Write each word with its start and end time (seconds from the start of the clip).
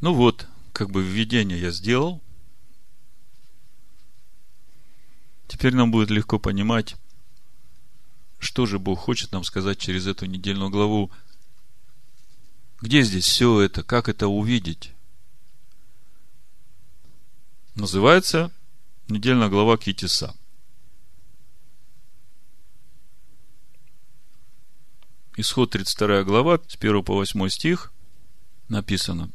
Ну 0.00 0.12
вот, 0.12 0.46
как 0.72 0.90
бы 0.90 1.02
введение 1.02 1.58
я 1.58 1.70
сделал. 1.70 2.22
Теперь 5.48 5.74
нам 5.74 5.90
будет 5.90 6.10
легко 6.10 6.38
понимать, 6.38 6.96
что 8.38 8.66
же 8.66 8.78
Бог 8.78 8.98
хочет 8.98 9.32
нам 9.32 9.44
сказать 9.44 9.78
через 9.78 10.06
эту 10.06 10.26
недельную 10.26 10.70
главу. 10.70 11.10
Где 12.82 13.02
здесь 13.02 13.24
все 13.24 13.60
это? 13.60 13.82
Как 13.82 14.08
это 14.08 14.28
увидеть? 14.28 14.92
Называется 17.74 18.52
недельная 19.08 19.48
глава 19.48 19.78
Китиса. 19.78 20.34
Исход 25.38 25.70
32 25.70 26.24
глава, 26.24 26.58
с 26.66 26.76
1 26.76 27.04
по 27.04 27.14
8 27.14 27.48
стих 27.48 27.92
написано. 28.68 29.30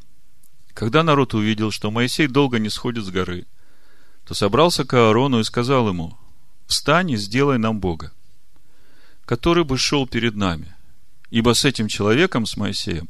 Когда 0.73 1.03
народ 1.03 1.33
увидел, 1.33 1.71
что 1.71 1.91
Моисей 1.91 2.27
долго 2.27 2.59
не 2.59 2.69
сходит 2.69 3.05
с 3.05 3.09
горы, 3.09 3.45
то 4.25 4.33
собрался 4.33 4.85
к 4.85 4.93
Аарону 4.93 5.39
и 5.39 5.43
сказал 5.43 5.89
ему, 5.89 6.17
«Встань 6.67 7.11
и 7.11 7.17
сделай 7.17 7.57
нам 7.57 7.79
Бога, 7.79 8.13
который 9.25 9.65
бы 9.65 9.77
шел 9.77 10.07
перед 10.07 10.35
нами, 10.35 10.73
ибо 11.29 11.53
с 11.53 11.65
этим 11.65 11.87
человеком, 11.87 12.45
с 12.45 12.55
Моисеем, 12.55 13.09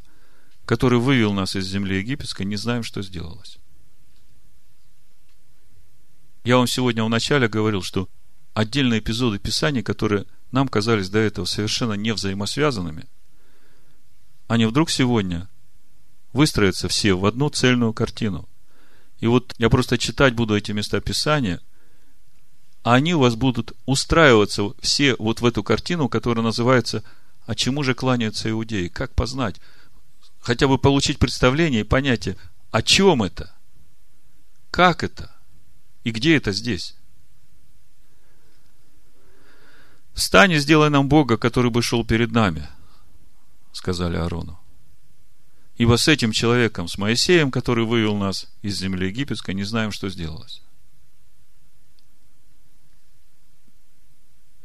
который 0.65 0.99
вывел 0.99 1.33
нас 1.33 1.55
из 1.55 1.67
земли 1.67 1.97
египетской, 1.97 2.43
не 2.43 2.55
знаем, 2.55 2.83
что 2.83 3.01
сделалось». 3.01 3.59
Я 6.43 6.57
вам 6.57 6.65
сегодня 6.65 7.03
в 7.03 7.09
начале 7.09 7.47
говорил, 7.47 7.83
что 7.83 8.09
отдельные 8.55 8.99
эпизоды 8.99 9.37
Писания, 9.37 9.83
которые 9.83 10.25
нам 10.51 10.67
казались 10.67 11.09
до 11.09 11.19
этого 11.19 11.45
совершенно 11.45 11.93
не 11.93 12.13
взаимосвязанными, 12.13 13.05
они 14.47 14.65
вдруг 14.65 14.89
сегодня 14.89 15.47
выстроятся 16.33 16.87
все 16.87 17.13
в 17.13 17.25
одну 17.25 17.49
цельную 17.49 17.93
картину. 17.93 18.47
И 19.19 19.27
вот 19.27 19.53
я 19.57 19.69
просто 19.69 19.97
читать 19.97 20.33
буду 20.33 20.55
эти 20.55 20.71
места 20.71 20.99
Писания, 21.01 21.61
а 22.83 22.95
они 22.95 23.13
у 23.13 23.19
вас 23.19 23.35
будут 23.35 23.73
устраиваться 23.85 24.73
все 24.81 25.15
вот 25.19 25.41
в 25.41 25.45
эту 25.45 25.63
картину, 25.63 26.09
которая 26.09 26.43
называется 26.43 27.03
«А 27.45 27.53
чему 27.53 27.83
же 27.83 27.93
кланяются 27.93 28.49
иудеи?» 28.49 28.87
Как 28.87 29.13
познать? 29.13 29.57
Хотя 30.39 30.67
бы 30.67 30.79
получить 30.79 31.19
представление 31.19 31.81
и 31.81 31.85
понятие, 31.85 32.37
о 32.71 32.81
чем 32.81 33.21
это? 33.21 33.53
Как 34.71 35.03
это? 35.03 35.31
И 36.03 36.11
где 36.11 36.37
это 36.37 36.51
здесь? 36.51 36.95
Встань 40.13 40.53
и 40.53 40.57
сделай 40.57 40.89
нам 40.89 41.07
Бога, 41.07 41.37
который 41.37 41.69
бы 41.69 41.81
шел 41.81 42.03
перед 42.03 42.31
нами, 42.31 42.67
сказали 43.71 44.17
Аарону. 44.17 44.60
Ибо 45.77 45.97
с 45.97 46.07
этим 46.07 46.31
человеком, 46.31 46.87
с 46.87 46.97
Моисеем, 46.97 47.49
который 47.49 47.85
вывел 47.85 48.15
нас 48.15 48.47
из 48.61 48.77
земли 48.77 49.07
египетской, 49.07 49.55
не 49.55 49.63
знаем, 49.63 49.91
что 49.91 50.09
сделалось. 50.09 50.61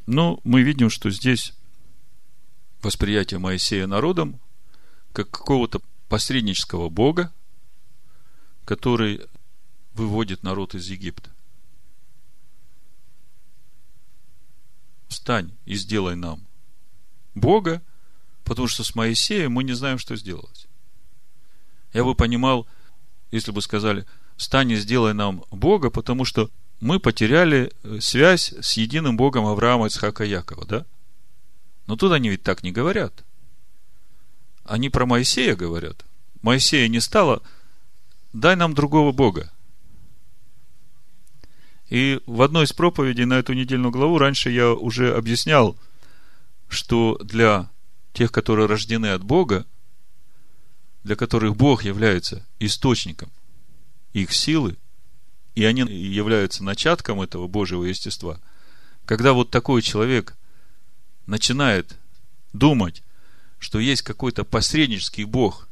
Но 0.07 0.41
мы 0.45 0.63
видим, 0.63 0.91
что 0.91 1.11
здесь 1.11 1.53
восприятие 2.83 3.39
Моисея 3.39 3.87
народом 3.87 4.41
как 5.13 5.31
какого-то 5.31 5.81
посреднического 6.09 6.89
Бога, 6.89 7.33
который 8.65 9.23
выводит 9.95 10.43
народ 10.43 10.75
из 10.75 10.89
Египта. 10.89 11.31
Встань 15.09 15.53
и 15.65 15.75
сделай 15.75 16.15
нам 16.15 16.47
Бога, 17.35 17.83
потому 18.45 18.69
что 18.69 18.85
с 18.85 18.95
Моисеем 18.95 19.53
мы 19.53 19.65
не 19.65 19.73
знаем, 19.73 19.99
что 19.99 20.17
сделать. 20.17 20.69
Я 21.97 22.05
бы 22.05 22.15
понимал, 22.15 22.67
если 23.31 23.53
бы 23.53 23.63
сказали, 23.63 24.05
встань 24.37 24.71
и 24.71 24.77
сделай 24.77 25.15
нам 25.15 25.45
Бога, 25.51 25.89
потому 25.89 26.27
что 26.27 26.51
мы 26.79 27.01
потеряли 27.01 27.73
э, 27.85 28.01
связь 28.01 28.53
с 28.53 28.75
единым 28.75 29.17
Богом 29.17 29.47
Авраама, 29.47 29.87
Ицхака 29.87 30.23
Якова, 30.23 30.67
да? 30.67 30.85
Но 31.87 31.97
тут 31.97 32.13
они 32.13 32.29
ведь 32.29 32.43
так 32.43 32.63
не 32.63 32.71
говорят. 32.71 33.25
Они 34.63 34.91
про 34.91 35.07
Моисея 35.07 35.57
говорят. 35.57 36.05
Моисея 36.43 36.87
не 36.89 37.01
стало, 37.01 37.43
дай 38.35 38.57
нам 38.57 38.75
другого 38.75 39.13
Бога. 39.13 39.51
И 41.89 42.21
в 42.27 42.43
одной 42.43 42.65
из 42.65 42.75
проповедей 42.75 43.25
на 43.25 43.39
эту 43.39 43.55
недельную 43.55 43.91
главу 43.91 44.19
раньше 44.19 44.51
я 44.51 44.71
уже 44.71 45.17
объяснял, 45.17 45.79
что 46.69 47.17
для 47.25 47.71
тех, 48.13 48.31
которые 48.33 48.67
рождены 48.67 49.13
от 49.13 49.25
Бога, 49.25 49.65
для 51.07 51.15
которых 51.15 51.55
Бог 51.55 51.85
является 51.85 52.45
источником 52.59 53.31
их 54.13 54.33
силы, 54.33 54.77
и 55.55 55.65
они 55.65 55.83
являются 55.83 56.65
начатком 56.65 57.21
этого 57.23 57.47
Божьего 57.47 57.85
естества, 57.85 58.41
когда 59.05 59.33
вот 59.33 59.53
такой 59.53 59.83
человек 59.83 60.37
начинает 61.27 61.97
думать, 62.53 63.05
что 63.61 63.79
есть 63.79 64.03
какой-то 64.03 64.43
посреднический 64.43 65.23
Бог 65.23 65.69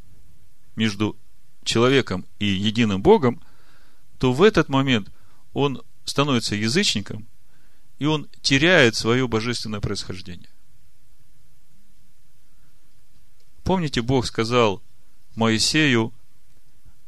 между 0.77 1.17
человеком 1.65 2.25
и 2.39 2.47
единым 2.47 3.03
Богом, 3.03 3.43
то 4.21 4.33
в 4.33 4.41
этот 4.41 4.69
момент 4.69 5.11
он 5.53 5.83
становится 6.05 6.55
язычником, 6.55 7.27
и 7.99 8.07
он 8.07 8.29
теряет 8.41 8.95
свое 8.95 9.27
божественное 9.27 9.81
происхождение. 9.81 10.49
Помните, 13.65 14.01
Бог 14.01 14.27
сказал 14.27 14.81
Моисею, 15.37 16.13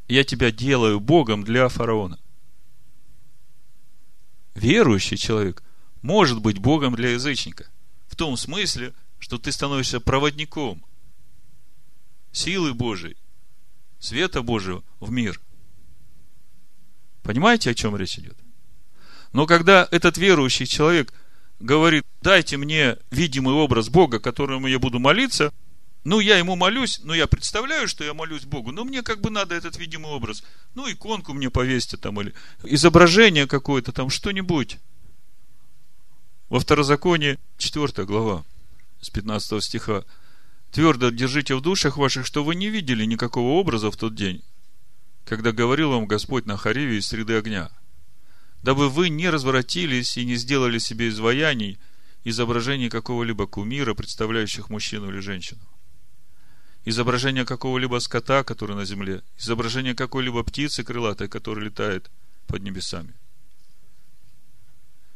я 0.08 0.24
тебя 0.24 0.50
делаю 0.50 1.00
Богом 1.00 1.44
для 1.44 1.68
фараона. 1.68 2.18
Верующий 4.54 5.16
человек 5.16 5.62
может 6.02 6.40
быть 6.40 6.58
Богом 6.58 6.94
для 6.94 7.10
язычника. 7.10 7.66
В 8.08 8.16
том 8.16 8.36
смысле, 8.36 8.94
что 9.18 9.38
ты 9.38 9.52
становишься 9.52 10.00
проводником 10.00 10.84
силы 12.32 12.74
Божией, 12.74 13.16
света 13.98 14.42
Божьего 14.42 14.82
в 15.00 15.10
мир. 15.10 15.40
Понимаете, 17.22 17.70
о 17.70 17.74
чем 17.74 17.96
речь 17.96 18.18
идет? 18.18 18.36
Но 19.32 19.46
когда 19.46 19.88
этот 19.90 20.16
верующий 20.16 20.66
человек 20.66 21.12
говорит, 21.58 22.04
дайте 22.22 22.56
мне 22.56 22.98
видимый 23.10 23.54
образ 23.54 23.88
Бога, 23.88 24.20
которому 24.20 24.66
я 24.68 24.78
буду 24.78 24.98
молиться, 24.98 25.52
ну, 26.06 26.20
я 26.20 26.38
ему 26.38 26.56
молюсь, 26.56 27.00
но 27.02 27.14
я 27.14 27.26
представляю, 27.26 27.88
что 27.88 28.04
я 28.04 28.14
молюсь 28.14 28.44
Богу, 28.44 28.72
но 28.72 28.84
мне 28.84 29.02
как 29.02 29.20
бы 29.20 29.30
надо 29.30 29.54
этот 29.54 29.76
видимый 29.76 30.10
образ. 30.12 30.42
Ну, 30.74 30.90
иконку 30.90 31.34
мне 31.34 31.50
повесьте 31.50 31.96
там, 31.96 32.20
или 32.20 32.34
изображение 32.64 33.46
какое-то 33.46 33.92
там, 33.92 34.08
что-нибудь. 34.10 34.78
Во 36.48 36.60
второзаконии, 36.60 37.38
4 37.58 38.06
глава, 38.06 38.44
с 39.00 39.10
15 39.10 39.62
стиха. 39.62 40.04
Твердо 40.70 41.10
держите 41.10 41.54
в 41.54 41.60
душах 41.60 41.96
ваших, 41.96 42.26
что 42.26 42.44
вы 42.44 42.54
не 42.54 42.68
видели 42.68 43.04
никакого 43.04 43.52
образа 43.58 43.90
в 43.90 43.96
тот 43.96 44.14
день, 44.14 44.42
когда 45.24 45.52
говорил 45.52 45.90
вам 45.90 46.06
Господь 46.06 46.46
на 46.46 46.56
Хариве 46.56 46.98
из 46.98 47.06
среды 47.06 47.36
огня– 47.36 47.70
дабы 48.66 48.88
вы 48.88 49.10
не 49.10 49.30
развратились 49.30 50.16
и 50.16 50.24
не 50.24 50.34
сделали 50.34 50.78
себе 50.78 51.08
изваяний, 51.08 51.78
изображений 52.24 52.88
какого-либо 52.88 53.46
кумира, 53.46 53.94
представляющих 53.94 54.70
мужчину 54.70 55.10
или 55.10 55.20
женщину. 55.20 55.60
Изображение 56.86 57.44
какого-либо 57.44 57.98
скота, 57.98 58.42
который 58.44 58.74
на 58.74 58.86
земле, 58.86 59.22
изображение 59.36 59.94
какой-либо 59.94 60.42
птицы 60.42 60.82
крылатой, 60.82 61.28
которая 61.28 61.66
летает 61.66 62.10
под 62.46 62.62
небесами. 62.62 63.12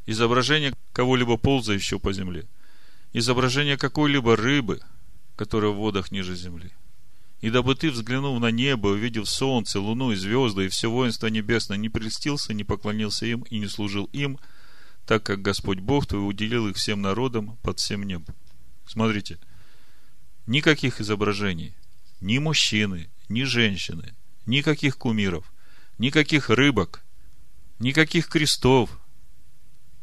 Изображение 0.04 0.74
кого-либо 0.92 1.38
ползающего 1.38 1.98
по 1.98 2.12
земле. 2.12 2.46
Изображение 3.14 3.78
какой-либо 3.78 4.36
рыбы, 4.36 4.80
которая 5.36 5.70
в 5.70 5.76
водах 5.76 6.10
ниже 6.10 6.36
земли 6.36 6.70
и 7.40 7.48
дабы 7.48 7.74
ты, 7.74 7.90
взглянув 7.90 8.38
на 8.40 8.50
небо, 8.50 8.88
увидев 8.88 9.28
солнце, 9.28 9.80
луну 9.80 10.12
и 10.12 10.16
звезды, 10.16 10.66
и 10.66 10.68
все 10.68 10.90
воинство 10.90 11.26
небесное, 11.28 11.78
не 11.78 11.88
прельстился, 11.88 12.52
не 12.52 12.64
поклонился 12.64 13.26
им 13.26 13.42
и 13.42 13.58
не 13.58 13.66
служил 13.66 14.10
им, 14.12 14.38
так 15.06 15.22
как 15.22 15.40
Господь 15.40 15.78
Бог 15.78 16.06
твой 16.06 16.28
уделил 16.28 16.68
их 16.68 16.76
всем 16.76 17.00
народам 17.00 17.56
под 17.62 17.78
всем 17.78 18.02
небом. 18.02 18.34
Смотрите, 18.86 19.38
никаких 20.50 21.00
изображений, 21.00 21.72
ни 22.20 22.38
мужчины, 22.38 23.08
ни 23.28 23.44
женщины, 23.44 24.16
никаких 24.46 24.98
кумиров, 24.98 25.44
никаких 25.96 26.50
рыбок, 26.50 27.04
никаких 27.78 28.26
крестов, 28.26 28.90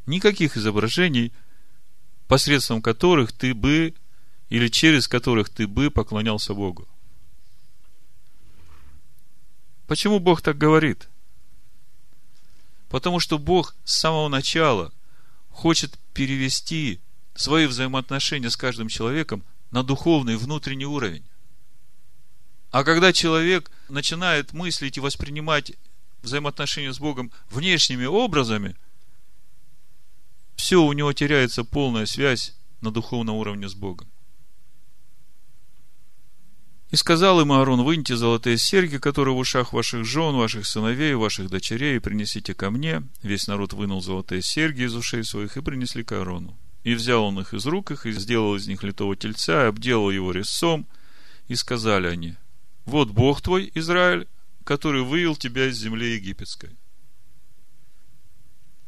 никаких 0.05 0.55
изображений, 0.55 1.33
посредством 2.29 2.81
которых 2.81 3.33
ты 3.33 3.53
бы 3.53 3.93
или 4.47 4.69
через 4.69 5.09
которых 5.09 5.49
ты 5.49 5.67
бы 5.67 5.91
поклонялся 5.91 6.53
Богу. 6.53 6.87
Почему 9.85 10.19
Бог 10.19 10.41
так 10.41 10.57
говорит? 10.57 11.09
Потому 12.87 13.19
что 13.19 13.37
Бог 13.37 13.75
с 13.83 13.97
самого 13.97 14.29
начала 14.29 14.93
хочет 15.49 15.99
перевести 16.13 17.01
свои 17.35 17.65
взаимоотношения 17.65 18.49
с 18.49 18.55
каждым 18.55 18.87
человеком 18.87 19.43
на 19.71 19.83
духовный 19.83 20.37
внутренний 20.37 20.85
уровень. 20.85 21.23
А 22.71 22.83
когда 22.83 23.13
человек 23.13 23.71
начинает 23.89 24.53
мыслить 24.53 24.97
и 24.97 25.01
воспринимать 25.01 25.73
взаимоотношения 26.21 26.93
с 26.93 26.99
Богом 26.99 27.31
внешними 27.49 28.05
образами, 28.05 28.75
все, 30.55 30.83
у 30.83 30.91
него 30.93 31.13
теряется 31.13 31.63
полная 31.63 32.05
связь 32.05 32.55
на 32.81 32.91
духовном 32.91 33.35
уровне 33.35 33.69
с 33.69 33.75
Богом. 33.75 34.07
И 36.89 36.95
сказал 36.95 37.41
им 37.41 37.51
Аарон, 37.51 37.83
выньте 37.83 38.15
золотые 38.15 38.57
серьги, 38.57 38.97
которые 38.97 39.35
в 39.35 39.39
ушах 39.39 39.73
ваших 39.73 40.05
жен, 40.05 40.35
ваших 40.35 40.65
сыновей, 40.65 41.15
ваших 41.15 41.49
дочерей, 41.49 41.97
и 41.97 41.99
принесите 41.99 42.53
ко 42.53 42.71
мне. 42.71 43.03
Весь 43.21 43.47
народ 43.47 43.73
вынул 43.73 44.01
золотые 44.01 44.41
серьги 44.41 44.83
из 44.83 44.95
ушей 44.95 45.25
своих 45.25 45.57
и 45.57 45.61
принесли 45.61 46.03
к 46.03 46.13
Аарону. 46.13 46.57
И 46.83 46.93
взял 46.93 47.25
он 47.25 47.39
их 47.39 47.53
из 47.53 47.65
рук 47.65 47.91
их, 47.91 48.05
и 48.05 48.11
сделал 48.11 48.55
из 48.55 48.67
них 48.67 48.83
литого 48.83 49.15
тельца, 49.15 49.65
и 49.65 49.67
обделал 49.67 50.09
его 50.09 50.31
резцом. 50.31 50.87
И 51.47 51.55
сказали 51.55 52.07
они, 52.07 52.35
вот 52.85 53.09
Бог 53.09 53.41
твой, 53.41 53.71
Израиль, 53.73 54.27
который 54.63 55.01
вывел 55.01 55.35
тебя 55.35 55.67
из 55.67 55.77
земли 55.77 56.15
египетской. 56.15 56.77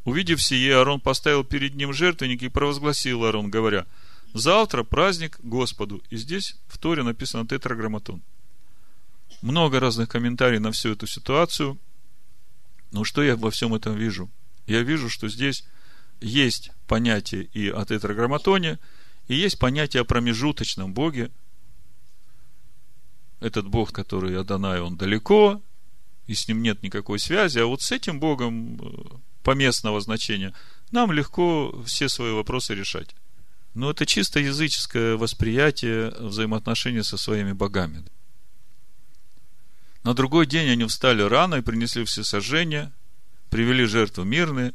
Увидев 0.04 0.42
сие, 0.42 0.76
Аарон 0.76 1.00
поставил 1.00 1.44
перед 1.44 1.74
ним 1.74 1.92
жертвенник 1.92 2.42
и 2.42 2.48
провозгласил 2.48 3.24
Аарон, 3.24 3.50
говоря– 3.50 3.86
Завтра 4.32 4.84
праздник 4.84 5.38
Господу. 5.42 6.02
И 6.10 6.16
здесь 6.16 6.56
в 6.68 6.78
Торе 6.78 7.02
написано 7.02 7.46
тетраграмматон. 7.46 8.22
Много 9.42 9.80
разных 9.80 10.08
комментариев 10.08 10.60
на 10.60 10.72
всю 10.72 10.92
эту 10.92 11.06
ситуацию. 11.06 11.78
Но 12.92 13.04
что 13.04 13.22
я 13.22 13.36
во 13.36 13.50
всем 13.50 13.74
этом 13.74 13.96
вижу? 13.96 14.30
Я 14.66 14.82
вижу, 14.82 15.08
что 15.08 15.28
здесь 15.28 15.64
есть 16.20 16.70
понятие 16.86 17.44
и 17.44 17.68
о 17.68 17.84
тетраграмматоне, 17.84 18.78
и 19.28 19.34
есть 19.34 19.58
понятие 19.58 20.02
о 20.02 20.04
промежуточном 20.04 20.92
Боге. 20.92 21.30
Этот 23.40 23.66
Бог, 23.66 23.92
который 23.92 24.38
Адонай, 24.38 24.80
он 24.80 24.96
далеко, 24.96 25.62
и 26.26 26.34
с 26.34 26.46
ним 26.46 26.62
нет 26.62 26.82
никакой 26.82 27.18
связи, 27.18 27.58
а 27.58 27.66
вот 27.66 27.82
с 27.82 27.90
этим 27.90 28.20
Богом 28.20 28.76
э, 28.76 29.16
поместного 29.42 30.00
значения 30.00 30.54
нам 30.90 31.12
легко 31.12 31.82
все 31.86 32.08
свои 32.08 32.32
вопросы 32.32 32.74
решать. 32.74 33.14
Но 33.74 33.90
это 33.90 34.04
чисто 34.04 34.40
языческое 34.40 35.16
восприятие 35.16 36.10
взаимоотношений 36.10 37.02
со 37.02 37.16
своими 37.16 37.52
богами. 37.52 38.04
На 40.02 40.14
другой 40.14 40.46
день 40.46 40.68
они 40.70 40.84
встали 40.86 41.22
рано 41.22 41.56
и 41.56 41.62
принесли 41.62 42.04
все 42.04 42.24
сожжения, 42.24 42.92
привели 43.50 43.84
жертву 43.84 44.24
мирные, 44.24 44.74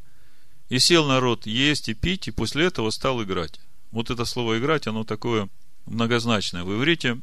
и 0.69 0.79
сел 0.79 1.07
народ 1.07 1.45
есть 1.45 1.89
и 1.89 1.93
пить, 1.93 2.27
и 2.27 2.31
после 2.31 2.65
этого 2.65 2.89
стал 2.89 3.23
играть. 3.23 3.59
Вот 3.91 4.09
это 4.09 4.25
слово 4.25 4.59
играть, 4.59 4.87
оно 4.87 5.03
такое 5.03 5.49
многозначное. 5.85 6.63
В 6.63 6.73
иврите 6.73 7.21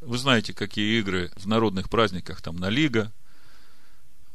вы 0.00 0.18
знаете, 0.18 0.52
какие 0.52 0.98
игры 1.00 1.32
в 1.36 1.46
народных 1.46 1.88
праздниках, 1.88 2.42
там, 2.42 2.56
на 2.56 2.68
лига, 2.68 3.12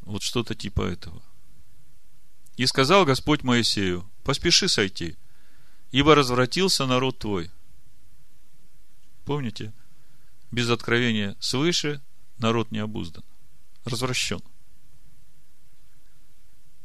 вот 0.02 0.24
что-то 0.24 0.56
типа 0.56 0.82
этого. 0.82 1.22
И 2.58 2.66
сказал 2.66 3.06
Господь 3.06 3.44
Моисею, 3.44 4.10
поспеши 4.24 4.68
сойти– 4.68 5.16
ибо 5.92 6.16
развратился 6.16 6.86
народ 6.86 7.20
твой. 7.20 7.50
Помните? 9.26 9.74
Без 10.52 10.70
откровения 10.70 11.36
свыше 11.40 12.02
народ 12.38 12.72
не 12.72 12.80
обуздан. 12.80 13.24
Развращен. 13.86 14.42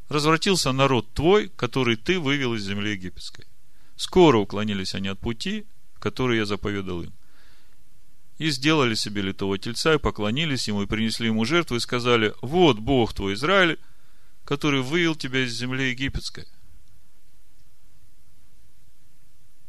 Развратился 0.08 0.72
народ 0.72 1.12
твой, 1.14 1.48
который 1.48 1.96
ты 1.96 2.20
вывел 2.20 2.54
из 2.54 2.64
земли 2.64 2.92
египетской. 2.92 3.46
Скоро 3.96 4.38
уклонились 4.38 4.94
они 4.94 5.08
от 5.08 5.18
пути, 5.18 5.66
который 5.98 6.38
я 6.38 6.44
заповедал 6.44 7.02
им. 7.02 7.12
И 8.38 8.50
сделали 8.50 8.94
себе 8.94 9.22
литого 9.22 9.58
тельца, 9.58 9.94
и 9.94 9.98
поклонились 9.98 10.68
ему, 10.68 10.82
и 10.82 10.86
принесли 10.86 11.28
ему 11.28 11.44
жертву, 11.44 11.76
и 11.76 11.80
сказали, 11.80 12.34
вот 12.42 12.78
Бог 12.78 13.14
твой 13.14 13.34
Израиль, 13.34 13.78
который 14.44 14.82
вывел 14.82 15.14
тебя 15.14 15.44
из 15.44 15.52
земли 15.52 15.90
египетской. 15.90 16.46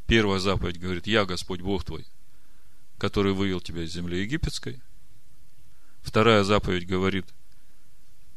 Первая 0.08 0.40
заповедь 0.40 0.80
говорит, 0.80 1.08
я 1.08 1.26
Господь 1.26 1.62
Бог 1.62 1.84
твой, 1.86 2.06
который 2.98 3.34
вывел 3.34 3.62
тебя 3.62 3.84
из 3.84 3.94
земли 3.94 4.22
египетской. 4.22 4.82
Вторая 6.02 6.44
заповедь 6.44 6.88
говорит, 6.88 7.28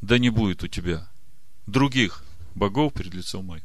да 0.00 0.18
не 0.18 0.30
будет 0.30 0.62
у 0.62 0.68
тебя 0.68 1.08
других 1.68 2.24
богов 2.54 2.94
перед 2.94 3.14
лицом 3.14 3.46
моим. 3.46 3.64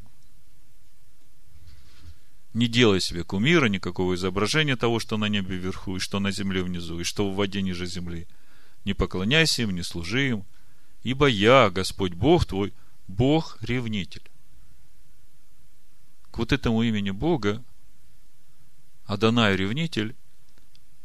Не 2.53 2.67
делай 2.67 3.01
себе 3.01 3.23
кумира, 3.23 3.65
никакого 3.65 4.13
изображения 4.13 4.75
того, 4.75 5.00
что 5.00 5.17
на 5.17 5.25
небе 5.25 5.57
вверху, 5.57 5.95
и 5.95 6.00
что 6.00 6.19
на 6.19 6.31
земле 6.31 6.61
внизу, 6.61 7.00
и 7.00 7.03
что 7.03 7.29
в 7.29 7.35
воде 7.35 7.61
ниже 7.61 7.88
земли. 7.88 8.27
Не 8.85 8.94
поклоняйся 8.94 9.63
им, 9.63 9.71
не 9.71 9.81
служи 9.81 10.29
им, 10.29 10.45
ибо 11.01 11.27
я, 11.27 11.71
Господь 11.71 12.13
Бог 12.13 12.45
твой, 12.45 12.73
Бог-ревнитель. 13.07 14.29
К 16.31 16.38
вот 16.38 16.51
этому 16.51 16.83
имени 16.83 17.11
Бога 17.11 17.63
Адонай 19.05 19.55
ревнитель, 19.55 20.15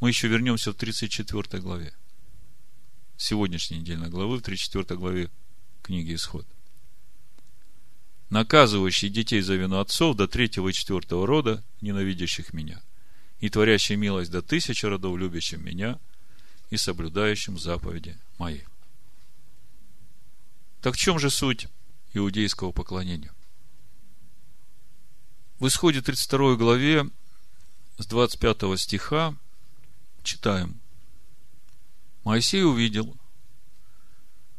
мы 0.00 0.10
еще 0.10 0.28
вернемся 0.28 0.72
в 0.72 0.74
34 0.74 1.62
главе. 1.62 1.94
Сегодняшней 3.16 3.78
недельной 3.78 4.10
главы, 4.10 4.36
в 4.36 4.42
34 4.42 4.98
главе 4.98 5.30
книги 5.82 6.14
Исход. 6.14 6.46
Наказывающий 8.30 9.08
детей 9.08 9.40
за 9.40 9.54
вину 9.54 9.78
отцов 9.78 10.16
до 10.16 10.28
третьего 10.28 10.68
и 10.68 10.72
четвертого 10.72 11.26
рода, 11.26 11.64
ненавидящих 11.80 12.52
меня, 12.52 12.82
и 13.40 13.48
творящий 13.48 13.96
милость 13.96 14.30
до 14.30 14.42
тысячи 14.42 14.84
родов, 14.84 15.16
любящим 15.16 15.64
меня 15.64 15.98
и 16.70 16.76
соблюдающим 16.76 17.58
заповеди 17.58 18.18
мои. 18.38 18.60
Так 20.82 20.94
в 20.94 20.98
чем 20.98 21.18
же 21.18 21.30
суть 21.30 21.68
иудейского 22.12 22.72
поклонения? 22.72 23.32
В 25.58 25.66
исходе 25.66 26.02
32 26.02 26.56
главе 26.56 27.10
с 27.96 28.06
25 28.06 28.78
стиха 28.78 29.34
читаем. 30.22 30.80
Моисей 32.24 32.62
увидел, 32.62 33.16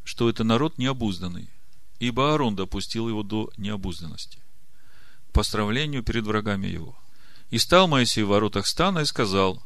что 0.03 0.27
это 0.27 0.43
народ 0.43 0.77
необузданный, 0.77 1.49
ибо 1.99 2.31
Аарон 2.31 2.55
допустил 2.55 3.09
его 3.09 3.23
до 3.23 3.51
необузданности, 3.57 4.39
к 5.29 5.33
постравлению 5.33 6.03
перед 6.03 6.25
врагами 6.25 6.67
его. 6.67 6.97
И 7.49 7.57
стал 7.57 7.87
Моисей 7.87 8.23
в 8.23 8.29
воротах 8.29 8.67
стана 8.67 8.99
и 8.99 9.05
сказал, 9.05 9.61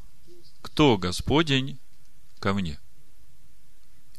кто 0.61 0.97
Господень 0.97 1.77
ко 2.39 2.53
мне? 2.53 2.79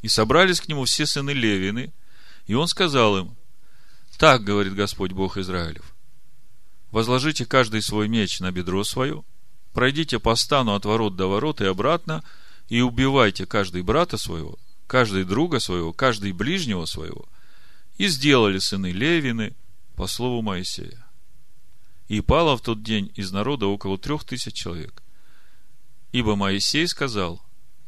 И 0.03 0.09
собрались 0.09 0.61
к 0.61 0.69
нему 0.69 0.85
все 0.85 1.07
сыны 1.07 1.31
Левины, 1.31 1.93
и 2.47 2.55
он 2.55 2.69
сказал 2.69 3.19
им, 3.19 3.37
так 4.19 4.45
говорит 4.45 4.75
Господь 4.75 5.13
Бог 5.13 5.39
Израилев, 5.39 5.95
возложите 6.91 7.47
каждый 7.47 7.83
свой 7.83 8.07
меч 8.07 8.39
на 8.39 8.53
бедро 8.53 8.85
свое, 8.85 9.25
пройдите 9.73 10.19
по 10.19 10.37
стану 10.37 10.75
от 10.75 10.85
ворот 10.85 11.17
до 11.17 11.27
ворот 11.27 11.61
и 11.61 11.65
обратно, 11.65 12.23
и 12.69 12.81
убивайте 12.81 13.47
каждый 13.47 13.83
брата 13.83 14.19
своего, 14.19 14.59
каждый 14.87 15.25
друга 15.25 15.59
своего, 15.59 15.93
каждый 15.93 16.33
ближнего 16.33 16.85
своего. 16.85 17.27
И 17.97 18.09
сделали 18.09 18.59
сыны 18.59 18.91
Левины 18.91 19.55
по 19.95 20.07
слову 20.07 20.43
Моисея. 20.43 21.07
И 22.09 22.21
пало 22.21 22.57
в 22.57 22.61
тот 22.61 22.83
день 22.83 23.13
из 23.15 23.33
народа 23.33 23.67
около 23.67 23.99
трех 23.99 24.25
тысяч 24.25 24.55
человек. 24.55 25.03
Ибо 26.13 26.37
Моисей 26.37 26.87
сказал, 26.87 27.43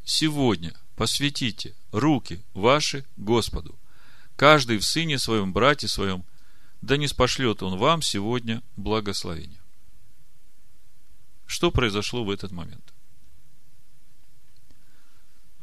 сегодня 0.04 0.74
посвятите 0.96 1.74
руки 1.92 2.42
ваши 2.54 3.04
Господу, 3.16 3.78
каждый 4.36 4.78
в 4.78 4.84
сыне 4.84 5.18
своем, 5.18 5.52
брате 5.52 5.88
своем, 5.88 6.24
да 6.80 6.96
не 6.96 7.08
спошлет 7.08 7.62
он 7.62 7.78
вам 7.78 8.02
сегодня 8.02 8.62
благословение. 8.76 9.60
Что 11.46 11.70
произошло 11.70 12.24
в 12.24 12.30
этот 12.30 12.52
момент? 12.52 12.92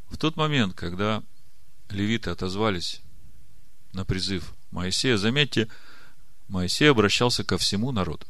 В 0.08 0.16
тот 0.16 0.36
момент, 0.36 0.74
когда 0.74 1.22
левиты 1.90 2.30
отозвались 2.30 3.02
на 3.94 4.04
призыв 4.04 4.54
Моисея, 4.70 5.16
заметьте, 5.16 5.68
Моисей 6.48 6.90
обращался 6.90 7.44
ко 7.44 7.58
всему 7.58 7.92
народу. 7.92 8.26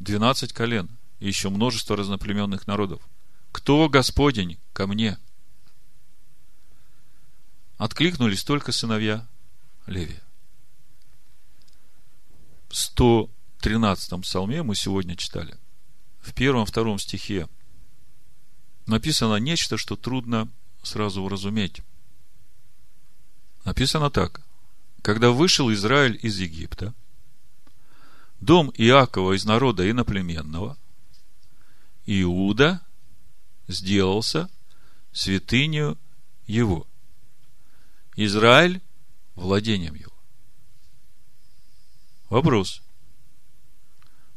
12 0.00 0.52
колен 0.52 0.88
и 1.20 1.28
еще 1.28 1.48
множество 1.48 1.96
разноплеменных 1.96 2.66
народов. 2.66 3.00
Кто 3.52 3.88
Господень 3.88 4.58
ко 4.72 4.86
мне? 4.86 5.18
Откликнулись 7.78 8.44
только 8.44 8.72
сыновья 8.72 9.26
Левия. 9.86 10.22
В 12.68 12.72
113-м 12.72 14.22
псалме 14.22 14.62
мы 14.62 14.74
сегодня 14.74 15.16
читали 15.16 15.56
в 16.26 16.34
первом-втором 16.34 16.98
стихе 16.98 17.48
написано 18.86 19.36
нечто, 19.36 19.78
что 19.78 19.96
трудно 19.96 20.48
сразу 20.82 21.22
уразуметь. 21.22 21.82
Написано 23.64 24.10
так. 24.10 24.42
Когда 25.06 25.30
вышел 25.30 25.72
Израиль 25.72 26.18
из 26.20 26.40
Египта, 26.40 26.92
дом 28.40 28.72
Иакова 28.74 29.36
из 29.36 29.44
народа 29.44 29.88
иноплеменного, 29.88 30.76
Иуда 32.06 32.84
сделался 33.68 34.50
святынью 35.12 35.96
его. 36.48 36.88
Израиль 38.16 38.82
владением 39.36 39.94
его. 39.94 40.12
Вопрос. 42.28 42.82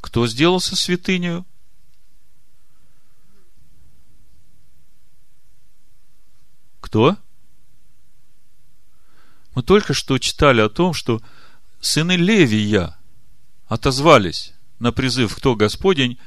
Кто 0.02 0.28
сделался 0.28 0.76
святынею? 0.76 1.48
Кто? 6.80 7.18
Мы 9.56 9.64
только 9.64 9.94
что 9.94 10.18
читали 10.18 10.62
о 10.62 10.70
том, 10.70 10.94
что 10.94 11.22
сыны 11.82 12.14
Левия 12.14 12.98
отозвались 13.68 14.54
на 14.80 14.92
призыв 14.92 15.36
«Кто 15.36 15.56
Господень?» 15.56 16.18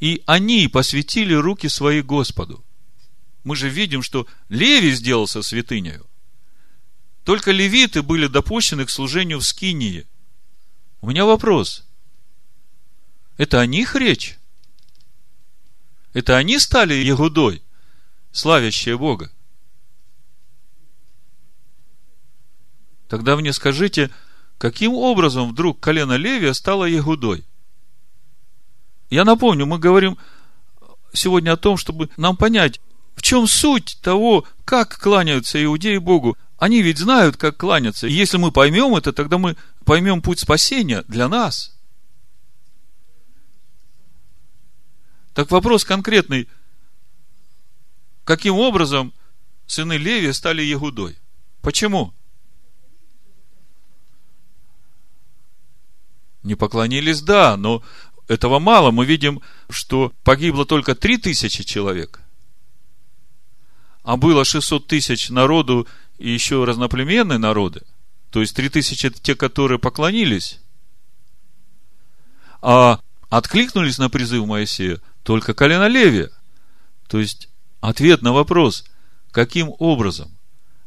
и 0.00 0.22
они 0.24 0.66
посвятили 0.66 1.34
руки 1.34 1.68
свои 1.68 2.00
Господу. 2.00 2.64
Мы 3.44 3.54
же 3.54 3.68
видим, 3.68 4.02
что 4.02 4.26
Левий 4.48 4.92
сделался 4.92 5.42
святынею. 5.42 6.06
Только 7.24 7.52
левиты 7.52 8.02
были 8.02 8.26
допущены 8.26 8.86
к 8.86 8.90
служению 8.90 9.40
в 9.40 9.46
Скинии. 9.46 10.06
У 11.02 11.10
меня 11.10 11.26
вопрос. 11.26 11.86
Это 13.36 13.60
о 13.60 13.66
них 13.66 13.94
речь? 13.94 14.38
Это 16.12 16.36
они 16.36 16.58
стали 16.58 16.94
Егудой, 16.94 17.62
славящие 18.32 18.98
Бога? 18.98 19.30
Тогда 23.10 23.34
мне 23.36 23.52
скажите, 23.52 24.08
каким 24.56 24.92
образом 24.94 25.50
вдруг 25.50 25.80
колено 25.80 26.12
Левия 26.12 26.52
стало 26.52 26.84
Егудой? 26.84 27.44
Я 29.10 29.24
напомню, 29.24 29.66
мы 29.66 29.80
говорим 29.80 30.16
сегодня 31.12 31.52
о 31.52 31.56
том, 31.56 31.76
чтобы 31.76 32.08
нам 32.16 32.36
понять, 32.36 32.80
в 33.16 33.22
чем 33.22 33.48
суть 33.48 33.98
того, 34.00 34.46
как 34.64 34.96
кланяются 34.96 35.62
иудеи 35.62 35.96
Богу. 35.96 36.38
Они 36.56 36.82
ведь 36.82 36.98
знают, 36.98 37.36
как 37.36 37.56
кланяться. 37.56 38.06
И 38.06 38.12
если 38.12 38.36
мы 38.36 38.52
поймем 38.52 38.94
это, 38.94 39.12
тогда 39.12 39.38
мы 39.38 39.56
поймем 39.84 40.22
путь 40.22 40.38
спасения 40.38 41.02
для 41.08 41.26
нас. 41.26 41.76
Так 45.34 45.50
вопрос 45.50 45.84
конкретный. 45.84 46.48
Каким 48.22 48.54
образом 48.54 49.12
сыны 49.66 49.94
Леви 49.94 50.32
стали 50.32 50.62
Егудой? 50.62 51.18
Почему? 51.60 52.14
Не 56.42 56.54
поклонились, 56.54 57.20
да, 57.20 57.56
но 57.56 57.82
этого 58.28 58.58
мало. 58.58 58.90
Мы 58.90 59.04
видим, 59.06 59.40
что 59.68 60.12
погибло 60.24 60.64
только 60.64 60.94
три 60.94 61.18
тысячи 61.18 61.64
человек. 61.64 62.20
А 64.02 64.16
было 64.16 64.44
600 64.44 64.86
тысяч 64.86 65.28
народу 65.28 65.86
и 66.18 66.30
еще 66.30 66.64
разноплеменные 66.64 67.38
народы. 67.38 67.82
То 68.30 68.40
есть 68.40 68.54
три 68.54 68.68
тысячи 68.68 69.06
это 69.06 69.20
те, 69.20 69.34
которые 69.34 69.78
поклонились. 69.78 70.60
А 72.62 73.00
откликнулись 73.28 73.98
на 73.98 74.08
призыв 74.08 74.46
Моисея 74.46 75.00
только 75.22 75.54
колено 75.54 75.88
Левия. 75.88 76.30
То 77.08 77.18
есть 77.18 77.48
ответ 77.80 78.22
на 78.22 78.32
вопрос, 78.32 78.84
каким 79.32 79.72
образом 79.78 80.30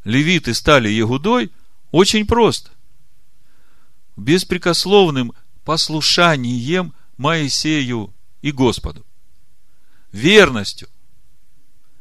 левиты 0.04 0.54
стали 0.54 0.90
Егудой, 0.90 1.52
очень 1.92 2.26
прост. 2.26 2.72
Беспрекословным 4.16 5.34
послушанием 5.64 6.94
Моисею 7.18 8.14
и 8.42 8.52
Господу. 8.52 9.06
Верностью. 10.12 10.90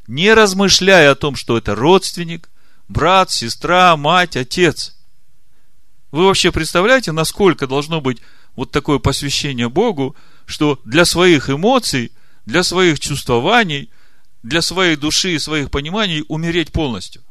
Не 0.06 0.34
размышляя 0.34 1.12
о 1.12 1.14
том, 1.14 1.36
что 1.36 1.56
это 1.56 1.74
родственник, 1.74 2.50
брат, 2.88 3.30
сестра, 3.30 3.96
мать, 3.96 4.36
отец. 4.36 4.96
Вы 6.10 6.26
вообще 6.26 6.52
представляете, 6.52 7.12
насколько 7.12 7.66
должно 7.66 8.00
быть 8.00 8.20
вот 8.54 8.70
такое 8.70 8.98
посвящение 8.98 9.68
Богу, 9.68 10.14
что 10.44 10.80
для 10.84 11.04
своих 11.04 11.48
эмоций, 11.48 12.12
для 12.44 12.62
своих 12.62 13.00
чувствований, 13.00 13.90
для 14.42 14.60
своей 14.60 14.96
души 14.96 15.34
и 15.34 15.38
своих 15.38 15.70
пониманий 15.70 16.24
умереть 16.28 16.72
полностью. 16.72 17.22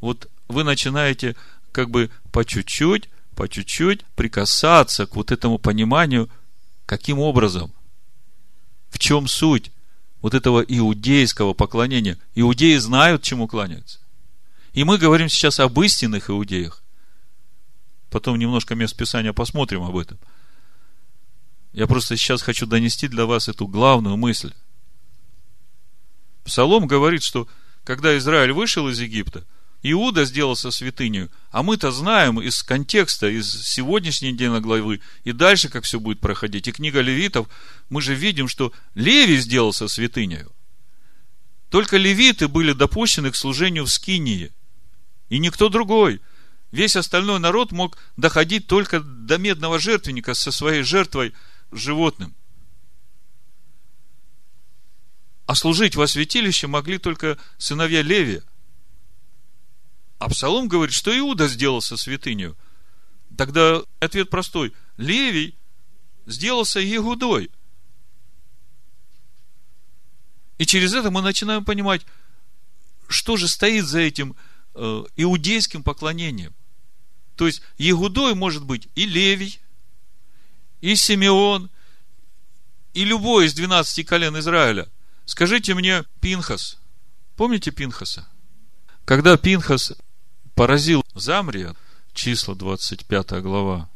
Вот 0.00 0.30
вы 0.48 0.62
начинаете 0.62 1.34
как 1.72 1.90
бы 1.90 2.10
по 2.30 2.44
чуть-чуть 2.44 3.08
по 3.36 3.48
чуть-чуть 3.48 4.04
прикасаться 4.16 5.06
к 5.06 5.14
вот 5.14 5.30
этому 5.30 5.58
пониманию, 5.58 6.28
каким 6.86 7.20
образом, 7.20 7.72
в 8.88 8.98
чем 8.98 9.28
суть 9.28 9.70
вот 10.22 10.34
этого 10.34 10.60
иудейского 10.60 11.52
поклонения. 11.52 12.18
Иудеи 12.34 12.76
знают, 12.78 13.22
чему 13.22 13.46
кланяются. 13.46 14.00
И 14.72 14.82
мы 14.84 14.98
говорим 14.98 15.28
сейчас 15.28 15.60
об 15.60 15.78
истинных 15.80 16.30
иудеях. 16.30 16.82
Потом 18.10 18.38
немножко 18.38 18.74
мест 18.74 18.96
Писания 18.96 19.32
посмотрим 19.32 19.82
об 19.82 19.96
этом. 19.96 20.18
Я 21.72 21.86
просто 21.86 22.16
сейчас 22.16 22.40
хочу 22.40 22.66
донести 22.66 23.06
для 23.06 23.26
вас 23.26 23.48
эту 23.48 23.66
главную 23.66 24.16
мысль. 24.16 24.52
Псалом 26.44 26.86
говорит, 26.86 27.22
что 27.22 27.46
когда 27.84 28.16
Израиль 28.16 28.52
вышел 28.52 28.88
из 28.88 28.98
Египта– 28.98 29.44
Иуда 29.82 30.24
сделался 30.24 30.70
святыней, 30.70 31.28
а 31.50 31.62
мы-то 31.62 31.90
знаем 31.90 32.40
из 32.40 32.62
контекста, 32.62 33.28
из 33.28 33.50
сегодняшней 33.64 34.32
недельной 34.32 34.60
главы, 34.60 35.00
и 35.24 35.32
дальше, 35.32 35.68
как 35.68 35.84
все 35.84 36.00
будет 36.00 36.20
проходить, 36.20 36.66
и 36.66 36.72
книга 36.72 37.00
левитов, 37.00 37.48
мы 37.88 38.00
же 38.00 38.14
видим, 38.14 38.48
что 38.48 38.72
Левий 38.94 39.36
сделался 39.36 39.88
святыней. 39.88 40.44
Только 41.70 41.98
левиты 41.98 42.48
были 42.48 42.72
допущены 42.72 43.30
к 43.30 43.36
служению 43.36 43.84
в 43.84 43.92
Скинии, 43.92 44.52
и 45.28 45.38
никто 45.38 45.68
другой. 45.68 46.20
Весь 46.72 46.96
остальной 46.96 47.38
народ 47.38 47.70
мог 47.70 47.98
доходить 48.16 48.66
только 48.66 49.00
до 49.00 49.38
медного 49.38 49.78
жертвенника 49.78 50.34
со 50.34 50.50
своей 50.50 50.82
жертвой 50.82 51.32
животным. 51.70 52.34
А 55.46 55.54
служить 55.54 55.94
во 55.94 56.08
святилище 56.08 56.66
могли 56.66 56.98
только 56.98 57.38
сыновья 57.58 58.02
Левия– 58.02 58.42
Абсалом 60.18 60.68
говорит, 60.68 60.94
что 60.94 61.16
Иуда 61.16 61.48
сделался 61.48 61.96
святынью. 61.96 62.56
Тогда 63.36 63.82
ответ 64.00 64.30
простой. 64.30 64.72
Левий 64.96 65.54
сделался 66.26 66.80
Егудой. 66.80 67.50
И 70.58 70.64
через 70.64 70.94
это 70.94 71.10
мы 71.10 71.20
начинаем 71.20 71.64
понимать, 71.64 72.06
что 73.08 73.36
же 73.36 73.46
стоит 73.46 73.84
за 73.84 74.00
этим 74.00 74.34
э, 74.74 75.04
иудейским 75.16 75.82
поклонением. 75.82 76.54
То 77.36 77.46
есть, 77.46 77.60
Егудой 77.76 78.34
может 78.34 78.64
быть 78.64 78.88
и 78.94 79.04
Левий, 79.04 79.60
и 80.80 80.96
Симеон, 80.96 81.70
и 82.94 83.04
любой 83.04 83.46
из 83.46 83.54
12 83.54 84.06
колен 84.06 84.38
Израиля. 84.38 84.88
Скажите 85.26 85.74
мне, 85.74 86.04
Пинхас. 86.20 86.78
Помните 87.36 87.70
Пинхаса? 87.70 88.26
Когда 89.04 89.36
Пинхас 89.36 89.92
поразил 90.56 91.04
Замрия, 91.14 91.76
числа 92.14 92.54
25 92.54 93.42
глава, 93.42 93.88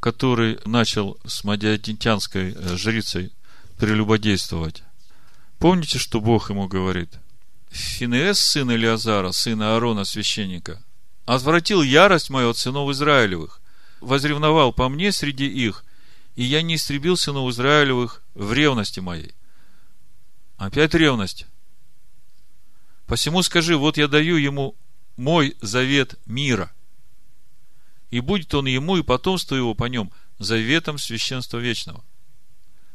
который 0.00 0.58
начал 0.66 1.16
с 1.24 1.44
мадиатинтянской 1.44 2.52
э, 2.52 2.76
жрицей 2.76 3.32
прелюбодействовать. 3.78 4.82
Помните, 5.60 5.98
что 5.98 6.20
Бог 6.20 6.50
ему 6.50 6.66
говорит? 6.66 7.10
Финеес, 7.70 8.40
сын 8.40 8.70
Илиазара, 8.70 9.30
сына 9.30 9.74
Аарона, 9.74 10.04
священника, 10.04 10.82
отвратил 11.24 11.82
ярость 11.82 12.30
мою 12.30 12.50
от 12.50 12.58
сынов 12.58 12.90
Израилевых, 12.90 13.60
возревновал 14.00 14.72
по 14.72 14.88
мне 14.88 15.12
среди 15.12 15.46
их, 15.46 15.84
и 16.34 16.42
я 16.42 16.62
не 16.62 16.74
истребил 16.74 17.16
сынов 17.16 17.48
Израилевых 17.50 18.22
в 18.34 18.52
ревности 18.52 18.98
моей. 18.98 19.34
Опять 20.56 20.94
ревность. 20.94 21.46
Посему 23.06 23.42
скажи, 23.42 23.76
вот 23.76 23.96
я 23.96 24.08
даю 24.08 24.34
ему 24.36 24.74
мой 25.16 25.56
завет 25.60 26.18
мира. 26.26 26.72
И 28.10 28.20
будет 28.20 28.54
он 28.54 28.66
ему 28.66 28.96
и 28.96 29.02
потомство 29.02 29.54
его 29.54 29.74
по 29.74 29.84
нем 29.84 30.12
заветом 30.38 30.98
священства 30.98 31.58
вечного. 31.58 32.04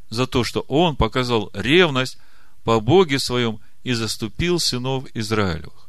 За 0.08 0.26
то, 0.26 0.44
что 0.44 0.60
он 0.62 0.96
показал 0.96 1.50
ревность 1.54 2.18
по 2.64 2.80
Боге 2.80 3.18
своем 3.18 3.60
и 3.82 3.92
заступил 3.92 4.58
сынов 4.58 5.04
Израилевых. 5.14 5.88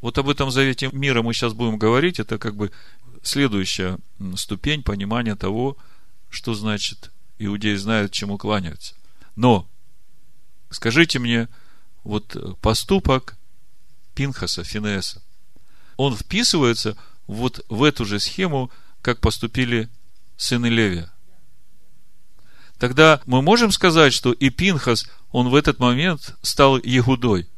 Вот 0.00 0.18
об 0.18 0.28
этом 0.28 0.50
завете 0.50 0.90
мира 0.92 1.22
мы 1.22 1.32
сейчас 1.32 1.54
будем 1.54 1.78
говорить. 1.78 2.20
Это 2.20 2.36
как 2.38 2.56
бы 2.56 2.70
следующая 3.22 3.98
ступень 4.36 4.82
понимания 4.82 5.34
того, 5.34 5.78
что 6.28 6.54
значит 6.54 7.10
иудеи 7.38 7.74
знают, 7.76 8.12
чему 8.12 8.36
кланяются. 8.36 8.94
Но 9.36 9.66
скажите 10.70 11.18
мне, 11.18 11.48
вот 12.02 12.36
поступок 12.60 13.38
Пинхаса, 14.14 14.64
Финеса. 14.64 15.22
Он 15.96 16.16
вписывается 16.16 16.96
вот 17.26 17.64
в 17.68 17.82
эту 17.82 18.04
же 18.04 18.20
схему, 18.20 18.70
как 19.02 19.20
поступили 19.20 19.88
сыны 20.36 20.66
Левия. 20.66 21.12
тогда 22.78 23.20
мы 23.26 23.40
можем 23.40 23.70
сказать, 23.70 24.12
что 24.12 24.32
и 24.32 24.50
Пинхас, 24.50 25.06
он 25.30 25.48
в 25.48 25.54
этот 25.54 25.78
момент 25.78 26.36
стал 26.42 26.78
Егудой. 26.78 27.48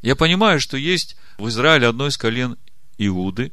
Я 0.00 0.16
понимаю, 0.16 0.60
что 0.60 0.76
есть 0.76 1.16
в 1.38 1.48
Израиле 1.48 1.88
одно 1.88 2.06
из 2.06 2.16
колен 2.16 2.58
Иуды, 2.98 3.52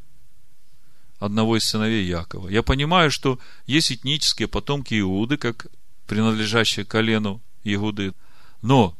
одного 1.20 1.58
из 1.58 1.64
сыновей 1.64 2.06
Якова. 2.06 2.50
Я 2.50 2.64
понимаю, 2.64 3.10
что 3.10 3.40
есть 3.66 3.92
этнические 3.92 4.48
потомки 4.48 5.00
Иуды, 5.00 5.38
как 5.38 5.68
принадлежащие 6.08 6.86
колену 6.86 7.42
Иуды. 7.64 8.14
Но 8.62 8.98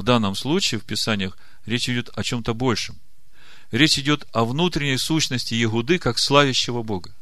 в 0.00 0.02
данном 0.02 0.34
случае 0.34 0.80
в 0.80 0.84
Писаниях 0.84 1.36
речь 1.66 1.86
идет 1.90 2.08
о 2.14 2.22
чем-то 2.22 2.54
большем. 2.54 2.98
Речь 3.70 3.98
идет 3.98 4.26
о 4.32 4.46
внутренней 4.46 4.96
сущности 4.96 5.62
Иуды 5.62 5.98
как 5.98 6.18
славящего 6.18 6.82
Бога. 6.82 7.14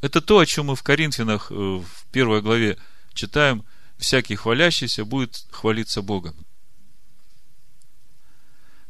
Это 0.00 0.20
то, 0.20 0.38
о 0.38 0.46
чем 0.46 0.66
мы 0.66 0.76
в 0.76 0.84
Коринфянах 0.84 1.50
э, 1.50 1.54
в 1.54 2.06
первой 2.12 2.40
главе 2.40 2.78
читаем. 3.14 3.64
Всякий 3.98 4.36
хвалящийся 4.36 5.04
будет 5.04 5.44
хвалиться 5.50 6.02
Богом. 6.02 6.36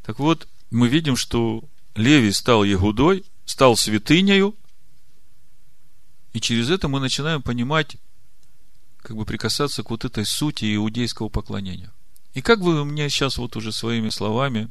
Так 0.02 0.18
вот, 0.18 0.48
мы 0.70 0.88
видим, 0.88 1.16
что 1.16 1.64
Левий 1.94 2.32
стал 2.34 2.62
Егудой, 2.62 3.24
стал 3.46 3.74
святынею, 3.76 4.54
и 6.34 6.40
через 6.40 6.68
это 6.68 6.88
мы 6.88 7.00
начинаем 7.00 7.40
понимать, 7.40 7.96
как 9.02 9.16
бы 9.16 9.24
прикасаться 9.24 9.82
к 9.82 9.90
вот 9.90 10.04
этой 10.04 10.24
сути 10.24 10.74
иудейского 10.74 11.28
поклонения. 11.28 11.92
И 12.34 12.40
как 12.40 12.60
вы 12.60 12.84
мне 12.84 13.10
сейчас 13.10 13.36
вот 13.36 13.56
уже 13.56 13.72
своими 13.72 14.08
словами 14.08 14.70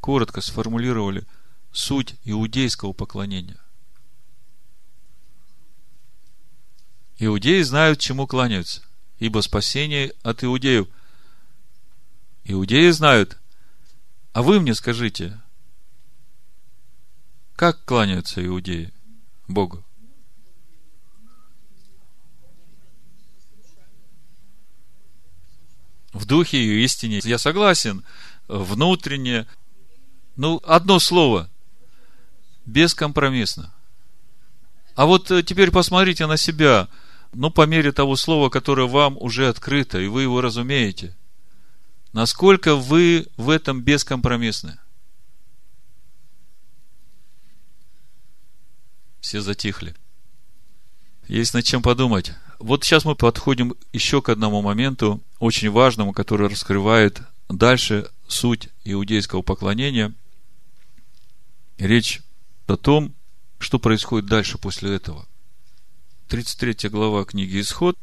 коротко 0.00 0.40
сформулировали 0.40 1.24
суть 1.72 2.16
иудейского 2.24 2.92
поклонения? 2.92 3.60
Иудеи 7.18 7.62
знают, 7.62 8.00
чему 8.00 8.26
кланяются, 8.26 8.82
ибо 9.18 9.40
спасение 9.40 10.12
от 10.22 10.44
иудеев. 10.44 10.88
Иудеи 12.44 12.90
знают. 12.90 13.38
А 14.32 14.42
вы 14.42 14.60
мне 14.60 14.74
скажите, 14.74 15.40
как 17.54 17.82
кланяются 17.84 18.44
иудеи 18.44 18.92
Богу? 19.48 19.85
В 26.16 26.24
духе 26.26 26.58
и 26.58 26.84
истине. 26.84 27.20
Я 27.24 27.38
согласен. 27.38 28.04
Внутренне. 28.48 29.46
Ну, 30.36 30.60
одно 30.64 30.98
слово. 30.98 31.50
Бескомпромиссно. 32.64 33.72
А 34.94 35.06
вот 35.06 35.30
э, 35.30 35.42
теперь 35.42 35.70
посмотрите 35.70 36.26
на 36.26 36.36
себя– 36.36 36.88
ну, 37.36 37.50
по 37.50 37.66
мере 37.66 37.92
того 37.92 38.16
слова, 38.16 38.48
которое 38.48 38.88
вам 38.88 39.16
уже 39.18 39.48
открыто, 39.48 40.00
и 40.00 40.06
вы 40.06 40.22
его 40.22 40.40
разумеете, 40.40 41.14
насколько 42.12 42.74
вы 42.74 43.28
в 43.36 43.50
этом 43.50 43.82
бескомпромиссны. 43.82 44.78
Все 49.20 49.40
затихли. 49.42 49.94
Есть 51.28 51.52
над 51.52 51.64
чем 51.64 51.82
подумать. 51.82 52.32
Вот 52.58 52.84
сейчас 52.84 53.04
мы 53.04 53.14
подходим 53.14 53.74
еще 53.92 54.22
к 54.22 54.28
одному 54.28 54.62
моменту, 54.62 55.22
очень 55.38 55.70
важному, 55.70 56.12
который 56.12 56.48
раскрывает 56.48 57.22
дальше 57.48 58.10
суть 58.26 58.68
иудейского 58.84 59.42
поклонения. 59.42 60.14
Речь 61.78 62.22
о 62.66 62.76
том, 62.76 63.14
что 63.58 63.78
происходит 63.78 64.28
дальше 64.28 64.58
после 64.58 64.94
этого– 64.94 65.26
33 66.28 66.88
глава 66.90 67.24
книги 67.24 67.60
Исход. 67.60 67.96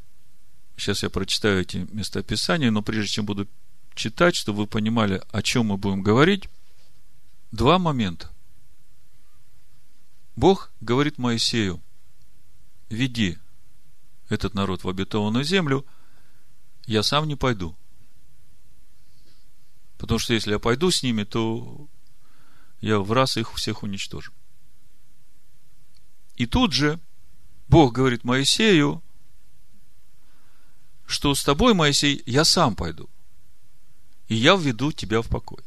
Сейчас 0.77 1.03
я 1.03 1.09
прочитаю 1.09 1.59
эти 1.59 1.85
местописания, 1.91 2.71
но 2.71 2.81
прежде 2.81 3.09
чем 3.09 3.25
буду 3.25 3.49
читать, 3.95 4.33
чтобы 4.35 4.59
вы 4.59 4.67
понимали, 4.67 5.21
о 5.31 5.41
чем 5.41 5.67
мы 5.67 5.77
будем 5.77 6.01
говорить, 6.01 6.47
два 7.51 7.79
момента. 7.79 8.31
Бог 10.37 10.71
говорит 10.79 11.17
Моисею, 11.17 11.81
веди 12.89 13.37
этот 14.33 14.53
народ 14.53 14.83
в 14.83 14.89
обетованную 14.89 15.43
землю, 15.43 15.85
я 16.85 17.03
сам 17.03 17.27
не 17.27 17.35
пойду. 17.35 17.75
Потому 19.97 20.19
что 20.19 20.33
если 20.33 20.51
я 20.51 20.59
пойду 20.59 20.91
с 20.91 21.03
ними, 21.03 21.23
то 21.23 21.87
я 22.81 22.99
в 22.99 23.11
раз 23.13 23.37
их 23.37 23.53
всех 23.53 23.83
уничтожу. 23.83 24.33
И 26.35 26.45
тут 26.45 26.73
же 26.73 26.99
Бог 27.69 27.93
говорит 27.93 28.23
Моисею, 28.23 29.01
что 31.05 31.33
с 31.35 31.43
тобой, 31.43 31.73
Моисей, 31.73 32.21
я 32.25 32.43
сам 32.43 32.75
пойду, 32.75 33.09
и 34.27 34.35
я 34.35 34.55
введу 34.55 34.91
тебя 34.91 35.21
в 35.21 35.29
покой. 35.29 35.63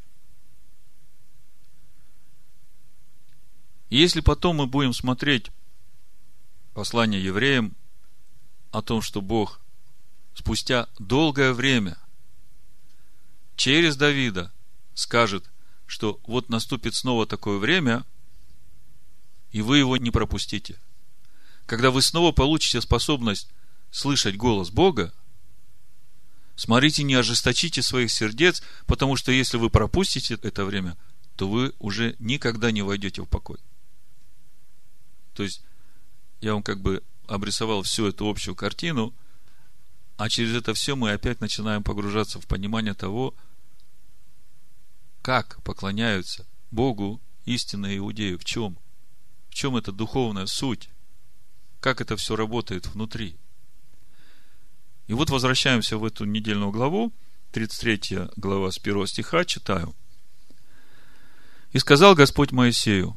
Если 3.88 4.20
потом 4.20 4.57
мы 4.57 4.66
будем 4.66 4.92
смотреть 4.92 5.50
послание 6.74 7.22
евреям 7.22 7.76
о 8.77 8.83
том, 8.83 9.03
что 9.03 9.21
Бог 9.21 9.61
спустя 10.35 10.89
долгое 10.99 11.53
время 11.53 11.97
через 13.57 13.97
Давида 13.97 14.53
скажет, 14.95 15.45
что 15.87 16.21
вот 16.27 16.49
наступит 16.49 16.95
снова 16.95 17.27
такое 17.27 17.59
время, 17.59 18.05
и 19.53 19.62
вы 19.62 19.79
его 19.79 19.97
не 19.97 20.11
пропустите– 20.11 20.79
когда 21.67 21.91
вы 21.91 22.01
снова 22.01 22.33
получите 22.33 22.81
способность 22.81 23.49
слышать 23.91 24.37
голос 24.37 24.71
Бога, 24.71 25.12
смотрите, 26.55 27.03
не 27.03 27.15
ожесточите 27.15 27.83
своих 27.83 28.11
сердец, 28.11 28.62
потому 28.87 29.17
что 29.17 29.33
если 29.33 29.57
вы 29.57 29.69
пропустите 29.69 30.39
это 30.43 30.65
время, 30.65 30.97
то 31.37 31.49
вы 31.49 31.75
уже 31.79 32.15
никогда 32.19 32.71
не 32.71 32.83
войдете 32.83 33.23
в 33.23 33.27
покой. 33.27 33.59
То 35.35 35.43
есть, 35.43 35.61
я 36.41 36.55
вам 36.55 36.62
как 36.62 36.81
бы 36.81 37.03
обрисовал 37.29 37.83
всю 37.83 38.07
эту 38.07 38.29
общую 38.29 38.55
картину, 38.55 39.15
а 40.17 40.29
через 40.29 40.55
это 40.55 40.75
все 40.75 40.97
мы 40.97 41.12
опять 41.12 41.41
начинаем 41.41 41.83
погружаться 41.83 42.41
в 42.41 42.47
понимание 42.47 42.95
того, 42.95 43.35
как 45.23 45.62
поклоняются 45.62 46.47
Богу 46.71 47.21
истинные 47.45 47.99
иудеи, 47.99 48.37
в 48.37 48.45
чем? 48.45 48.79
В 49.51 49.55
чем 49.55 49.77
эта 49.77 49.93
духовная 49.93 50.47
суть? 50.47 50.89
как 51.87 52.01
это 52.01 52.17
все 52.17 52.35
работает 52.35 52.89
внутри. 52.89 53.37
И 55.07 55.12
вот 55.12 55.31
возвращаемся 55.31 55.99
в 55.99 56.05
эту 56.05 56.25
недельную 56.25 56.73
главу, 56.73 57.12
33 57.53 58.31
глава 58.35 58.73
с 58.73 58.79
1 58.79 59.07
стиха, 59.07 59.45
читаю. 59.45 59.95
«И 61.71 61.79
сказал 61.79 62.17
Господь 62.17 62.51
Моисею, 62.51 63.17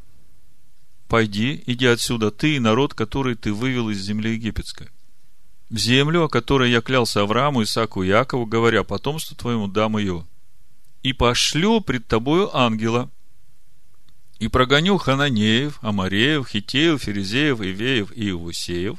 пойди, 1.09 1.61
иди 1.65 1.87
отсюда, 1.87 2.31
ты 2.31 2.55
и 2.55 2.59
народ, 2.59 2.93
который 2.93 3.35
ты 3.35 3.51
вывел 3.51 3.89
из 3.89 3.97
земли 3.97 4.33
египетской, 4.33 4.89
в 5.69 5.77
землю, 5.77 6.23
о 6.23 6.29
которой 6.29 6.71
я 6.71 6.81
клялся 6.81 7.21
Аврааму, 7.21 7.63
Исаку 7.63 8.03
и 8.03 8.07
Якову, 8.07 8.45
говоря, 8.45 8.83
потомству 8.83 9.35
твоему 9.35 9.67
дам 9.67 9.97
ее. 9.97 10.25
И 11.03 11.13
пошлю 11.13 11.81
пред 11.81 12.07
тобою 12.07 12.55
ангела, 12.55 13.09
и 14.39 14.47
прогоню 14.47 14.97
Хананеев, 14.97 15.79
Амареев, 15.81 16.47
Хитеев, 16.47 17.01
Ферезеев, 17.01 17.59
Ивеев 17.59 18.11
и 18.15 18.29
Иусеев, 18.29 18.97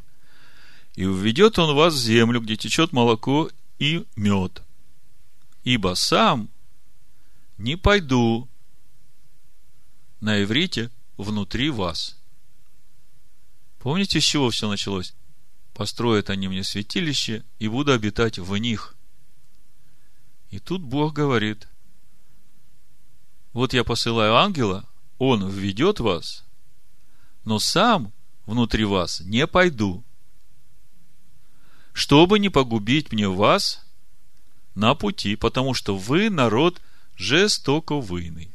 и 0.97 1.05
уведет 1.07 1.59
он 1.59 1.75
вас 1.75 1.95
в 1.95 1.99
землю, 1.99 2.41
где 2.41 2.57
течет 2.57 2.93
молоко 2.93 3.51
и 3.79 4.05
мед. 4.17 4.63
Ибо 5.63 5.95
сам 5.95 6.51
не 7.57 7.77
пойду 7.77 8.49
на 10.21 10.43
иврите 10.43 10.91
внутри 11.21 11.71
вас. 11.71 12.17
Помните, 13.79 14.21
с 14.21 14.25
чего 14.25 14.51
все 14.51 14.69
началось? 14.69 15.15
Построят 15.75 16.31
они 16.31 16.49
мне 16.49 16.65
святилище, 16.65 17.45
и 17.59 17.69
буду 17.69 17.93
обитать 17.93 18.39
в 18.39 18.57
них. 18.57 18.95
И 20.51 20.59
тут 20.59 20.83
Бог 20.83 21.15
говорит, 21.15 21.69
вот 23.53 23.73
я 23.73 23.85
посылаю 23.85 24.37
ангела, 24.37 24.89
он 25.19 25.49
введет 25.49 26.01
вас, 26.01 26.45
но 27.45 27.59
сам 27.59 28.13
внутри 28.47 28.85
вас 28.85 29.21
не 29.21 29.47
пойду, 29.47 30.05
чтобы 31.93 32.39
не 32.39 32.49
погубить 32.49 33.13
мне 33.13 33.29
вас 33.29 33.85
на 34.75 34.95
пути, 34.95 35.37
потому 35.37 35.75
что 35.75 35.97
вы 35.97 36.31
народ 36.31 36.81
жестоко 37.17 38.01
выйный. 38.01 38.53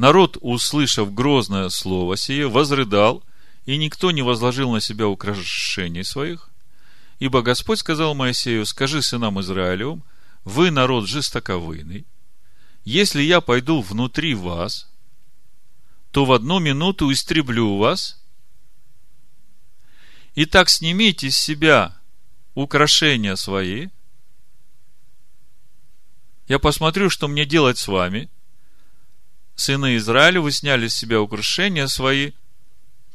Народ, 0.00 0.38
услышав 0.40 1.12
грозное 1.12 1.68
слово 1.68 2.16
сие, 2.16 2.48
возрыдал, 2.48 3.22
и 3.66 3.76
никто 3.76 4.10
не 4.10 4.22
возложил 4.22 4.72
на 4.72 4.80
себя 4.80 5.06
украшений 5.06 6.04
своих, 6.04 6.48
ибо 7.18 7.42
Господь 7.42 7.80
сказал 7.80 8.14
Моисею, 8.14 8.64
скажи 8.64 9.02
сынам 9.02 9.38
Израилевым, 9.42 10.02
вы 10.42 10.70
народ 10.70 11.06
жестоковыйный, 11.06 12.06
если 12.82 13.20
я 13.20 13.42
пойду 13.42 13.82
внутри 13.82 14.32
вас, 14.32 14.88
то 16.12 16.24
в 16.24 16.32
одну 16.32 16.60
минуту 16.60 17.12
истреблю 17.12 17.76
вас, 17.76 18.24
Итак, 20.34 20.70
снимите 20.70 21.30
с 21.30 21.36
себя 21.36 21.94
украшения 22.54 23.36
свои. 23.36 23.88
Я 26.48 26.58
посмотрю, 26.58 27.10
что 27.10 27.28
мне 27.28 27.44
делать 27.44 27.76
с 27.76 27.86
вами. 27.86 28.30
Сыны 29.60 29.98
Израиля, 29.98 30.40
вы 30.40 30.52
сняли 30.52 30.88
с 30.88 30.94
себя 30.94 31.20
украшения 31.20 31.86
свои. 31.86 32.32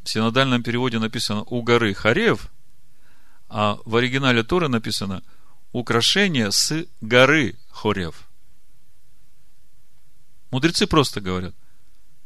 В 0.03 0.09
синодальном 0.11 0.61
переводе 0.61 0.99
написано 0.99 1.41
«у 1.41 1.63
горы 1.63 1.95
Харев», 1.95 2.51
а 3.49 3.79
в 3.83 3.95
оригинале 3.95 4.43
Торы 4.43 4.67
написано 4.67 5.23
«украшение 5.71 6.51
с 6.51 6.85
горы 7.01 7.55
Хорев». 7.71 8.29
Мудрецы 10.51 10.85
просто 10.85 11.19
говорят, 11.19 11.55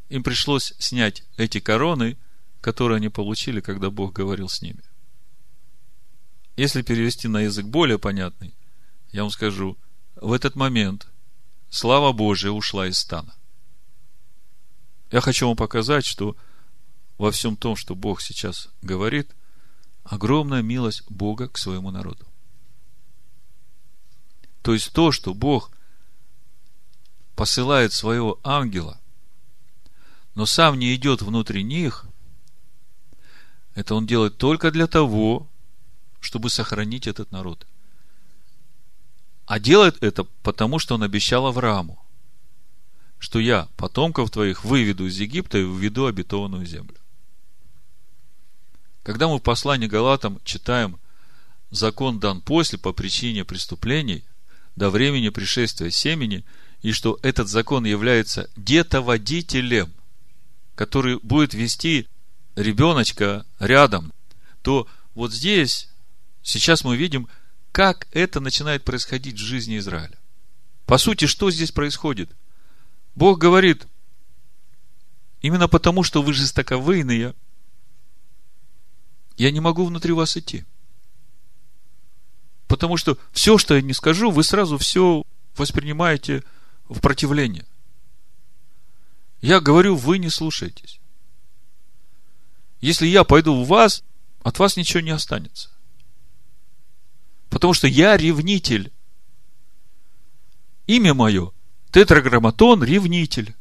им 0.10 0.22
пришлось 0.22 0.74
снять 0.80 1.24
эти 1.38 1.62
короны, 1.62 2.18
которые 2.60 2.98
они 2.98 3.08
получили, 3.08 3.62
когда 3.62 3.90
Бог 3.90 4.12
говорил 4.12 4.50
с 4.50 4.62
ними. 4.62 4.84
Если 6.58 6.82
перевести 6.82 7.30
на 7.30 7.44
язык 7.44 7.68
более 7.68 8.00
понятный, 8.00 8.54
я 9.14 9.22
вам 9.22 9.32
скажу, 9.32 9.78
в 10.18 10.34
этот 10.34 10.58
момент 10.58 11.08
слава 11.70 12.12
Божия 12.12 12.52
ушла 12.52 12.86
из 12.86 12.98
стана. 12.98 13.34
Я 15.12 15.22
хочу 15.22 15.48
вам 15.48 15.56
показать, 15.56 16.06
что 16.06 16.36
во 17.18 17.32
всем 17.32 17.58
том, 17.58 17.76
что 17.76 17.96
Бог 17.96 18.22
сейчас 18.22 18.70
говорит, 18.82 19.36
огромная 20.04 20.62
милость 20.62 21.04
Бога 21.10 21.48
к 21.48 21.58
своему 21.58 21.92
народу. 21.92 22.26
То 24.62 24.74
есть 24.74 24.94
то, 24.94 25.12
что 25.12 25.34
Бог 25.34 25.72
посылает 27.36 27.94
своего 27.94 28.40
ангела, 28.44 29.00
но 30.36 30.46
сам 30.46 30.78
не 30.78 30.94
идет 30.96 31.22
внутри 31.22 31.64
них, 31.64 32.06
это 33.76 33.96
он 33.96 34.06
делает 34.06 34.38
только 34.38 34.72
для 34.72 34.88
того, 34.88 35.48
чтобы 36.20 36.50
сохранить 36.50 37.08
этот 37.08 37.32
народ. 37.32 37.66
А 39.46 39.60
делает 39.60 40.04
это 40.04 40.26
потому, 40.44 40.80
что 40.80 40.96
он 40.96 41.04
обещал 41.04 41.48
Аврааму, 41.48 42.00
что 43.20 43.40
я 43.40 43.68
потомков 43.76 44.32
твоих 44.32 44.64
выведу 44.64 45.06
из 45.06 45.20
Египта 45.20 45.58
и 45.58 45.64
введу 45.64 46.06
обетованную 46.06 46.66
землю. 46.66 46.96
Когда 49.04 49.28
мы 49.28 49.38
в 49.40 49.44
послании 49.44 49.88
Галатам 49.88 50.40
читаем 50.44 51.00
закон 51.70 52.20
дан 52.20 52.42
после 52.42 52.80
по 52.80 52.94
причине 52.94 53.44
преступлений 53.46 54.24
до 54.76 54.90
времени 54.90 55.30
пришествия 55.30 55.92
семени, 55.92 56.46
и 56.82 56.94
что 56.94 57.20
этот 57.22 57.50
закон 57.50 57.86
является 57.86 58.50
детоводителем, 58.56 59.94
который 60.76 61.20
будет 61.20 61.54
вести 61.54 62.08
ребеночка 62.56 63.46
рядом, 63.60 64.14
то 64.62 64.88
вот 65.14 65.34
здесь 65.34 65.90
сейчас 66.42 66.86
мы 66.86 66.96
видим, 66.96 67.28
как 67.74 68.08
это 68.12 68.40
начинает 68.40 68.86
происходить 68.86 69.36
в 69.36 69.44
жизни 69.44 69.78
Израиля. 69.78 70.18
По 70.86 70.98
сути, 70.98 71.26
что 71.26 71.52
здесь 71.52 71.72
происходит? 71.72 72.32
Бог 73.20 73.38
говорит, 73.38 73.86
именно 75.42 75.68
потому, 75.68 76.04
что 76.04 76.22
вы 76.22 76.32
жестоковыйные, 76.32 77.36
я 79.36 79.52
не 79.52 79.60
могу 79.60 79.84
внутри 79.86 80.14
вас 80.14 80.38
идти. 80.38 80.64
Потому 82.70 82.96
что 82.96 83.18
все, 83.34 83.58
что 83.58 83.76
я 83.76 83.82
не 83.82 83.92
скажу, 83.92 84.32
вы 84.32 84.46
сразу 84.46 84.78
все 84.78 85.24
воспринимаете 85.58 86.46
в 86.88 87.02
противление. 87.02 87.66
Я 89.42 89.60
говорю, 89.60 89.98
вы 89.98 90.18
не 90.18 90.30
слушаетесь. 90.30 91.02
Если 92.80 93.06
я 93.06 93.26
пойду 93.26 93.54
в 93.62 93.68
вас, 93.68 94.02
от 94.44 94.60
вас 94.60 94.78
ничего 94.78 95.02
не 95.02 95.12
останется. 95.12 95.70
Потому 97.50 97.74
что 97.74 97.86
я 97.86 98.16
ревнитель. 98.16 98.94
Имя 100.88 101.14
мое– 101.14 101.52
тетраграмматон, 101.92 102.84
ревнитель. 102.84 103.56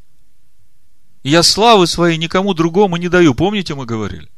Я 1.22 1.42
славы 1.42 1.86
своей 1.86 2.16
никому 2.16 2.54
другому 2.54 2.96
не 2.96 3.08
даю. 3.08 3.34
Помните, 3.34 3.74
мы 3.74 3.86
говорили? 3.86 4.28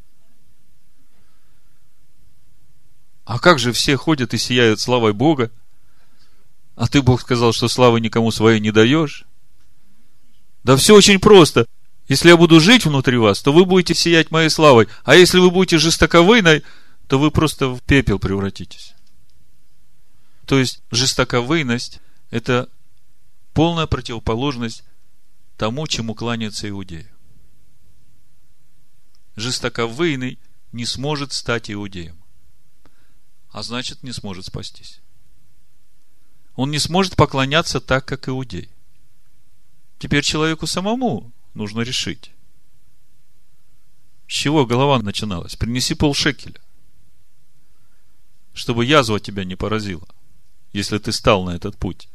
А 3.25 3.39
как 3.39 3.59
же 3.59 3.73
все 3.73 3.97
ходят 3.97 4.35
и 4.35 4.39
сияют 4.39 4.81
славой 4.81 5.13
Бога? 5.13 5.51
А 6.75 6.89
ты, 6.89 7.03
Бог, 7.03 7.21
сказал, 7.21 7.53
что 7.53 7.69
славы 7.69 8.01
никому 8.01 8.31
своей 8.31 8.59
не 8.59 8.73
даешь? 8.73 9.25
Да 10.65 10.77
все 10.77 10.95
очень 10.95 11.21
просто. 11.21 11.67
Если 12.09 12.29
я 12.29 12.37
буду 12.37 12.59
жить 12.59 12.87
внутри 12.87 13.19
вас, 13.19 13.41
то 13.41 13.53
вы 13.53 13.65
будете 13.65 13.95
сиять 13.95 14.31
моей 14.31 14.51
славой. 14.51 14.89
А 15.05 15.15
если 15.15 15.39
вы 15.39 15.51
будете 15.51 15.79
жестоковыйной, 15.79 16.65
то 17.07 17.19
вы 17.19 17.31
просто 17.31 17.69
в 17.69 17.81
пепел 17.83 18.19
превратитесь. 18.19 18.95
То 20.47 20.59
есть, 20.59 20.83
жестоковыйность– 20.91 22.01
это 22.31 22.69
полная 23.53 23.87
противоположность 23.87 24.85
тому, 25.57 25.87
чему 25.87 26.15
кланяется 26.15 26.69
иудеи. 26.69 27.07
Жестоковыйный 29.37 30.39
не 30.73 30.87
сможет 30.87 31.33
стать 31.33 31.71
иудеем. 31.71 32.17
А 33.51 33.63
значит, 33.63 34.03
не 34.03 34.13
сможет 34.13 34.47
спастись. 34.47 35.01
Он 36.55 36.71
не 36.71 36.79
сможет 36.79 37.17
поклоняться 37.17 37.81
так, 37.81 38.05
как 38.05 38.29
иудей. 38.29 38.71
Теперь 39.99 40.23
человеку 40.23 40.67
самому 40.67 41.33
нужно 41.55 41.81
решить. 41.81 42.33
С 44.29 44.33
чего 44.33 44.65
голова 44.65 44.99
начиналась? 45.01 45.57
Принеси 45.57 45.95
полшекеля. 45.95 46.61
Чтобы 48.55 48.85
язва 48.85 49.21
тебя 49.21 49.45
не 49.45 49.57
поразила, 49.57 50.09
если 50.73 50.99
ты 50.99 51.13
стал 51.13 51.45
на 51.45 51.51
этот 51.51 51.77
путь. 51.77 52.09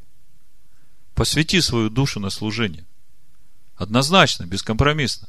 Посвяти 1.16 1.62
свою 1.62 1.90
душу 1.90 2.20
на 2.20 2.30
служение. 2.30 2.86
Однозначно, 3.76 4.46
бескомпромиссно. 4.46 5.28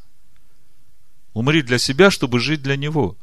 Умри 1.33 1.63
для 1.63 1.79
себя, 1.79 2.11
чтобы 2.11 2.41
жить 2.41 2.63
для 2.63 2.77
Него. 2.77 3.17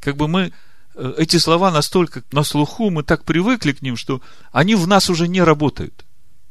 Как 0.00 0.16
бы 0.16 0.28
мы 0.28 0.52
э, 0.94 1.14
эти 1.18 1.38
слова 1.38 1.70
настолько 1.70 2.22
на 2.32 2.44
слуху, 2.44 2.90
мы 2.90 3.02
так 3.02 3.24
привыкли 3.24 3.72
к 3.72 3.82
ним, 3.82 3.96
что 3.96 4.20
они 4.52 4.74
в 4.74 4.86
нас 4.86 5.10
уже 5.10 5.26
не 5.26 5.42
работают 5.42 6.04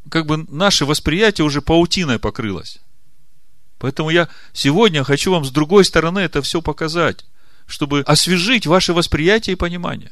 как 0.10 0.26
бы 0.26 0.45
наше 0.49 0.86
восприятие 0.86 1.45
уже 1.45 1.62
паутиной 1.62 2.19
покрылось. 2.19 2.80
Поэтому 3.80 4.10
я 4.10 4.30
сегодня 4.54 5.04
хочу 5.04 5.32
вам 5.32 5.45
с 5.45 5.52
другой 5.52 5.86
стороны 5.86 6.19
это 6.19 6.41
все 6.41 6.62
показать, 6.62 7.26
чтобы 7.65 8.02
освежить 8.02 8.65
ваше 8.65 8.93
восприятие 8.93 9.54
и 9.54 9.58
понимание. 9.58 10.12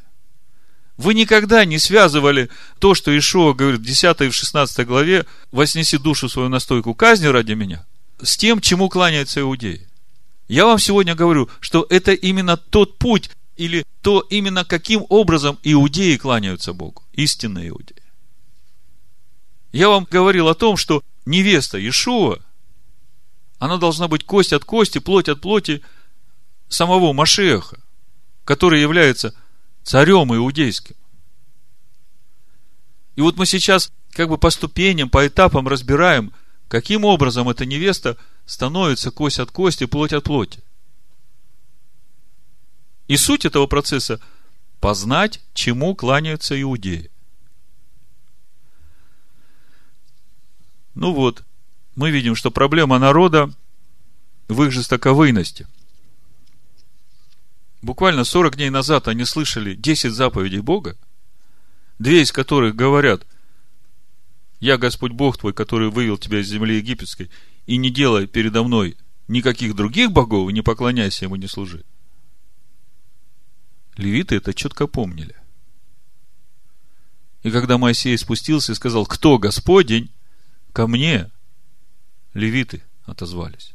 Вы 0.97 1.13
никогда 1.13 1.65
не 1.65 1.79
связывали 1.79 2.49
то, 2.79 2.93
что 2.93 3.17
Ишуа 3.17 3.53
говорит 3.53 3.81
в 3.81 3.85
10 3.85 4.21
и 4.21 4.29
в 4.29 4.35
16 4.35 4.85
главе, 4.85 5.25
«Вознеси 5.51 5.97
душу 5.97 6.29
свою 6.29 6.49
на 6.49 6.59
стойку 6.59 6.93
казни 6.93 7.27
ради 7.27 7.53
меня», 7.53 7.85
с 8.21 8.37
тем, 8.37 8.61
чему 8.61 8.89
кланяются 8.89 9.41
иудеи. 9.41 9.87
Я 10.47 10.65
вам 10.65 10.79
сегодня 10.79 11.15
говорю, 11.15 11.49
что 11.59 11.85
это 11.89 12.11
именно 12.13 12.57
тот 12.57 12.97
путь, 12.97 13.31
или 13.55 13.85
то 14.01 14.21
именно 14.29 14.65
каким 14.65 15.05
образом 15.09 15.57
иудеи 15.63 16.17
кланяются 16.17 16.73
Богу, 16.73 17.03
истинные 17.13 17.69
иудеи. 17.69 18.01
Я 19.71 19.89
вам 19.89 20.07
говорил 20.09 20.47
о 20.47 20.55
том, 20.55 20.77
что 20.77 21.03
невеста 21.25 21.77
Иешуа, 21.77 22.39
она 23.59 23.77
должна 23.77 24.07
быть 24.07 24.25
кость 24.25 24.53
от 24.53 24.65
кости, 24.65 24.97
плоть 24.97 25.29
от 25.29 25.39
плоти 25.39 25.81
самого 26.67 27.13
Машеха, 27.13 27.79
который 28.43 28.81
является 28.81 29.33
царем 29.83 30.33
иудейским. 30.35 30.95
И 33.15 33.21
вот 33.21 33.37
мы 33.37 33.45
сейчас 33.45 33.91
как 34.11 34.29
бы 34.29 34.37
по 34.37 34.49
ступеням, 34.49 35.09
по 35.09 35.27
этапам 35.27 35.67
разбираем, 35.67 36.33
каким 36.67 37.05
образом 37.05 37.49
эта 37.49 37.65
невеста 37.65 38.17
становится 38.45 39.11
кость 39.11 39.39
от 39.39 39.51
кости, 39.51 39.85
плоть 39.85 40.13
от 40.13 40.23
плоти. 40.23 40.63
И 43.07 43.17
суть 43.17 43.45
этого 43.45 43.67
процесса– 43.67 44.19
познать, 44.81 45.39
чему 45.53 45.95
кланяются 45.95 46.59
иудеи. 46.59 47.09
Ну 50.95 51.13
вот, 51.13 51.43
мы 51.95 52.11
видим, 52.11 52.35
что 52.35 52.51
проблема 52.51 52.99
народа 52.99 53.53
в 54.49 54.63
их 54.63 54.71
жестоковыйности. 54.71 55.67
Буквально 57.81 58.23
40 58.23 58.57
дней 58.57 58.69
назад 58.69 59.07
они 59.07 59.25
слышали 59.25 59.73
10 59.73 60.11
заповедей 60.11 60.59
Бога, 60.59 60.97
две 61.97 62.21
из 62.21 62.31
которых 62.31 62.75
говорят, 62.75 63.25
«Я 64.59 64.77
Господь 64.77 65.13
Бог 65.13 65.37
твой, 65.37 65.53
который 65.53 65.89
вывел 65.89 66.17
тебя 66.17 66.39
из 66.39 66.47
земли 66.47 66.77
египетской, 66.77 67.31
и 67.65 67.77
не 67.77 67.89
делай 67.89 68.27
передо 68.27 68.63
мной 68.63 68.97
никаких 69.27 69.75
других 69.75 70.11
богов, 70.11 70.49
и 70.49 70.53
не 70.53 70.61
поклоняйся 70.61 71.25
ему, 71.25 71.35
не 71.35 71.47
служи». 71.47 71.83
Левиты 73.97 74.35
это 74.35 74.53
четко 74.53 74.85
помнили. 74.85 75.35
И 77.43 77.49
когда 77.49 77.79
Моисей 77.79 78.17
спустился 78.17 78.71
и 78.71 78.75
сказал, 78.75 79.05
кто 79.07 79.39
Господень, 79.39 80.11
ко 80.73 80.85
мне 80.85 81.29
левиты 82.35 82.83
отозвались. 83.05 83.73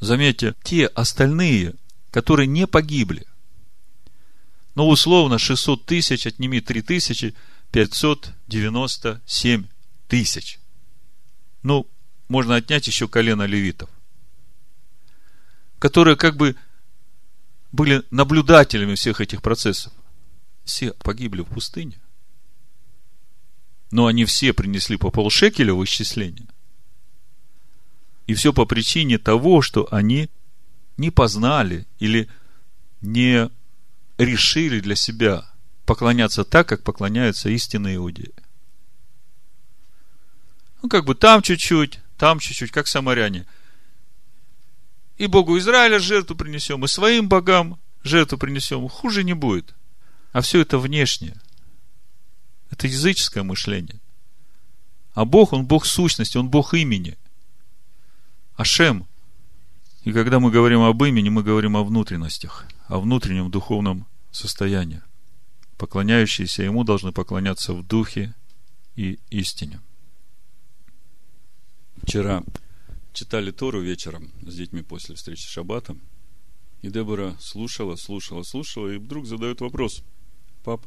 Заметьте, 0.00 0.56
те 0.64 0.86
остальные, 0.86 1.76
которые 2.10 2.46
не 2.46 2.66
погибли, 2.66 3.26
Ну, 4.76 4.88
условно, 4.88 5.36
600 5.38 5.84
тысяч, 5.84 6.26
отними 6.26 6.60
3 6.60 6.82
тысячи, 6.82 7.34
597 7.72 9.66
тысяч. 10.06 10.60
Ну, 11.62 11.86
можно 12.28 12.54
отнять 12.54 12.86
еще 12.86 13.08
колено 13.08 13.42
левитов, 13.42 13.90
которые 15.80 16.16
как 16.16 16.36
бы 16.36 16.54
были 17.72 18.04
наблюдателями 18.10 18.94
всех 18.94 19.20
этих 19.20 19.42
процессов. 19.42 19.92
Все 20.64 20.92
погибли 20.92 21.42
в 21.42 21.46
пустыне. 21.46 22.00
Но 23.90 24.06
они 24.06 24.24
все 24.24 24.52
принесли 24.52 24.96
по 24.96 25.10
полшекеля 25.10 25.74
в 25.74 25.84
исчисление. 25.84 26.46
И 28.28 28.34
все 28.34 28.52
по 28.52 28.66
причине 28.66 29.18
того, 29.18 29.62
что 29.62 29.88
они 29.90 30.30
не 31.00 31.10
познали 31.10 31.86
или 31.98 32.28
не 33.00 33.50
решили 34.18 34.80
для 34.80 34.94
себя 34.94 35.50
поклоняться 35.86 36.44
так, 36.44 36.68
как 36.68 36.84
поклоняются 36.84 37.48
истинные 37.48 37.96
иудеи. 37.96 38.32
Ну, 40.82 40.88
как 40.88 41.04
бы 41.04 41.14
там 41.14 41.42
чуть-чуть, 41.42 42.00
там 42.16 42.38
чуть-чуть, 42.38 42.70
как 42.70 42.86
самаряне. 42.86 43.46
И 45.16 45.26
Богу 45.26 45.58
Израиля 45.58 45.98
жертву 45.98 46.36
принесем, 46.36 46.84
и 46.84 46.88
своим 46.88 47.28
богам 47.28 47.78
жертву 48.04 48.38
принесем. 48.38 48.88
Хуже 48.88 49.24
не 49.24 49.34
будет. 49.34 49.74
А 50.32 50.40
все 50.40 50.60
это 50.60 50.78
внешнее. 50.78 51.36
Это 52.70 52.86
языческое 52.86 53.42
мышление. 53.42 54.00
А 55.12 55.24
Бог, 55.24 55.52
Он 55.52 55.66
Бог 55.66 55.86
сущности, 55.86 56.38
Он 56.38 56.48
Бог 56.48 56.72
имени. 56.74 57.18
Ашем. 58.56 59.06
И 60.04 60.12
когда 60.12 60.40
мы 60.40 60.50
говорим 60.50 60.80
об 60.80 61.02
имени, 61.02 61.28
мы 61.28 61.42
говорим 61.42 61.76
о 61.76 61.84
внутренностях, 61.84 62.66
о 62.86 63.00
внутреннем 63.00 63.50
духовном 63.50 64.06
состоянии. 64.30 65.02
Поклоняющиеся 65.76 66.62
Ему 66.62 66.84
должны 66.84 67.12
поклоняться 67.12 67.74
в 67.74 67.86
духе 67.86 68.34
и 68.96 69.18
истине. 69.28 69.80
Вчера 72.02 72.42
читали 73.12 73.50
Тору 73.50 73.80
вечером 73.82 74.30
с 74.42 74.54
детьми 74.54 74.82
после 74.82 75.16
встречи 75.16 75.42
с 75.42 75.50
Шаббатом. 75.50 76.00
И 76.80 76.88
Дебора 76.88 77.36
слушала, 77.38 77.96
слушала, 77.96 78.42
слушала, 78.42 78.88
и 78.88 78.96
вдруг 78.96 79.26
задает 79.26 79.60
вопрос. 79.60 80.02
Пап, 80.64 80.86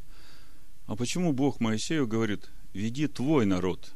а 0.88 0.96
почему 0.96 1.34
Бог 1.34 1.60
Моисею 1.60 2.08
говорит, 2.08 2.50
веди 2.74 3.08
твой 3.08 3.46
народ? 3.46 3.94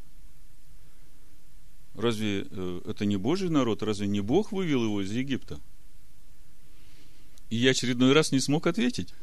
Разве 1.97 2.45
э, 2.49 2.81
это 2.85 3.05
не 3.05 3.17
Божий 3.17 3.49
народ? 3.49 3.81
Разве 3.81 4.07
не 4.07 4.21
Бог 4.21 4.51
вывел 4.51 4.83
его 4.83 5.01
из 5.01 5.11
Египта? 5.11 5.59
И 7.49 7.55
я 7.57 7.71
очередной 7.71 8.13
раз 8.13 8.31
не 8.31 8.39
смог 8.39 8.67
ответить. 8.67 9.15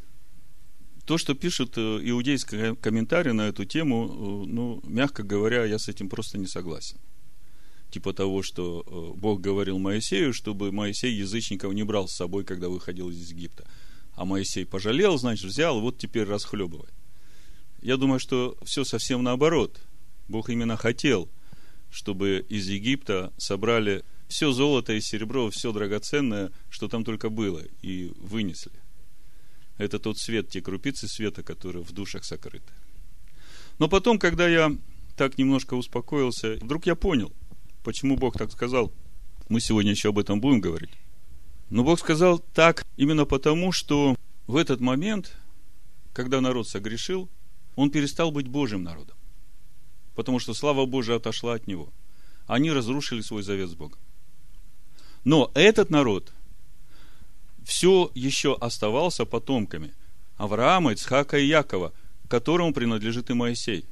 То, 1.04 1.16
что 1.16 1.34
пишут 1.34 1.74
э, 1.78 1.80
иудейские 2.02 2.74
комментарии 2.74 3.30
на 3.30 3.42
эту 3.42 3.64
тему, 3.64 4.06
э, 4.06 4.50
ну, 4.50 4.80
мягко 4.82 5.22
говоря, 5.22 5.64
я 5.64 5.78
с 5.78 5.88
этим 5.88 6.08
просто 6.08 6.36
не 6.36 6.48
согласен. 6.48 6.98
Типа 7.90 8.12
того, 8.12 8.42
что 8.42 9.14
Бог 9.16 9.40
говорил 9.40 9.78
Моисею, 9.78 10.32
чтобы 10.32 10.72
Моисей 10.72 11.14
язычников 11.14 11.72
не 11.74 11.84
брал 11.84 12.08
с 12.08 12.16
собой, 12.16 12.42
когда 12.42 12.68
выходил 12.68 13.08
из 13.08 13.30
Египта. 13.30 13.68
А 14.16 14.24
Моисей 14.24 14.66
пожалел, 14.66 15.16
значит, 15.16 15.44
взял, 15.44 15.80
вот 15.80 15.96
теперь 15.96 16.24
расхлебывай. 16.24 16.88
Я 17.82 17.96
думаю, 17.96 18.18
что 18.18 18.56
все 18.64 18.82
совсем 18.82 19.22
наоборот. 19.22 19.80
Бог 20.26 20.50
именно 20.50 20.76
хотел– 20.76 21.28
чтобы 21.94 22.44
из 22.48 22.68
Египта 22.68 23.32
собрали 23.38 24.02
все 24.26 24.50
золото 24.50 24.94
и 24.94 25.00
серебро, 25.00 25.48
все 25.50 25.70
драгоценное, 25.70 26.50
что 26.68 26.88
там 26.88 27.04
только 27.04 27.30
было, 27.30 27.62
и 27.82 28.12
вынесли. 28.16 28.72
Это 29.78 30.00
тот 30.00 30.18
свет, 30.18 30.48
те 30.48 30.60
крупицы 30.60 31.06
света, 31.06 31.44
которые 31.44 31.84
в 31.84 31.92
душах 31.92 32.24
сокрыты. 32.24 32.72
Но 33.78 33.88
потом, 33.88 34.18
когда 34.18 34.48
я 34.48 34.76
так 35.16 35.38
немножко 35.38 35.74
успокоился, 35.74 36.58
вдруг 36.60 36.86
я 36.86 36.96
понял, 36.96 37.32
почему 37.84 38.16
Бог 38.16 38.36
так 38.36 38.50
сказал. 38.50 38.92
Мы 39.48 39.60
сегодня 39.60 39.92
еще 39.92 40.08
об 40.08 40.18
этом 40.18 40.40
будем 40.40 40.60
говорить. 40.60 40.90
Но 41.70 41.84
Бог 41.84 42.00
сказал 42.00 42.40
так 42.40 42.84
именно 42.96 43.24
потому, 43.24 43.70
что 43.70 44.16
в 44.48 44.56
этот 44.56 44.80
момент, 44.80 45.36
когда 46.12 46.40
народ 46.40 46.66
согрешил, 46.66 47.28
он 47.76 47.90
перестал 47.90 48.32
быть 48.32 48.48
Божьим 48.48 48.82
народом 48.82 49.16
потому 50.14 50.38
что 50.38 50.54
слава 50.54 50.86
Божия 50.86 51.16
отошла 51.16 51.54
от 51.54 51.66
него. 51.66 51.92
Они 52.46 52.70
разрушили 52.70 53.20
свой 53.20 53.42
завет 53.42 53.70
с 53.70 53.74
Богом. 53.74 53.98
Но 55.24 55.50
этот 55.54 55.90
народ 55.90 56.32
все 57.64 58.10
еще 58.14 58.54
оставался 58.54 59.24
потомками 59.24 59.94
Авраама, 60.36 60.92
Ицхака 60.92 61.38
и 61.38 61.46
Якова, 61.46 61.92
которому 62.28 62.72
принадлежит 62.74 63.30
и 63.30 63.34
Моисей. 63.34 63.86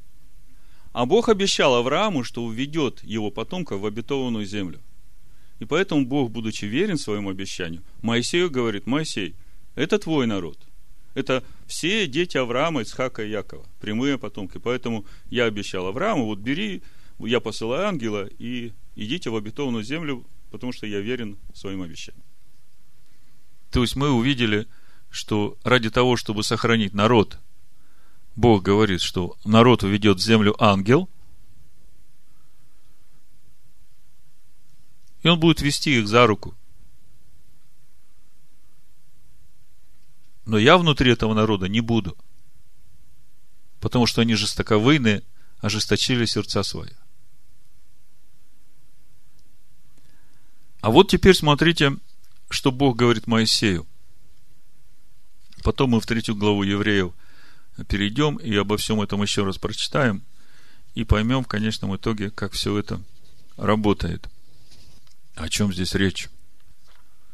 А 0.93 1.07
Бог 1.07 1.31
обещал 1.31 1.75
Аврааму, 1.75 2.23
что 2.23 2.45
уведет 2.45 3.03
его 3.03 3.31
потомков 3.31 3.81
в 3.81 3.87
обетованную 3.87 4.45
землю. 4.45 4.81
И 5.59 5.65
поэтому 5.65 6.05
Бог, 6.05 6.31
будучи 6.31 6.67
верен 6.67 6.99
своему 6.99 7.31
обещанию, 7.31 7.83
Моисею 8.03 8.51
говорит, 8.51 8.87
Моисей, 8.87 9.35
это 9.75 9.99
твой 9.99 10.27
народ– 10.27 10.59
это 11.15 11.43
все 11.67 12.07
дети 12.07 12.37
Авраама, 12.37 12.83
Ицхака 12.83 13.23
и 13.23 13.31
Якова, 13.31 13.67
прямые 13.81 14.19
потомки. 14.19 14.59
Поэтому 14.59 15.05
я 15.31 15.45
обещал 15.45 15.87
Аврааму, 15.87 16.27
вот 16.27 16.39
бери, 16.39 16.83
я 17.19 17.41
посылаю 17.41 17.87
ангела 17.89 18.29
и 18.39 18.73
идите 18.97 19.31
в 19.31 19.37
обетованную 19.37 19.85
землю, 19.85 20.25
потому 20.51 20.73
что 20.73 20.87
я 20.87 21.01
верен 21.01 21.39
своим 21.55 21.83
обещаниям. 21.83 22.25
То 23.71 23.83
есть 23.83 23.97
мы 23.97 24.11
увидели, 24.11 24.67
что 25.11 25.57
ради 25.65 25.91
того, 25.91 26.17
чтобы 26.17 26.43
сохранить 26.43 26.95
народ, 26.95 27.39
Бог 28.37 28.63
говорит, 28.63 29.01
что 29.01 29.37
народ 29.45 29.83
уведет 29.83 30.19
в 30.19 30.23
землю 30.23 30.55
ангел, 30.63 31.09
и 35.23 35.29
он 35.29 35.39
будет 35.39 35.61
вести 35.61 35.99
их 35.99 36.09
за 36.09 36.27
руку. 36.27 36.55
Но 40.45 40.59
я 40.59 40.77
внутри 40.77 41.13
этого 41.13 41.35
народа 41.35 41.69
не 41.69 41.81
буду. 41.81 42.17
Потому 43.81 44.07
что 44.07 44.21
они 44.21 44.35
жестоковыйны, 44.35 45.23
ожесточили 45.59 46.25
сердца 46.25 46.63
свои. 46.63 46.91
А 50.81 50.91
вот 50.91 51.09
теперь 51.09 51.35
смотрите, 51.35 51.97
что 52.51 52.73
Бог 52.73 52.97
говорит 52.97 53.29
Моисею. 53.29 53.87
Потом 55.63 55.91
мы 55.91 56.01
в 56.01 56.07
третью 56.07 56.35
главу 56.35 56.65
евреев 56.65 57.13
перейдем 57.89 58.37
и 58.37 58.55
обо 58.57 58.77
всем 58.77 59.01
этом 59.01 59.23
еще 59.23 59.45
раз 59.45 59.59
прочитаем 59.59 60.25
и 60.95 61.05
поймем 61.05 61.45
в 61.45 61.49
конечном 61.49 61.97
итоге, 61.97 62.31
как 62.31 62.53
все 62.53 62.77
это 62.77 63.01
работает. 63.57 64.29
О 65.37 65.49
чем 65.49 65.73
здесь 65.73 65.95
речь? 65.95 66.29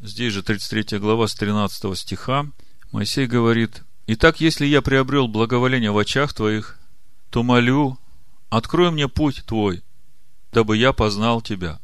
Здесь 0.01 0.33
же 0.33 0.43
33 0.43 0.99
глава 0.99 1.27
с 1.27 1.35
13 1.35 1.99
стиха 1.99 2.47
Моисей 2.93 3.27
говорит, 3.27 3.83
«Итак, 4.07 4.41
если 4.41 4.65
я 4.65 4.81
приобрел 4.81 5.29
благоволение 5.29 5.91
в 5.91 5.99
очах 5.99 6.33
твоих, 6.33 6.79
то 7.31 7.43
молю, 7.43 7.99
открой 8.49 8.91
мне 8.91 9.09
путь 9.09 9.45
твой, 9.45 9.83
дабы 10.53 10.79
я 10.79 10.95
познал 10.95 11.43
тебя, 11.43 11.81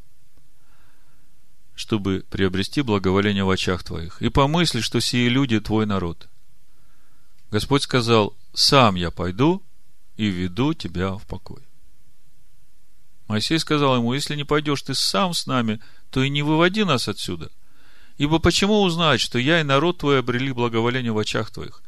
чтобы 1.75 2.25
приобрести 2.31 2.81
благоволение 2.81 3.43
в 3.43 3.49
очах 3.49 3.83
твоих. 3.83 4.21
И 4.21 4.29
помысли, 4.29 4.79
что 4.81 4.99
сие 4.99 5.29
люди 5.29 5.59
твой 5.59 5.85
народ». 5.85 6.27
Господь 7.51 7.83
сказал, 7.83 8.35
«Сам 8.53 8.95
я 8.95 9.11
пойду 9.11 9.61
и 10.17 10.25
веду 10.25 10.73
тебя 10.73 11.13
в 11.13 11.27
покой». 11.27 11.61
Моисей 13.27 13.59
сказал 13.59 13.97
ему, 13.97 14.13
если 14.13 14.35
не 14.35 14.43
пойдешь 14.43 14.81
ты 14.81 14.95
сам 14.95 15.33
с 15.33 15.45
нами, 15.45 15.79
то 16.09 16.23
и 16.23 16.29
не 16.29 16.41
выводи 16.41 16.83
нас 16.83 17.07
отсюда– 17.07 17.51
Ибо 18.17 18.39
почему 18.39 18.81
узнать, 18.81 19.19
что 19.19 19.37
я 19.39 19.59
и 19.59 19.63
народ 19.63 19.99
твой 19.99 20.19
обрели 20.19 20.51
благоволение 20.51 21.11
в 21.11 21.17
очах 21.17 21.51
твоих? 21.51 21.81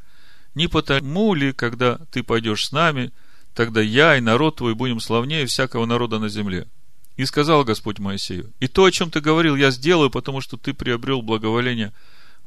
Не 0.56 0.68
потому 0.68 1.34
ли, 1.34 1.54
когда 1.54 2.00
ты 2.12 2.24
пойдешь 2.24 2.66
с 2.66 2.72
нами, 2.72 3.12
тогда 3.54 3.82
я 3.82 4.18
и 4.18 4.22
народ 4.22 4.58
твой 4.58 4.76
будем 4.76 5.00
славнее 5.00 5.46
всякого 5.46 5.86
народа 5.86 6.20
на 6.20 6.28
земле? 6.28 6.68
И 7.16 7.26
сказал 7.26 7.63
Господь 7.63 8.00
Моисею, 8.00 8.52
и 8.60 8.68
то, 8.68 8.84
о 8.84 8.92
чем 8.92 9.10
ты 9.10 9.22
говорил, 9.22 9.56
я 9.56 9.72
сделаю, 9.72 10.12
потому 10.12 10.42
что 10.42 10.58
ты 10.58 10.74
приобрел 10.74 11.22
благоволение 11.22 11.94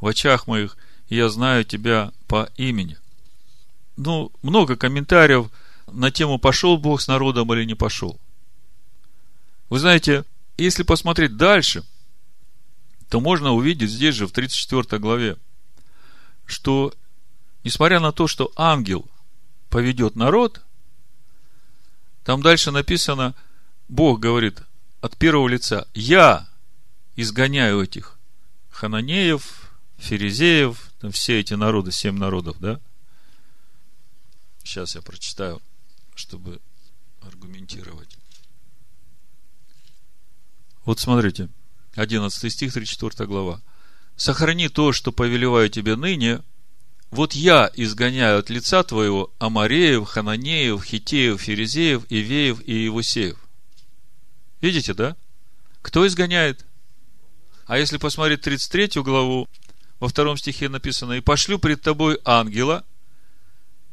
в 0.00 0.06
очах 0.06 0.46
моих, 0.46 0.76
и 1.08 1.16
я 1.16 1.28
знаю 1.28 1.64
тебя 1.64 2.12
по 2.28 2.48
имени. 2.56 2.96
Ну, 3.96 4.30
много 4.42 4.76
комментариев 4.76 5.50
на 5.90 6.12
тему, 6.12 6.38
пошел 6.38 6.76
Бог 6.76 7.00
с 7.00 7.08
народом 7.08 7.52
или 7.54 7.64
не 7.64 7.74
пошел. 7.74 8.20
Вы 9.70 9.78
знаете, 9.78 10.24
если 10.58 10.82
посмотреть 10.82 11.36
дальше– 11.36 11.82
то 13.10 13.20
можно 13.20 13.52
увидеть 13.52 13.90
здесь 13.90 14.14
же, 14.14 14.26
в 14.26 14.32
34 14.32 15.00
главе, 15.00 15.36
что, 16.46 16.94
несмотря 17.64 17.98
на 17.98 18.12
то, 18.12 18.28
что 18.28 18.52
ангел 18.56 19.10
поведет 19.68 20.14
народ, 20.14 20.62
там 22.24 22.40
дальше 22.40 22.70
написано, 22.70 23.34
Бог 23.88 24.20
говорит 24.20 24.62
от 25.00 25.16
первого 25.16 25.48
лица, 25.48 25.88
я 25.92 26.48
изгоняю 27.16 27.82
этих 27.82 28.16
хананеев, 28.70 29.72
ферезеев, 29.98 30.90
там 31.00 31.10
все 31.10 31.40
эти 31.40 31.54
народы, 31.54 31.90
семь 31.90 32.16
народов, 32.16 32.58
да, 32.60 32.80
Сейчас 34.62 34.94
я 34.94 35.02
прочитаю, 35.02 35.60
чтобы 36.14 36.60
аргументировать. 37.22 38.16
Вот 40.84 41.00
смотрите, 41.00 41.48
11 41.94 42.52
стих, 42.52 42.72
34 42.72 43.26
глава. 43.26 43.60
«Сохрани 44.16 44.68
то, 44.68 44.92
что 44.92 45.12
повелеваю 45.12 45.68
тебе 45.68 45.96
ныне, 45.96 46.42
вот 47.10 47.34
я 47.34 47.70
изгоняю 47.74 48.38
от 48.38 48.50
лица 48.50 48.82
твоего 48.84 49.32
Амареев, 49.38 50.06
Хананеев, 50.06 50.84
Хитеев, 50.84 51.40
Ферезеев, 51.40 52.04
Ивеев 52.08 52.60
и 52.60 52.72
Иевусеев». 52.72 53.36
Видите, 54.60 54.94
да? 54.94 55.16
Кто 55.82 56.06
изгоняет? 56.06 56.64
А 57.66 57.78
если 57.78 57.96
посмотреть 57.96 58.42
33 58.42 59.02
главу, 59.02 59.48
во 59.98 60.08
втором 60.08 60.36
стихе 60.36 60.68
написано, 60.68 61.14
«И 61.14 61.20
пошлю 61.20 61.58
пред 61.58 61.80
тобой 61.80 62.20
ангела, 62.24 62.84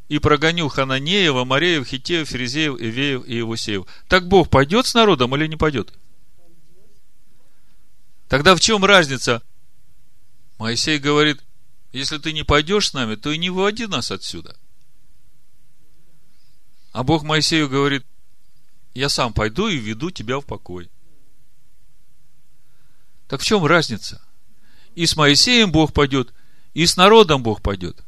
и 0.09 0.19
прогоню 0.19 0.67
Хананеева, 0.67 1.43
Мареев, 1.43 1.87
Хитеев, 1.87 2.27
Ферезеев, 2.27 2.75
Ивеев 2.79 3.25
и 3.25 3.33
Иевусеев». 3.35 3.85
Так 4.07 4.27
Бог 4.27 4.49
пойдет 4.49 4.85
с 4.85 4.93
народом 4.93 5.35
или 5.35 5.47
не 5.47 5.55
пойдет? 5.55 5.93
Тогда 8.27 8.55
в 8.55 8.59
чем 8.59 8.83
разница? 8.83 9.41
Моисей 10.57 10.99
говорит, 10.99 11.43
если 11.91 12.17
ты 12.17 12.33
не 12.33 12.43
пойдешь 12.43 12.89
с 12.89 12.93
нами, 12.93 13.15
то 13.15 13.31
и 13.31 13.37
не 13.37 13.49
выводи 13.49 13.87
нас 13.87 14.11
отсюда. 14.11 14.57
А 16.91 17.03
Бог 17.03 17.23
Моисею 17.23 17.69
говорит, 17.69 18.05
я 18.93 19.09
сам 19.09 19.33
пойду 19.33 19.67
и 19.67 19.77
веду 19.77 20.11
тебя 20.11 20.39
в 20.39 20.45
покой. 20.45 20.89
Так 23.27 23.41
в 23.41 23.45
чем 23.45 23.65
разница? 23.65 24.21
И 24.95 25.05
с 25.05 25.15
Моисеем 25.15 25.71
Бог 25.71 25.93
пойдет, 25.93 26.33
и 26.73 26.85
с 26.85 26.97
народом 26.97 27.43
Бог 27.43 27.61
пойдет. 27.61 28.03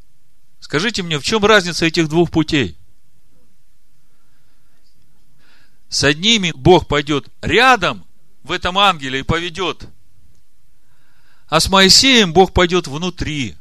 Скажите 0.58 1.02
мне, 1.02 1.18
в 1.18 1.22
чем 1.22 1.44
разница 1.44 1.86
этих 1.86 2.08
двух 2.08 2.30
путей? 2.30 2.76
С 5.88 6.04
одними 6.04 6.52
Бог 6.54 6.88
пойдет 6.88 7.28
рядом 7.40 8.04
в 8.42 8.52
этом 8.52 8.78
ангеле 8.78 9.20
и 9.20 9.24
поведет. 9.24 9.88
А 11.50 11.58
с 11.58 11.68
Моисеем 11.68 12.32
Бог 12.32 12.54
пойдет 12.54 12.86
внутри. 12.86 13.56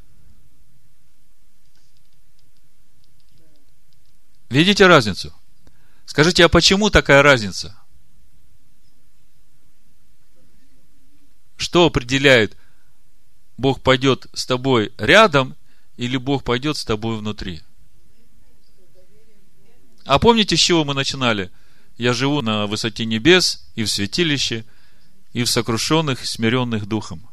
Видите 4.48 4.86
разницу? 4.86 5.34
Скажите, 6.06 6.46
а 6.46 6.50
почему 6.50 6.92
такая 6.92 7.24
разница? 7.24 7.76
Что 11.58 11.88
определяет, 11.88 12.56
Бог 13.58 13.82
пойдет 13.82 14.28
с 14.34 14.46
тобой 14.46 14.94
рядом 15.00 15.56
или 15.98 16.18
Бог 16.18 16.44
пойдет 16.44 16.78
с 16.78 16.86
тобой 16.86 17.18
внутри? 17.18 17.62
А 20.06 20.20
помните, 20.20 20.56
с 20.56 20.60
чего 20.60 20.86
мы 20.86 20.94
начинали? 20.94 21.52
Я 21.98 22.14
живу 22.14 22.44
на 22.44 22.68
высоте 22.68 23.06
небес 23.06 23.68
и 23.76 23.84
в 23.84 23.90
святилище, 23.90 24.66
и 25.34 25.44
в 25.44 25.50
сокрушенных, 25.50 26.26
смиренных 26.26 26.86
духом, 26.86 27.29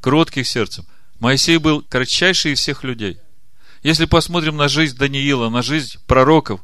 кротких 0.00 0.46
сердцем. 0.46 0.86
Моисей 1.18 1.58
был 1.58 1.82
кратчайший 1.82 2.52
из 2.52 2.60
всех 2.60 2.84
людей. 2.84 3.18
Если 3.82 4.04
посмотрим 4.04 4.56
на 4.56 4.68
жизнь 4.68 4.96
Даниила, 4.96 5.48
на 5.48 5.62
жизнь 5.62 5.98
пророков, 6.06 6.60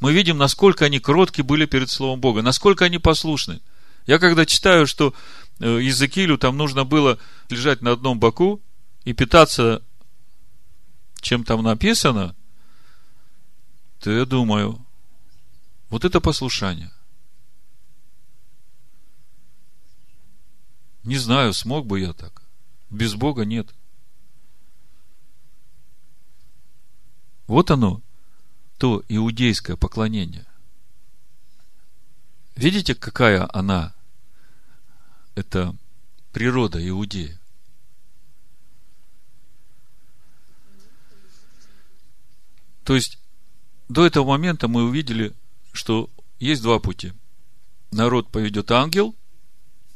мы 0.00 0.12
видим, 0.12 0.38
насколько 0.38 0.84
они 0.84 0.98
кротки 0.98 1.42
были 1.42 1.66
перед 1.66 1.90
Словом 1.90 2.20
Бога, 2.20 2.42
насколько 2.42 2.84
они 2.84 2.98
послушны. 2.98 3.60
Я 4.06 4.18
когда 4.18 4.46
читаю, 4.46 4.86
что 4.86 5.14
Э, 5.60 5.78
Иезекиилю 5.78 6.38
там 6.38 6.56
нужно 6.56 6.84
было 6.84 7.18
лежать 7.50 7.82
на 7.82 7.92
одном 7.92 8.18
боку 8.18 8.62
и 9.04 9.12
питаться 9.12 9.82
чем 11.20 11.44
там 11.44 11.62
написано, 11.62 12.34
то 13.98 14.10
я 14.10 14.24
думаю, 14.24 14.82
вот 15.90 16.06
это 16.06 16.18
послушание. 16.18 16.90
Не 21.04 21.18
знаю, 21.18 21.52
смог 21.52 21.86
бы 21.86 22.00
я 22.00 22.14
так. 22.14 22.39
Без 22.90 23.14
Бога 23.14 23.44
нет. 23.44 23.72
Вот 27.46 27.70
оно, 27.70 28.02
то 28.78 29.02
иудейское 29.08 29.76
поклонение. 29.76 30.46
Видите, 32.54 32.94
какая 32.94 33.48
она 33.52 33.94
это 35.34 35.74
природа 36.32 36.86
Иудея. 36.86 37.40
То 42.84 42.94
есть, 42.94 43.18
до 43.88 44.04
этого 44.04 44.26
момента 44.26 44.68
мы 44.68 44.84
увидели, 44.84 45.34
что 45.72 46.10
есть 46.38 46.62
два 46.62 46.78
пути. 46.78 47.12
Народ 47.92 48.30
поведет 48.30 48.70
ангел, 48.70 49.14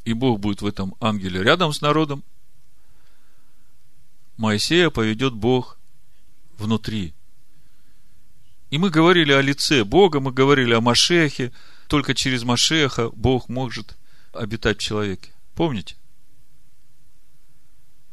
и 0.04 0.12
Бог 0.12 0.40
будет 0.40 0.62
в 0.62 0.66
этом 0.66 0.94
ангеле 1.00 1.42
рядом 1.42 1.72
с 1.72 1.80
народом. 1.80 2.24
Моисея 4.36 4.90
поведет 4.90 5.34
Бог 5.34 5.78
внутри. 6.58 7.14
И 8.70 8.78
мы 8.78 8.90
говорили 8.90 9.32
о 9.32 9.40
лице 9.40 9.84
Бога, 9.84 10.20
мы 10.20 10.32
говорили 10.32 10.74
о 10.74 10.80
Машехе. 10.80 11.52
Только 11.86 12.14
через 12.14 12.42
Машеха 12.42 13.10
Бог 13.10 13.48
может 13.48 13.96
обитать 14.32 14.78
в 14.78 14.82
человеке. 14.82 15.32
Помните? 15.54 15.96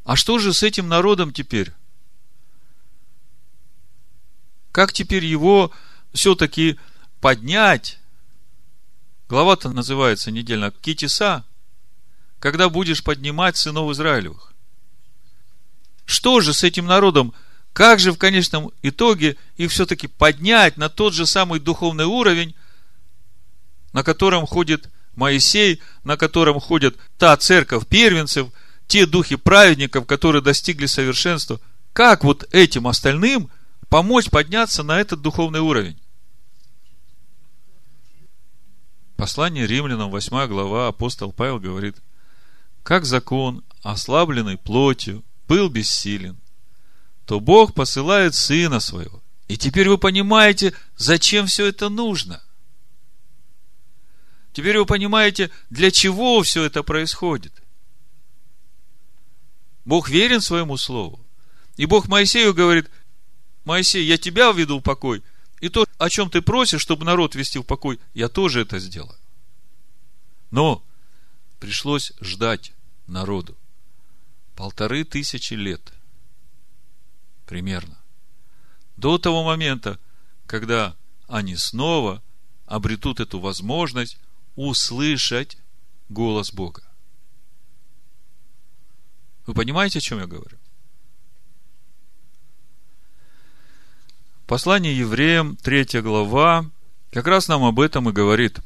А 0.03 0.15
что 0.15 0.39
же 0.39 0.53
с 0.53 0.62
этим 0.62 0.88
народом 0.88 1.34
теперь? 1.34 1.73
Как 4.71 4.93
теперь 4.93 5.25
его 5.25 5.71
все-таки 6.13 6.77
поднять? 7.19 7.99
Глава-то 9.29 9.69
называется 9.69 10.31
недельно 10.31 10.71
Китиса, 10.71 11.45
когда 12.39 12.69
будешь 12.69 13.03
поднимать 13.03 13.57
сынов 13.57 13.91
Израилевых. 13.91 14.50
Что 16.12 16.41
же 16.41 16.54
с 16.54 16.65
этим 16.65 16.88
народом? 16.88 17.34
Как 17.71 18.02
же 18.02 18.12
в 18.12 18.17
конечном 18.17 18.74
итоге 18.82 19.38
их 19.56 19.71
все-таки 19.71 20.08
поднять 20.08 20.76
на 20.76 20.89
тот 20.89 21.13
же 21.13 21.26
самый 21.26 21.62
духовный 21.62 22.04
уровень, 22.04 22.54
на 23.93 24.04
котором 24.04 24.45
ходит 24.45 24.89
Моисей, 25.15 25.82
на 26.04 26.17
котором 26.17 26.60
ходят 26.60 26.97
та 27.17 27.38
церковь 27.38 27.88
первенцев, 27.88 28.50
те 28.88 29.06
духи 29.06 29.38
праведников, 29.38 30.06
которые 30.06 30.41
достигли 30.41 30.86
совершенства. 30.86 31.62
Как 31.93 32.26
вот 32.26 32.45
этим 32.52 32.89
остальным 32.89 33.50
помочь 33.88 34.30
подняться 34.30 34.84
на 34.84 35.00
этот 35.00 35.21
духовный 35.21 35.62
уровень? 35.62 35.97
Послание 39.15 39.65
римлянам, 39.65 40.12
8 40.12 40.47
глава, 40.47 40.89
апостол 40.89 41.32
Павел 41.32 41.58
говорит, 41.58 41.95
как 42.84 43.06
закон, 43.06 43.63
ослабленный 43.82 44.58
плотью, 44.58 45.24
был 45.51 45.69
бессилен, 45.69 46.37
то 47.25 47.39
Бог 47.39 47.73
посылает 47.73 48.35
Сына 48.35 48.79
Своего. 48.79 49.21
И 49.47 49.57
теперь 49.57 49.89
вы 49.89 49.97
понимаете, 49.97 50.73
зачем 50.95 51.45
все 51.47 51.65
это 51.65 51.89
нужно– 51.89 52.41
Теперь 54.53 54.77
вы 54.77 54.85
понимаете, 54.85 55.49
для 55.69 55.91
чего 55.91 56.41
все 56.41 56.63
это 56.63 56.83
происходит. 56.83 57.53
Бог 59.85 60.09
верен 60.09 60.41
своему 60.41 60.77
слову. 60.77 61.25
И 61.77 61.85
Бог 61.85 62.07
Моисею 62.07 62.53
говорит, 62.53 62.89
Моисей, 63.63 64.05
я 64.05 64.17
тебя 64.17 64.51
введу 64.51 64.79
в 64.79 64.83
покой, 64.83 65.23
и 65.61 65.69
то, 65.69 65.85
о 65.97 66.09
чем 66.09 66.29
ты 66.29 66.41
просишь, 66.41 66.81
чтобы 66.81 67.05
народ 67.05 67.35
вести 67.35 67.59
в 67.59 67.63
покой, 67.63 67.99
я 68.13 68.27
тоже 68.27 68.61
это 68.61 68.79
сделаю. 68.79 69.17
Но 70.49 70.83
пришлось 71.59 72.11
ждать 72.19 72.73
народу 73.07 73.55
полторы 74.62 75.04
тысячи 75.04 75.56
лет. 75.56 75.81
Примерно. 77.48 77.98
До 78.96 79.17
того 79.17 79.44
момента, 79.44 79.98
когда 80.46 80.96
они 81.27 81.56
снова 81.56 82.21
обретут 82.67 83.19
эту 83.19 83.40
возможность 83.40 84.19
услышать 84.56 85.58
голос 86.10 86.54
Бога. 86.54 86.83
Вы 89.48 89.56
понимаете, 89.56 89.98
о 89.98 90.02
чем 90.04 90.19
я 90.19 90.27
говорю? 90.27 90.60
Послание 94.46 94.96
евреям, 94.96 95.56
3 95.56 96.02
глава, 96.02 96.69
как 97.10 97.25
раз 97.25 97.48
нам 97.48 97.63
об 97.63 97.79
этом 97.79 98.10
и 98.10 98.13
говорит. 98.13 98.60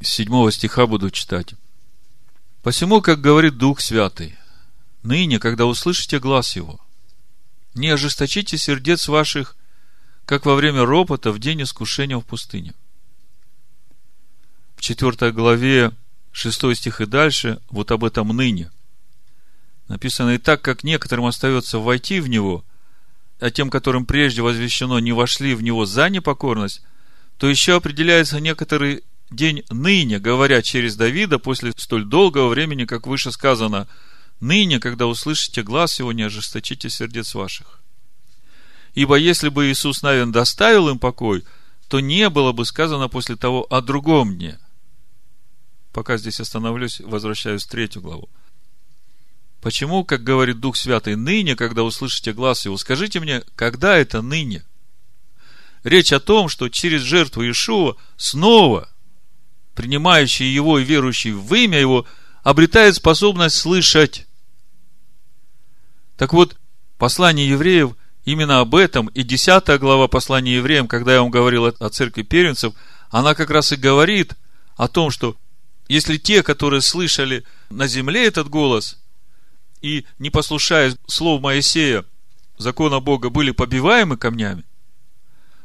С 0.00 0.10
7 0.10 0.48
стиха 0.52 0.86
буду 0.86 1.10
читать. 1.10 1.54
«Посему, 2.62 3.02
как 3.02 3.20
говорит 3.20 3.58
Дух 3.58 3.80
Святый, 3.80 4.38
ныне, 5.06 5.38
когда 5.38 5.66
услышите 5.66 6.18
глаз 6.18 6.56
Его, 6.56 6.80
не 7.74 7.88
ожесточите 7.88 8.58
сердец 8.58 9.08
ваших, 9.08 9.56
как 10.24 10.44
во 10.44 10.54
время 10.54 10.84
ропота 10.84 11.30
в 11.30 11.38
день 11.38 11.62
искушения 11.62 12.16
в 12.18 12.22
пустыне, 12.22 12.74
в 14.76 14.80
4 14.80 15.32
главе 15.32 15.92
6 16.32 16.76
стих 16.76 17.00
и 17.00 17.06
дальше, 17.06 17.60
вот 17.70 17.90
об 17.90 18.04
этом 18.04 18.28
ныне. 18.28 18.70
Написано, 19.88 20.34
и 20.34 20.38
так 20.38 20.62
как 20.62 20.84
некоторым 20.84 21.26
остается 21.26 21.78
войти 21.78 22.20
в 22.20 22.28
него, 22.28 22.64
а 23.38 23.50
тем, 23.50 23.70
которым 23.70 24.04
прежде 24.04 24.42
возвещено, 24.42 24.98
не 24.98 25.12
вошли 25.12 25.54
в 25.54 25.62
него 25.62 25.86
за 25.86 26.08
непокорность, 26.08 26.82
то 27.38 27.48
еще 27.48 27.76
определяется 27.76 28.40
некоторый 28.40 29.04
день 29.30 29.62
ныне, 29.70 30.18
говоря 30.18 30.62
через 30.62 30.96
Давида 30.96 31.38
после 31.38 31.72
столь 31.76 32.04
долгого 32.04 32.48
времени, 32.48 32.84
как 32.84 33.06
выше 33.06 33.30
сказано, 33.30 33.86
ныне, 34.40 34.80
когда 34.80 35.06
услышите 35.06 35.62
глаз 35.62 35.98
его, 35.98 36.12
не 36.12 36.22
ожесточите 36.22 36.90
сердец 36.90 37.34
ваших. 37.34 37.80
Ибо 38.94 39.16
если 39.16 39.48
бы 39.48 39.70
Иисус 39.70 40.02
Навин 40.02 40.32
доставил 40.32 40.88
им 40.88 40.98
покой, 40.98 41.44
то 41.88 42.00
не 42.00 42.28
было 42.30 42.52
бы 42.52 42.64
сказано 42.64 43.08
после 43.08 43.36
того 43.36 43.66
о 43.70 43.80
другом 43.80 44.36
дне. 44.36 44.58
Пока 45.92 46.16
здесь 46.16 46.40
остановлюсь, 46.40 47.00
возвращаюсь 47.00 47.64
в 47.64 47.70
третью 47.70 48.02
главу. 48.02 48.28
Почему, 49.60 50.04
как 50.04 50.22
говорит 50.22 50.60
Дух 50.60 50.76
Святый, 50.76 51.16
ныне, 51.16 51.56
когда 51.56 51.82
услышите 51.82 52.32
глаз 52.32 52.64
его, 52.64 52.76
скажите 52.76 53.20
мне, 53.20 53.42
когда 53.54 53.96
это 53.96 54.22
ныне? 54.22 54.64
Речь 55.82 56.12
о 56.12 56.20
том, 56.20 56.48
что 56.48 56.68
через 56.68 57.02
жертву 57.02 57.42
Иешуа 57.42 57.96
снова 58.16 58.88
принимающий 59.74 60.46
его 60.46 60.78
и 60.78 60.84
верующий 60.84 61.32
в 61.32 61.54
имя 61.54 61.78
его 61.78 62.06
обретает 62.46 62.94
способность 62.94 63.56
слышать. 63.56 64.24
Так 66.16 66.32
вот, 66.32 66.56
послание 66.96 67.48
евреев 67.48 67.96
именно 68.24 68.60
об 68.60 68.76
этом, 68.76 69.08
и 69.08 69.24
10 69.24 69.80
глава 69.80 70.06
послания 70.06 70.54
евреям, 70.54 70.86
когда 70.86 71.14
я 71.14 71.22
вам 71.22 71.32
говорил 71.32 71.66
о 71.66 71.88
церкви 71.90 72.22
первенцев, 72.22 72.72
она 73.10 73.34
как 73.34 73.50
раз 73.50 73.72
и 73.72 73.76
говорит 73.76 74.34
о 74.76 74.86
том, 74.86 75.10
что 75.10 75.36
если 75.88 76.18
те, 76.18 76.44
которые 76.44 76.82
слышали 76.82 77.42
на 77.68 77.88
земле 77.88 78.28
этот 78.28 78.48
голос, 78.48 78.96
и, 79.82 80.06
не 80.20 80.30
послушая 80.30 80.96
слов 81.08 81.42
Моисея, 81.42 82.04
закона 82.58 83.00
Бога, 83.00 83.28
были 83.28 83.50
побиваемы 83.50 84.16
камнями, 84.16 84.62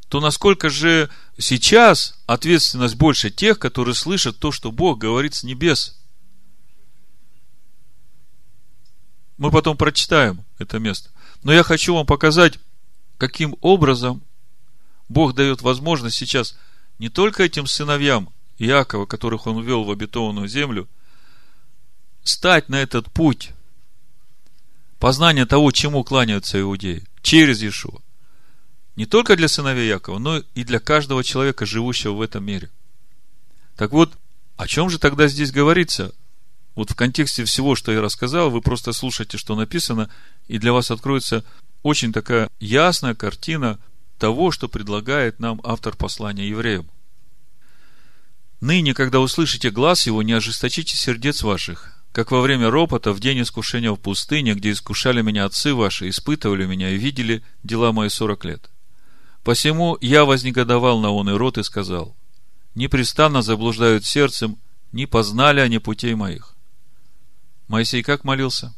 то 0.09 0.19
насколько 0.19 0.71
же 0.71 1.11
сейчас 1.37 2.19
ответственность 2.25 2.95
больше 2.95 3.29
тех, 3.29 3.59
которые 3.59 3.93
слышат 3.93 4.39
то, 4.39 4.51
что 4.51 4.71
Бог 4.71 4.97
говорит 4.97 5.35
с 5.35 5.43
небес. 5.43 6.00
Мы 9.41 9.49
потом 9.49 9.75
прочитаем 9.75 10.45
это 10.59 10.77
место. 10.77 11.09
Но 11.41 11.51
я 11.51 11.63
хочу 11.63 11.95
вам 11.95 12.05
показать, 12.05 12.59
каким 13.17 13.55
образом 13.61 14.21
Бог 15.09 15.33
дает 15.33 15.63
возможность 15.63 16.15
сейчас 16.15 16.55
не 16.99 17.09
только 17.09 17.41
этим 17.41 17.65
сыновьям 17.65 18.29
Иакова, 18.59 19.07
которых 19.07 19.47
он 19.47 19.63
ввел 19.63 19.83
в 19.83 19.89
обетованную 19.89 20.47
землю, 20.47 20.87
стать 22.21 22.69
на 22.69 22.75
этот 22.75 23.11
путь 23.11 23.49
познания 24.99 25.47
того, 25.47 25.71
чему 25.71 26.03
кланяются 26.03 26.61
иудеи, 26.61 27.03
через 27.23 27.63
Иешуа. 27.63 27.99
Не 28.95 29.07
только 29.07 29.35
для 29.35 29.47
сыновей 29.47 29.87
Якова, 29.87 30.19
но 30.19 30.43
и 30.53 30.63
для 30.63 30.77
каждого 30.77 31.23
человека, 31.23 31.65
живущего 31.65 32.13
в 32.13 32.21
этом 32.21 32.43
мире. 32.43 32.69
Так 33.75 33.91
вот, 33.91 34.13
о 34.57 34.67
чем 34.67 34.91
же 34.91 34.99
тогда 34.99 35.27
здесь 35.27 35.51
говорится? 35.51 36.13
Вот 36.75 36.91
в 36.91 36.95
контексте 36.95 37.43
всего, 37.43 37.75
что 37.75 37.91
я 37.91 38.01
рассказал, 38.01 38.49
вы 38.49 38.61
просто 38.61 38.93
слушайте, 38.93 39.37
что 39.37 39.55
написано, 39.55 40.09
и 40.47 40.57
для 40.57 40.71
вас 40.73 40.91
откроется 40.91 41.43
очень 41.83 42.13
такая 42.13 42.49
ясная 42.59 43.15
картина 43.15 43.79
того, 44.17 44.51
что 44.51 44.69
предлагает 44.69 45.39
нам 45.39 45.59
автор 45.63 45.95
послания 45.95 46.47
евреям. 46.47 46.89
Ныне, 48.61 48.93
когда 48.93 49.19
услышите 49.19 49.71
глаз 49.71 50.05
его, 50.05 50.21
не 50.21 50.33
ожесточите 50.33 50.95
сердец 50.95 51.41
ваших, 51.41 51.97
как 52.11 52.31
во 52.31 52.41
время 52.41 52.69
ропота 52.69 53.11
в 53.11 53.19
день 53.19 53.41
искушения 53.41 53.91
в 53.91 53.97
пустыне, 53.97 54.53
где 54.53 54.71
искушали 54.71 55.21
меня 55.21 55.45
отцы 55.45 55.73
ваши, 55.73 56.09
испытывали 56.09 56.65
меня 56.65 56.91
и 56.91 56.97
видели 56.97 57.43
дела 57.63 57.91
мои 57.91 58.09
сорок 58.09 58.45
лет. 58.45 58.69
Посему 59.43 59.97
я 60.01 60.23
вознегодовал 60.25 60.99
на 60.99 61.09
он 61.09 61.29
и 61.29 61.33
рот 61.33 61.57
и 61.57 61.63
сказал, 61.63 62.15
непрестанно 62.75 63.41
заблуждают 63.41 64.05
сердцем, 64.05 64.59
не 64.91 65.07
познали 65.07 65.59
они 65.59 65.79
путей 65.79 66.13
моих. 66.13 66.55
Моисей 67.71 68.03
как 68.03 68.25
молился? 68.25 68.75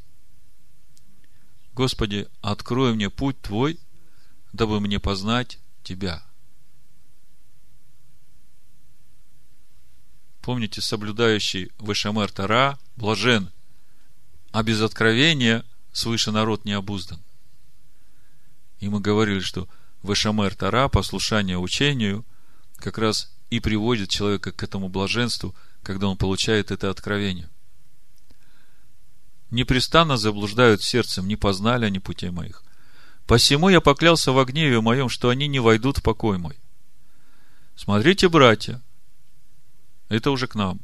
Господи, 1.74 2.28
открой 2.42 2.94
мне 2.94 3.10
путь 3.10 3.42
Твой, 3.42 3.80
дабы 4.54 4.80
мне 4.80 5.00
познать 5.00 5.58
Тебя. 5.82 6.24
Помните, 10.44 10.80
соблюдающий 10.80 11.72
Вышамер 11.80 12.32
Тара 12.32 12.78
блажен, 12.96 13.52
а 14.52 14.62
без 14.62 14.80
откровения 14.80 15.66
свыше 15.92 16.30
народ 16.32 16.64
не 16.64 16.74
обуздан. 16.74 17.20
И 18.80 18.90
мы 18.90 19.00
говорили, 19.00 19.40
что 19.40 19.68
Вышамер 20.04 20.54
Тара, 20.54 20.88
послушание 20.88 21.58
учению, 21.58 22.24
как 22.76 23.00
раз 23.00 23.34
и 23.50 23.60
приводит 23.60 24.12
человека 24.12 24.52
к 24.52 24.62
этому 24.62 24.88
блаженству, 24.88 25.56
когда 25.82 26.08
он 26.08 26.16
получает 26.16 26.70
это 26.70 26.92
откровение. 26.92 27.50
Непрестанно 29.54 30.18
заблуждают 30.18 30.82
сердцем, 30.82 31.28
не 31.28 31.36
познали 31.36 31.86
они 31.86 32.00
путей 32.00 32.32
моих. 32.32 32.64
Посему 33.28 33.70
я 33.70 33.82
поклялся 33.82 34.32
в 34.32 34.46
гневе 34.46 34.82
моем, 34.82 35.10
что 35.10 35.30
они 35.30 35.48
не 35.48 35.60
войдут 35.60 36.00
в 36.00 36.02
покой 36.02 36.40
мой. 36.40 36.58
Смотрите, 37.76 38.30
братья, 38.30 38.82
это 40.10 40.32
уже 40.32 40.48
к 40.48 40.56
нам, 40.56 40.80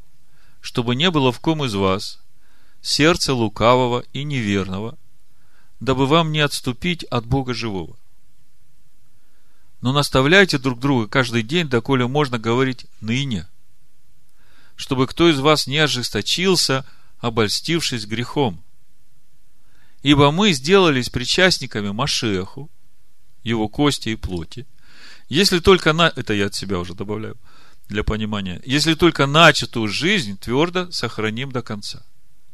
чтобы 0.61 0.95
не 0.95 1.09
было 1.09 1.31
в 1.31 1.39
ком 1.39 1.65
из 1.65 1.73
вас 1.73 2.21
сердца 2.79 3.33
лукавого 3.33 4.03
и 4.13 4.23
неверного, 4.23 4.99
дабы 5.79 6.05
вам 6.05 6.31
не 6.31 6.41
отступить 6.41 7.03
от 7.05 7.25
Бога 7.25 7.55
живого. 7.55 7.97
Но 9.81 9.93
наставляйте 9.93 10.59
друг 10.59 10.79
друга 10.79 11.07
каждый 11.07 11.41
день, 11.41 11.67
доколе 11.67 12.05
можно 12.05 12.37
говорить 12.37 12.85
ныне, 13.01 13.47
чтобы 14.75 15.07
кто 15.07 15.27
из 15.27 15.39
вас 15.39 15.65
не 15.65 15.79
ожесточился, 15.79 16.85
обольстившись 17.19 18.05
грехом. 18.05 18.63
Ибо 20.01 20.31
мы 20.31 20.53
сделались 20.53 21.09
причастниками 21.09 21.91
Машеху, 21.91 22.69
его 23.43 23.67
кости 23.67 24.09
и 24.09 24.15
плоти, 24.15 24.65
если 25.27 25.59
только 25.59 25.93
на... 25.93 26.11
Это 26.15 26.33
я 26.33 26.47
от 26.47 26.55
себя 26.55 26.79
уже 26.79 26.93
добавляю– 26.93 27.37
для 27.89 28.03
понимания. 28.03 28.61
Если 28.63 28.93
только 28.93 29.25
начатую 29.25 29.87
жизнь 29.87 30.37
твердо 30.37 30.89
сохраним 30.91 31.51
до 31.51 31.61
конца. 31.61 32.05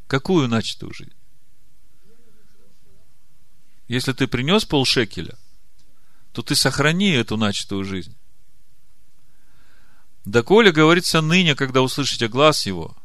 Какую 0.08 0.48
начатую 0.48 0.94
жизнь? 0.94 1.14
Если 3.88 4.14
ты 4.14 4.28
принес 4.28 4.66
полшекеля, 4.66 5.38
то 6.32 6.42
ты 6.42 6.56
сохрани 6.56 7.12
эту 7.12 7.38
начатую 7.38 7.84
жизнь. 7.84 8.16
Доколе 10.24 10.72
говорится 10.72 11.22
ныне, 11.22 11.54
когда 11.54 11.82
услышите 11.82 12.28
глаз 12.28 12.66
его, 12.66 12.98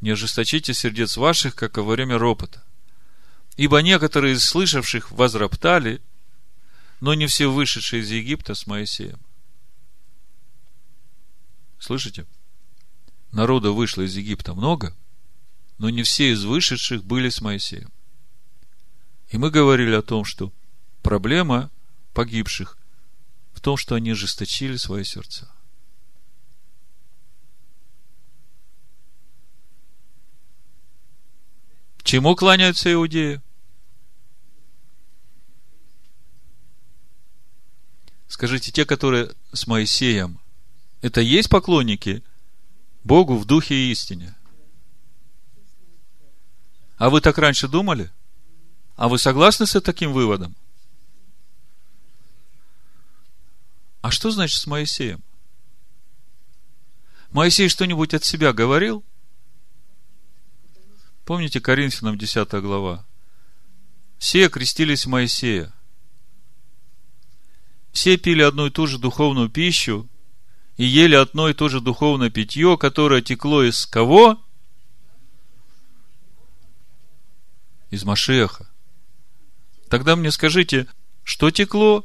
не 0.00 0.10
ожесточите 0.10 0.74
сердец 0.74 1.16
ваших, 1.16 1.54
как 1.54 1.76
во 1.76 1.84
время 1.84 2.18
ропота. 2.18 2.64
Ибо 3.56 3.82
некоторые 3.82 4.34
из 4.34 4.44
слышавших 4.44 5.10
возроптали, 5.10 6.00
но 7.00 7.14
не 7.14 7.26
все 7.26 7.50
вышедшие 7.50 8.02
из 8.02 8.10
Египта 8.10 8.54
с 8.54 8.66
Моисеем. 8.66 9.18
Слышите? 11.78 12.26
Народа 13.32 13.72
вышло 13.72 14.02
из 14.02 14.16
Египта 14.16 14.54
много, 14.54 14.96
но 15.78 15.88
не 15.90 16.02
все 16.02 16.32
из 16.32 16.44
вышедших 16.44 17.04
были 17.04 17.28
с 17.28 17.40
Моисеем. 17.40 17.90
И 19.30 19.38
мы 19.38 19.50
говорили 19.50 19.94
о 19.94 20.02
том, 20.02 20.24
что 20.24 20.52
проблема 21.02 21.70
погибших 22.12 22.76
в 23.52 23.60
том, 23.60 23.76
что 23.76 23.94
они 23.94 24.10
ожесточили 24.10 24.76
свои 24.76 25.04
сердца. 25.04 25.50
Чему 32.10 32.34
кланяются 32.34 32.92
иудеи? 32.92 33.40
Скажите, 38.26 38.72
те, 38.72 38.84
которые 38.84 39.32
с 39.52 39.68
Моисеем 39.68 40.40
это 41.02 41.20
есть 41.20 41.48
поклонники 41.48 42.24
Богу 43.04 43.36
в 43.38 43.44
духе 43.44 43.76
и 43.76 43.92
истине. 43.92 44.34
А 46.96 47.10
вы 47.10 47.20
так 47.20 47.38
раньше 47.38 47.68
думали? 47.68 48.10
А 48.96 49.08
вы 49.08 49.16
согласны 49.16 49.68
с 49.68 49.80
таким 49.80 50.12
выводом? 50.12 50.56
А 54.02 54.10
что 54.10 54.32
значит 54.32 54.60
с 54.60 54.66
Моисеем? 54.66 55.22
Моисей 57.30 57.68
что-нибудь 57.68 58.14
от 58.14 58.24
себя 58.24 58.52
говорил? 58.52 59.04
Помните 61.30 61.60
Коринфянам 61.60 62.18
10 62.18 62.50
глава? 62.60 63.06
Все 64.18 64.48
крестились 64.48 65.06
Моисея. 65.06 65.72
Все 67.92 68.16
пили 68.16 68.42
одну 68.42 68.66
и 68.66 68.70
ту 68.70 68.88
же 68.88 68.98
духовную 68.98 69.48
пищу, 69.48 70.08
и 70.76 70.84
ели 70.84 71.14
одно 71.14 71.48
и 71.48 71.54
то 71.54 71.68
же 71.68 71.80
духовное 71.80 72.30
питье, 72.30 72.76
которое 72.76 73.22
текло 73.22 73.62
из 73.62 73.86
кого? 73.86 74.42
Из 77.90 78.02
Машеха. 78.02 78.68
Тогда 79.88 80.16
мне 80.16 80.32
скажите, 80.32 80.88
Что 81.22 81.52
текло 81.52 82.04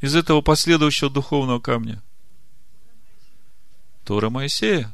из 0.00 0.16
этого 0.16 0.40
последующего 0.40 1.08
духовного 1.08 1.60
камня? 1.60 2.02
Тора 4.04 4.28
Моисея. 4.28 4.92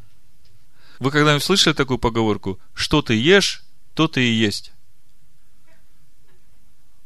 Вы 0.99 1.11
когда-нибудь 1.11 1.45
слышали 1.45 1.75
такую 1.75 1.99
поговорку? 1.99 2.59
Что 2.75 3.03
ты 3.03 3.15
ешь, 3.15 3.63
то 3.95 4.09
ты 4.09 4.25
и 4.25 4.33
есть. 4.33 4.73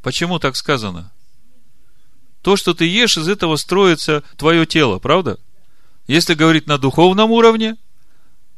Почему 0.03 0.39
так 0.39 0.57
сказано? 0.57 1.13
То, 2.43 2.57
что 2.57 2.73
ты 2.73 2.87
ешь, 2.87 3.19
из 3.19 3.29
этого 3.29 3.57
строится 3.57 4.23
твое 4.37 4.65
тело, 4.65 4.99
правда? 4.99 5.39
Если 6.07 6.35
говорить 6.35 6.67
на 6.67 6.79
духовном 6.79 7.31
уровне, 7.31 7.77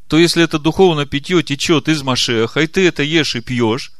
то 0.06 0.18
если 0.18 0.44
это 0.44 0.58
духовное 0.58 1.06
питье 1.06 1.42
течет 1.42 1.88
из 1.88 2.02
Машеха, 2.02 2.60
и 2.60 2.66
ты 2.66 2.86
это 2.86 3.02
ешь 3.02 3.34
и 3.34 3.40
пьешь, 3.40 3.92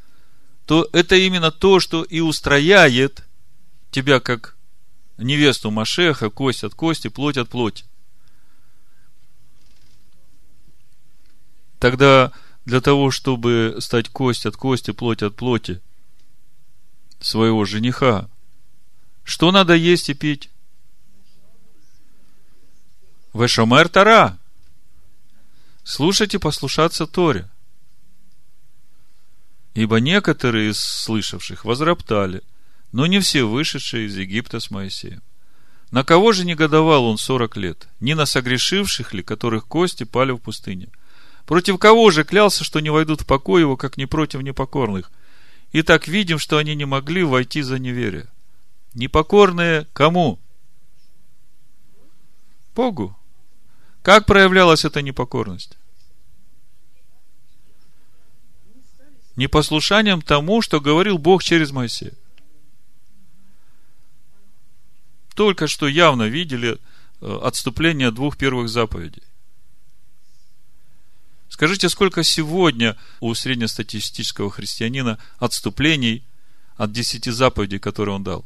то 0.66 0.88
это 0.92 1.16
именно 1.16 1.50
то, 1.50 1.80
что 1.80 2.02
и 2.04 2.20
устрояет 2.20 3.24
тебя 3.90 4.20
как 4.20 4.56
невесту 5.18 5.70
Машеха, 5.70 6.30
кость 6.30 6.64
от 6.64 6.74
кости, 6.74 7.08
плоть 7.08 7.36
от 7.36 7.48
плоти. 7.48 7.84
Тогда 11.82 12.30
для 12.64 12.80
того, 12.80 13.10
чтобы 13.10 13.78
стать 13.80 14.08
кость 14.08 14.46
от 14.46 14.54
кости, 14.54 14.92
плоть 14.92 15.24
от 15.24 15.34
плоти 15.34 15.80
своего 17.18 17.64
жениха, 17.64 18.28
что 19.24 19.50
надо 19.50 19.74
есть 19.74 20.08
и 20.08 20.14
пить? 20.14 20.48
Вешомер 23.34 23.88
Тара. 23.88 24.38
Слушать 25.82 26.34
и 26.34 26.38
послушаться 26.38 27.08
Торе. 27.08 27.50
Ибо 29.74 29.96
некоторые 29.96 30.70
из 30.70 30.78
слышавших 30.78 31.64
возроптали, 31.64 32.44
но 32.92 33.06
не 33.06 33.18
все 33.18 33.42
вышедшие 33.42 34.06
из 34.06 34.16
Египта 34.16 34.60
с 34.60 34.70
Моисеем. 34.70 35.20
На 35.90 36.04
кого 36.04 36.30
же 36.30 36.44
негодовал 36.44 37.06
он 37.06 37.18
сорок 37.18 37.56
лет? 37.56 37.88
Не 37.98 38.14
на 38.14 38.24
согрешивших 38.24 39.14
ли, 39.14 39.24
которых 39.24 39.66
кости 39.66 40.04
пали 40.04 40.30
в 40.30 40.38
пустыне? 40.38 40.88
Против 41.46 41.78
кого 41.78 42.10
же 42.10 42.24
клялся, 42.24 42.64
что 42.64 42.80
не 42.80 42.90
войдут 42.90 43.22
в 43.22 43.26
покой 43.26 43.62
его, 43.62 43.76
как 43.76 43.96
не 43.96 44.06
против 44.06 44.42
непокорных? 44.42 45.10
И 45.72 45.82
так 45.82 46.06
видим, 46.06 46.38
что 46.38 46.58
они 46.58 46.74
не 46.74 46.84
могли 46.84 47.24
войти 47.24 47.62
за 47.62 47.78
неверие. 47.78 48.28
Непокорные 48.94 49.86
кому? 49.92 50.38
Богу. 52.74 53.16
Как 54.02 54.26
проявлялась 54.26 54.84
эта 54.84 55.02
непокорность? 55.02 55.76
Непослушанием 59.36 60.20
тому, 60.20 60.60
что 60.60 60.80
говорил 60.80 61.18
Бог 61.18 61.42
через 61.42 61.70
Моисея. 61.70 62.12
Только 65.34 65.66
что 65.66 65.88
явно 65.88 66.24
видели 66.24 66.78
э, 67.20 67.38
отступление 67.42 68.10
двух 68.10 68.36
первых 68.36 68.68
заповедей. 68.68 69.22
Скажите, 71.62 71.88
сколько 71.88 72.24
сегодня 72.24 72.96
у 73.20 73.32
среднестатистического 73.34 74.50
христианина 74.50 75.20
отступлений 75.38 76.24
от 76.76 76.90
десяти 76.90 77.30
заповедей, 77.30 77.78
которые 77.78 78.16
он 78.16 78.24
дал? 78.24 78.44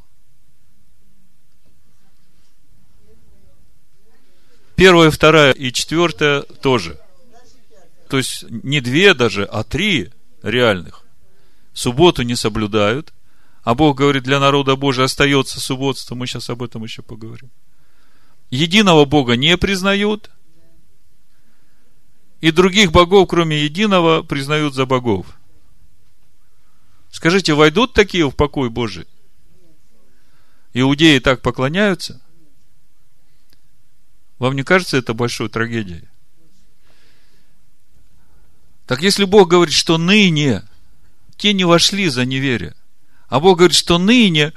Первая, 4.75 5.11
вторая 5.11 5.53
и 5.53 5.73
четвертая 5.73 6.43
тоже. 6.43 7.01
То 8.11 8.19
есть 8.19 8.45
не 8.51 8.83
две 8.83 9.15
даже, 9.15 9.47
а 9.47 9.65
три 9.65 10.11
реальных. 10.43 11.03
Субботу 11.73 12.21
не 12.21 12.37
соблюдают, 12.37 13.15
а 13.63 13.75
Бог 13.75 13.97
говорит, 13.97 14.25
для 14.25 14.41
народа 14.41 14.77
Божия 14.77 15.07
остается 15.07 15.59
субботство. 15.59 16.15
Мы 16.15 16.27
сейчас 16.27 16.51
об 16.51 16.63
этом 16.63 16.85
еще 16.85 17.01
поговорим. 17.01 17.49
Единого 18.51 19.07
Бога 19.07 19.37
не 19.37 19.57
признают, 19.57 20.31
и 22.41 22.51
других 22.51 22.93
богов, 22.93 23.29
кроме 23.29 23.65
единого, 23.65 24.23
признают 24.23 24.75
за 24.75 24.87
богов. 24.87 25.27
Скажите, 27.11 27.55
войдут 27.55 27.95
такие 27.95 28.29
в 28.29 28.35
покой 28.35 28.69
Божий? 28.69 29.07
Иудеи 30.75 31.19
так 31.19 31.41
поклоняются? 31.41 32.21
Вам 34.39 34.55
не 34.55 34.63
кажется 34.63 34.99
это 34.99 35.15
большой 35.15 35.49
трагедией? 35.49 36.05
Так 38.87 39.03
если 39.03 39.25
Бог 39.25 39.49
говорит, 39.49 39.75
что 39.75 39.97
ныне 39.97 40.63
те 41.37 41.53
не 41.55 41.65
вошли 41.65 42.09
за 42.09 42.25
неверие, 42.25 42.75
а 43.29 43.41
Бог 43.41 43.59
говорит, 43.59 43.77
что 43.77 43.99
ныне, 43.99 44.53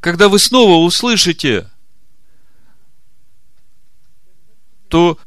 когда 0.00 0.28
вы 0.28 0.38
снова 0.38 0.84
услышите, 0.84 1.70
то 4.88 5.18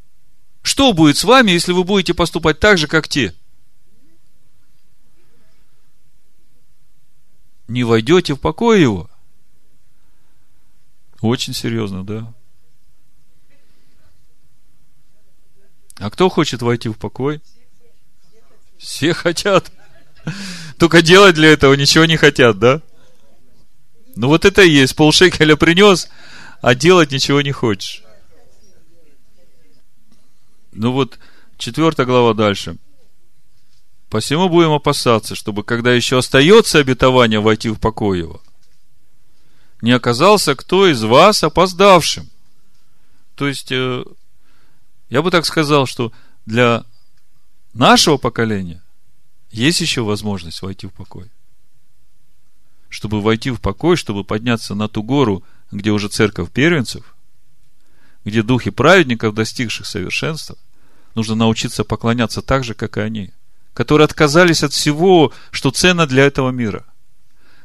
что 0.64 0.93
будет 0.93 1.18
с 1.18 1.24
вами, 1.24 1.51
если 1.51 1.74
вы 1.74 1.84
будете 1.84 2.14
поступать 2.14 2.59
так 2.59 2.78
же, 2.78 2.88
как 2.88 3.07
те? 3.07 3.36
Не 7.68 7.84
войдете 7.84 8.34
в 8.34 8.39
покой 8.39 8.82
его? 8.82 9.09
Очень 11.22 11.53
серьезно, 11.53 12.05
да. 12.05 12.34
А 15.97 16.09
кто 16.09 16.30
хочет 16.30 16.61
войти 16.61 16.89
в 16.89 16.95
покой? 16.95 17.41
Все 18.78 19.14
хотят. 19.14 19.72
Только 20.78 21.01
делать 21.01 21.36
для 21.36 21.49
этого 21.49 21.74
ничего 21.74 22.05
не 22.05 22.18
хотят, 22.18 22.59
да? 22.59 22.82
Ну 24.16 24.28
вот 24.28 24.45
это 24.45 24.61
и 24.61 24.70
есть. 24.70 24.95
Полшекеля 24.95 25.55
принес, 25.55 26.09
а 26.61 26.76
делать 26.76 27.11
ничего 27.11 27.41
не 27.41 27.51
хочешь. 27.51 28.03
Ну 30.76 30.92
вот, 30.92 31.20
четвертая 31.58 32.06
глава 32.06 32.34
дальше. 32.34 32.78
Посему 34.10 34.50
будем 34.50 34.72
опасаться, 34.72 35.36
чтобы, 35.36 35.64
когда 35.64 35.94
еще 35.94 36.18
остается 36.18 36.80
обетование 36.80 37.40
войти 37.40 37.70
в 37.70 37.80
покой 37.80 38.20
его, 38.20 38.42
не 39.82 39.92
оказался 39.92 40.56
кто 40.56 40.88
из 40.88 41.04
вас 41.04 41.44
опоздавшим. 41.44 42.30
То 43.36 43.48
есть, 43.48 43.72
э, 43.72 44.04
я 45.10 45.22
бы 45.22 45.32
так 45.32 45.46
сказал, 45.46 45.86
что 45.88 46.12
для 46.46 46.86
нашего 47.74 48.18
поколения 48.18 48.84
есть 49.52 49.82
еще 49.82 50.02
возможность 50.02 50.62
войти 50.62 50.88
в 50.88 50.92
покой. 50.92 51.30
Чтобы 52.90 53.22
войти 53.22 53.50
в 53.50 53.60
покой, 53.60 53.98
чтобы 53.98 54.24
подняться 54.24 54.76
на 54.76 54.88
ту 54.88 55.02
гору, 55.04 55.44
где 55.72 55.92
уже 55.92 56.08
церковь 56.08 56.52
первенцев, 56.52 57.12
где 58.26 58.42
духи 58.42 58.72
праведников, 58.72 59.34
достигших 59.34 59.86
совершенства, 59.86 60.58
нужно 61.16 61.36
научиться 61.36 61.84
поклоняться 61.84 62.42
так 62.42 62.64
же, 62.64 62.74
как 62.74 62.98
и 62.98 63.02
они, 63.02 63.32
которые 63.74 64.06
отказались 64.06 64.64
от 64.64 64.74
всего, 64.74 65.34
что 65.52 65.72
ценно 65.72 66.08
для 66.08 66.24
этого 66.24 66.52
мира, 66.52 66.86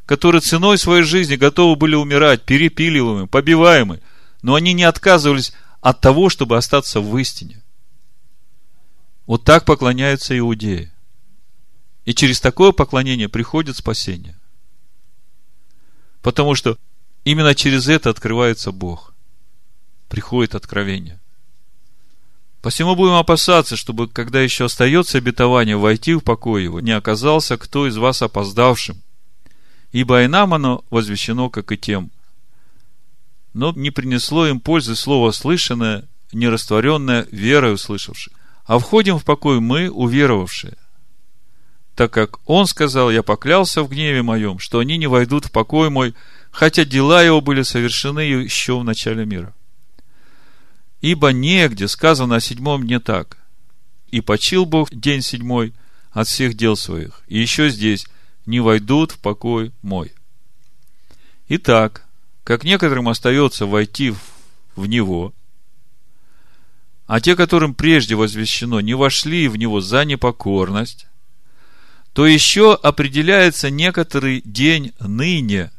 которые 0.06 0.40
ценой 0.40 0.78
своей 0.78 1.02
жизни 1.02 1.36
готовы 1.36 1.76
были 1.76 1.94
умирать, 1.94 2.42
перепиливаемы, 2.42 3.26
побиваемы, 3.26 4.00
но 4.42 4.54
они 4.54 4.72
не 4.72 4.84
отказывались 4.84 5.52
от 5.80 6.00
того, 6.00 6.28
чтобы 6.28 6.56
остаться 6.56 7.00
в 7.00 7.16
истине. 7.18 7.62
Вот 9.26 9.44
так 9.44 9.64
поклоняются 9.64 10.36
иудеи. 10.38 10.90
И 12.06 12.14
через 12.14 12.40
такое 12.40 12.72
поклонение 12.72 13.28
приходит 13.28 13.76
спасение. 13.76 14.38
Потому 16.22 16.54
что 16.54 16.78
именно 17.24 17.54
через 17.54 17.88
это 17.88 18.08
открывается 18.08 18.72
Бог. 18.72 19.12
Приходит 20.08 20.54
откровение. 20.54 21.20
Посему 22.62 22.96
будем 22.96 23.14
опасаться, 23.14 23.76
чтобы, 23.76 24.08
когда 24.08 24.40
еще 24.40 24.64
остается 24.64 25.18
обетование 25.18 25.76
войти 25.76 26.14
в 26.14 26.20
покой 26.20 26.64
его, 26.64 26.80
не 26.80 26.92
оказался 26.92 27.56
кто 27.56 27.86
из 27.86 27.96
вас 27.96 28.22
опоздавшим. 28.22 29.00
Ибо 29.92 30.24
и 30.24 30.26
нам 30.26 30.54
оно 30.54 30.84
возвещено, 30.90 31.50
как 31.50 31.72
и 31.72 31.78
тем 31.78 32.10
но 33.58 33.72
не 33.74 33.90
принесло 33.90 34.46
им 34.46 34.60
пользы 34.60 34.94
слово 34.94 35.32
слышанное, 35.32 36.04
не 36.32 36.48
растворенное 36.48 37.26
верой 37.32 37.74
услышавших. 37.74 38.32
А 38.64 38.78
входим 38.78 39.18
в 39.18 39.24
покой 39.24 39.60
мы, 39.60 39.90
уверовавшие. 39.90 40.74
Так 41.96 42.12
как 42.12 42.38
он 42.46 42.66
сказал, 42.66 43.10
я 43.10 43.24
поклялся 43.24 43.82
в 43.82 43.88
гневе 43.88 44.22
моем, 44.22 44.60
что 44.60 44.78
они 44.78 44.96
не 44.96 45.08
войдут 45.08 45.46
в 45.46 45.50
покой 45.50 45.90
мой, 45.90 46.14
хотя 46.52 46.84
дела 46.84 47.20
его 47.22 47.40
были 47.40 47.62
совершены 47.62 48.20
еще 48.20 48.78
в 48.78 48.84
начале 48.84 49.24
мира. 49.24 49.52
Ибо 51.00 51.28
негде 51.28 51.88
сказано 51.88 52.36
о 52.36 52.40
седьмом 52.40 52.86
дне 52.86 53.00
так. 53.00 53.38
И 54.10 54.20
почил 54.20 54.64
Бог 54.64 54.92
день 54.92 55.22
седьмой 55.22 55.74
от 56.10 56.26
всех 56.28 56.54
дел 56.54 56.76
своих. 56.76 57.22
И 57.28 57.38
еще 57.38 57.70
здесь 57.70 58.06
не 58.46 58.60
войдут 58.60 59.12
в 59.12 59.18
покой 59.18 59.72
мой. 59.82 60.12
Итак, 61.48 62.04
как 62.44 62.64
некоторым 62.64 63.08
остается 63.08 63.66
войти 63.66 64.14
в 64.74 64.86
него, 64.86 65.32
а 67.06 67.20
те, 67.20 67.36
которым 67.36 67.74
прежде 67.74 68.14
возвещено, 68.14 68.80
не 68.80 68.94
вошли 68.94 69.48
в 69.48 69.56
него 69.56 69.80
за 69.80 70.04
непокорность, 70.04 71.06
то 72.12 72.26
еще 72.26 72.74
определяется 72.74 73.70
некоторый 73.70 74.42
день 74.44 74.92
ныне, 75.00 75.70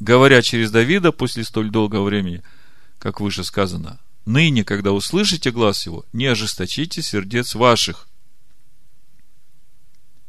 говоря 0.00 0.42
через 0.42 0.70
Давида 0.70 1.12
после 1.12 1.44
столь 1.44 1.70
долгого 1.70 2.04
времени, 2.04 2.42
как 2.98 3.20
выше 3.20 3.44
сказано, 3.44 4.00
ныне, 4.28 4.62
когда 4.62 4.92
услышите 4.92 5.50
глаз 5.50 5.86
его, 5.86 6.04
не 6.12 6.26
ожесточите 6.26 7.02
сердец 7.02 7.54
ваших. 7.54 8.06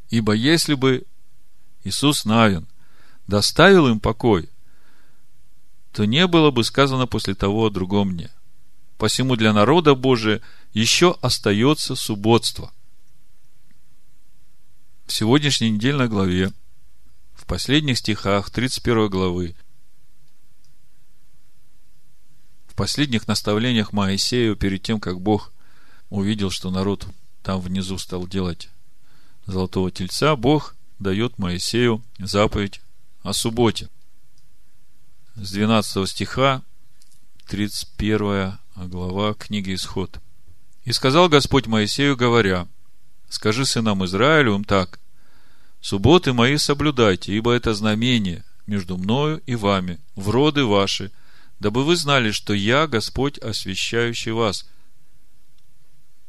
Ибо 0.10 0.34
если 0.34 0.74
бы 0.74 1.06
Иисус 1.84 2.26
Навин 2.26 2.68
доставил 3.28 3.88
им 3.88 4.00
покой, 4.00 4.50
то 5.92 6.06
не 6.06 6.26
было 6.28 6.50
бы 6.50 6.64
сказано 6.64 7.08
после 7.08 7.36
того 7.36 7.66
о 7.66 7.70
другом 7.70 8.10
мне. 8.10 8.32
Посему 8.98 9.36
для 9.36 9.54
народа 9.54 9.96
Божия 9.96 10.42
еще 10.74 11.18
остается 11.22 11.96
субботство. 11.96 12.72
В 15.06 15.14
сегодняшней 15.14 15.72
недельной 15.72 16.08
главе, 16.08 16.54
в 17.34 17.46
последних 17.46 17.98
стихах 17.98 18.50
31 18.50 19.10
главы, 19.10 19.56
в 22.68 22.69
последних 22.80 23.28
наставлениях 23.28 23.92
Моисею 23.92 24.56
перед 24.56 24.82
тем, 24.82 25.02
как 25.02 25.20
Бог 25.20 25.52
увидел, 26.10 26.50
что 26.50 26.72
народ 26.72 27.06
там 27.44 27.60
внизу 27.60 27.98
стал 27.98 28.26
делать 28.26 28.70
золотого 29.46 29.92
тельца, 29.92 30.38
Бог 30.38 30.78
дает 30.98 31.38
Моисею 31.38 32.02
заповедь 32.20 32.80
о 33.22 33.34
субботе. 33.34 33.90
С 35.36 35.52
12 35.52 36.10
стиха 36.10 36.62
31 37.48 38.58
глава 38.78 39.34
книги 39.34 39.76
Исход. 39.76 40.18
«И 40.86 40.94
сказал 40.94 41.28
Господь 41.28 41.68
Моисею, 41.68 42.16
говоря, 42.16 42.66
скажи 43.28 43.66
сынам 43.66 44.06
Израилевым 44.06 44.64
так, 44.64 45.02
субботы 45.82 46.32
мои 46.32 46.56
соблюдайте, 46.56 47.36
ибо 47.36 47.52
это 47.52 47.74
знамение 47.74 48.46
между 48.68 48.96
мною 48.96 49.42
и 49.46 49.56
вами, 49.56 50.00
в 50.16 50.30
роды 50.30 50.64
ваши, 50.64 51.12
дабы 51.60 51.84
вы 51.84 51.96
знали, 51.96 52.32
что 52.32 52.54
я 52.54 52.88
Господь, 52.88 53.38
освящающий 53.38 54.32
вас». 54.32 54.66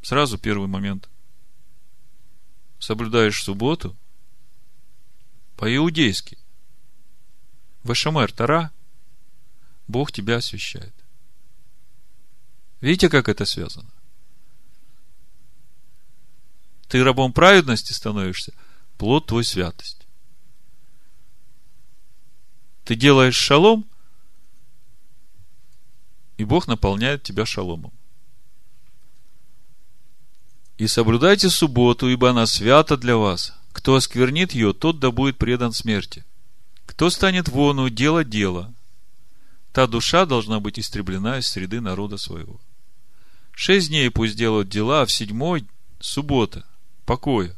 Сразу 0.02 0.38
первый 0.38 0.68
момент. 0.68 1.08
Соблюдаешь 2.78 3.42
субботу 3.42 3.96
по-иудейски. 5.56 6.38
Вашамер 7.82 8.32
Тара, 8.32 8.72
Бог 9.86 10.12
тебя 10.12 10.36
освящает. 10.36 10.94
Видите, 12.80 13.10
как 13.10 13.28
это 13.28 13.44
связано? 13.44 13.90
Ты 16.88 17.04
рабом 17.04 17.32
праведности 17.32 17.92
становишься, 17.92 18.54
плод 18.96 19.26
твой 19.26 19.44
святость. 19.44 20.06
Ты 22.84 22.96
делаешь 22.96 23.36
шалом, 23.36 23.88
и 26.40 26.44
Бог 26.44 26.66
наполняет 26.68 27.22
тебя 27.22 27.44
шаломом. 27.44 27.92
И 30.78 30.86
соблюдайте 30.86 31.50
субботу, 31.50 32.08
ибо 32.08 32.30
она 32.30 32.46
свята 32.46 32.96
для 32.96 33.18
вас. 33.18 33.52
Кто 33.72 33.94
осквернит 33.94 34.52
ее, 34.52 34.72
тот 34.72 34.98
да 35.00 35.10
будет 35.10 35.36
предан 35.36 35.74
смерти. 35.74 36.24
Кто 36.86 37.10
станет 37.10 37.50
вону 37.50 37.90
делать 37.90 38.30
дело, 38.30 38.72
та 39.74 39.86
душа 39.86 40.24
должна 40.24 40.60
быть 40.60 40.78
истреблена 40.78 41.40
из 41.40 41.46
среды 41.46 41.82
народа 41.82 42.16
своего. 42.16 42.58
Шесть 43.52 43.88
дней 43.88 44.10
пусть 44.10 44.34
делают 44.34 44.70
дела, 44.70 45.02
а 45.02 45.06
в 45.06 45.12
седьмой– 45.12 45.66
суббота, 46.00 46.64
покоя, 47.04 47.54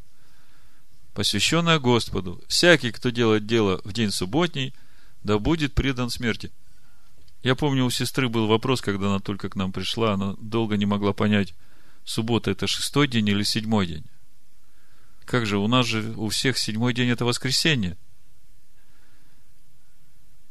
посвященная 1.14 1.78
Господу. 1.78 2.42
Всякий, 2.48 2.90
кто 2.90 3.10
делает 3.10 3.46
дело 3.46 3.80
в 3.84 3.92
день 3.92 4.10
субботний, 4.10 4.74
да 5.22 5.38
будет 5.38 5.72
предан 5.72 6.10
смерти. 6.10 6.50
Я 7.42 7.54
помню, 7.54 7.84
у 7.84 7.90
сестры 7.90 8.28
был 8.28 8.46
вопрос, 8.46 8.80
когда 8.80 9.08
она 9.08 9.18
только 9.18 9.48
к 9.48 9.56
нам 9.56 9.72
пришла, 9.72 10.14
она 10.14 10.34
долго 10.38 10.76
не 10.76 10.86
могла 10.86 11.12
понять, 11.12 11.54
суббота 12.04 12.50
это 12.50 12.66
шестой 12.66 13.08
день 13.08 13.28
или 13.28 13.42
седьмой 13.42 13.86
день. 13.86 14.04
Как 15.24 15.46
же, 15.46 15.58
у 15.58 15.66
нас 15.66 15.86
же 15.86 16.14
у 16.16 16.28
всех 16.28 16.58
седьмой 16.58 16.94
день 16.94 17.08
это 17.08 17.24
воскресенье. 17.24 17.96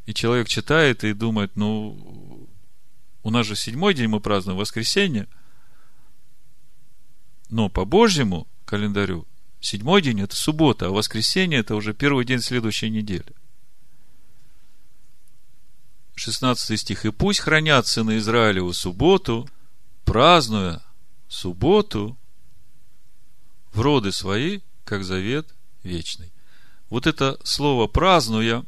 И 0.05 0.13
человек 0.13 0.47
читает 0.47 1.03
и 1.03 1.13
думает, 1.13 1.55
ну, 1.55 2.49
у 3.23 3.29
нас 3.29 3.45
же 3.45 3.55
седьмой 3.55 3.93
день 3.93 4.07
мы 4.07 4.19
празднуем 4.19 4.57
воскресенье– 4.57 5.27
но 7.51 7.67
по 7.67 7.83
Божьему 7.83 8.47
календарю 8.65 9.27
седьмой 9.59 10.01
день– 10.01 10.21
это 10.21 10.35
суббота, 10.35 10.87
а 10.87 10.89
воскресенье– 10.89 11.59
это 11.59 11.75
уже 11.75 11.93
первый 11.93 12.25
день 12.25 12.39
следующей 12.39 12.89
недели. 12.89 13.25
16 16.21 16.79
стих. 16.79 17.05
«И 17.05 17.11
пусть 17.11 17.39
хранят 17.39 17.87
сыны 17.87 18.17
Израилеву 18.17 18.73
субботу, 18.73 19.49
празднуя 20.05 20.81
субботу 21.27 22.17
в 23.73 23.81
роды 23.81 24.11
свои, 24.11 24.59
как 24.83 25.03
завет 25.03 25.53
вечный». 25.83 26.31
Вот 26.89 27.07
это 27.07 27.39
слово 27.43 27.87
«празднуя» 27.87 28.63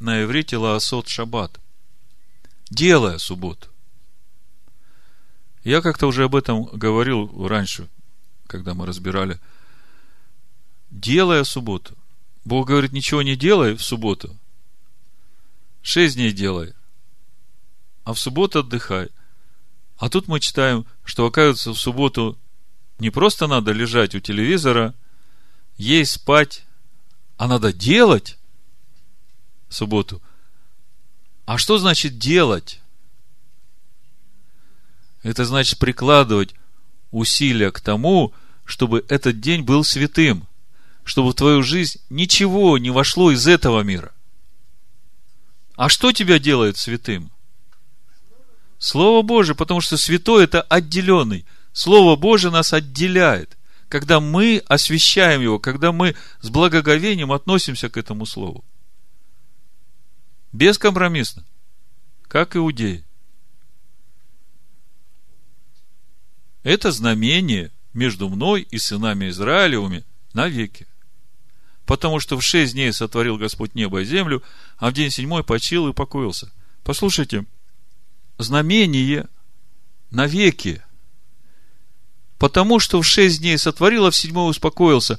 на 0.00 0.22
иврите 0.22 0.56
лаосот 0.56 1.08
шаббат. 1.08 1.60
Делая 2.70 3.18
субботу. 3.18 3.68
Я 5.64 5.80
как-то 5.80 6.06
уже 6.06 6.24
об 6.24 6.34
этом 6.34 6.64
говорил 6.64 7.46
раньше 7.46 7.88
когда 8.46 8.74
мы 8.74 8.86
разбирали, 8.86 9.40
делая 10.90 11.44
субботу. 11.44 11.96
Бог 12.44 12.68
говорит, 12.68 12.92
ничего 12.92 13.22
не 13.22 13.36
делай 13.36 13.74
в 13.74 13.82
субботу. 13.82 14.36
Шесть 15.82 16.16
дней 16.16 16.32
делай. 16.32 16.74
А 18.06 18.14
в 18.14 18.20
субботу 18.20 18.60
отдыхай. 18.60 19.08
А 19.98 20.08
тут 20.08 20.28
мы 20.28 20.38
читаем, 20.38 20.86
что, 21.04 21.26
оказывается, 21.26 21.72
в 21.72 21.76
субботу 21.76 22.38
не 23.00 23.10
просто 23.10 23.48
надо 23.48 23.72
лежать 23.72 24.14
у 24.14 24.20
телевизора, 24.20 24.94
есть, 25.76 26.12
спать, 26.12 26.64
а 27.36 27.48
надо 27.48 27.72
делать 27.72 28.38
в 29.68 29.74
субботу. 29.74 30.22
А 31.46 31.58
что 31.58 31.78
значит 31.78 32.16
делать? 32.16 32.80
Это 35.24 35.44
значит 35.44 35.80
прикладывать 35.80 36.54
усилия 37.10 37.72
к 37.72 37.80
тому, 37.80 38.32
чтобы 38.64 39.04
этот 39.08 39.40
день 39.40 39.62
был 39.62 39.82
святым, 39.82 40.46
чтобы 41.02 41.30
в 41.30 41.34
твою 41.34 41.64
жизнь 41.64 42.00
ничего 42.08 42.78
не 42.78 42.90
вошло 42.90 43.32
из 43.32 43.48
этого 43.48 43.80
мира. 43.80 44.12
А 45.74 45.88
что 45.88 46.12
тебя 46.12 46.38
делает 46.38 46.76
святым? 46.76 47.32
Слово 48.78 49.22
Божие, 49.22 49.56
потому 49.56 49.80
что 49.80 49.96
святой 49.96 50.44
это 50.44 50.62
отделенный. 50.62 51.46
Слово 51.72 52.16
Божие 52.16 52.50
нас 52.50 52.72
отделяет. 52.72 53.56
Когда 53.88 54.20
мы 54.20 54.62
освящаем 54.66 55.40
его, 55.40 55.58
когда 55.58 55.92
мы 55.92 56.16
с 56.40 56.50
благоговением 56.50 57.32
относимся 57.32 57.88
к 57.88 57.96
этому 57.96 58.26
слову. 58.26 58.64
Бескомпромиссно. 60.52 61.44
Как 62.28 62.56
иудеи. 62.56 63.04
Это 66.62 66.90
знамение 66.90 67.70
между 67.92 68.28
мной 68.28 68.62
и 68.62 68.78
сынами 68.78 69.28
Израилевыми 69.28 70.04
навеки. 70.32 70.86
Потому 71.86 72.18
что 72.18 72.36
в 72.36 72.42
шесть 72.42 72.72
дней 72.72 72.92
сотворил 72.92 73.38
Господь 73.38 73.74
небо 73.76 74.00
и 74.00 74.04
землю, 74.04 74.42
а 74.76 74.90
в 74.90 74.92
день 74.92 75.10
седьмой 75.10 75.44
почил 75.44 75.88
и 75.88 75.92
покоился. 75.92 76.52
Послушайте, 76.82 77.46
знамение 78.38 79.28
навеки. 80.10 80.82
Потому 82.38 82.78
что 82.80 83.00
в 83.00 83.06
шесть 83.06 83.40
дней 83.40 83.58
сотворил, 83.58 84.06
а 84.06 84.10
в 84.10 84.16
седьмой 84.16 84.50
успокоился. 84.50 85.18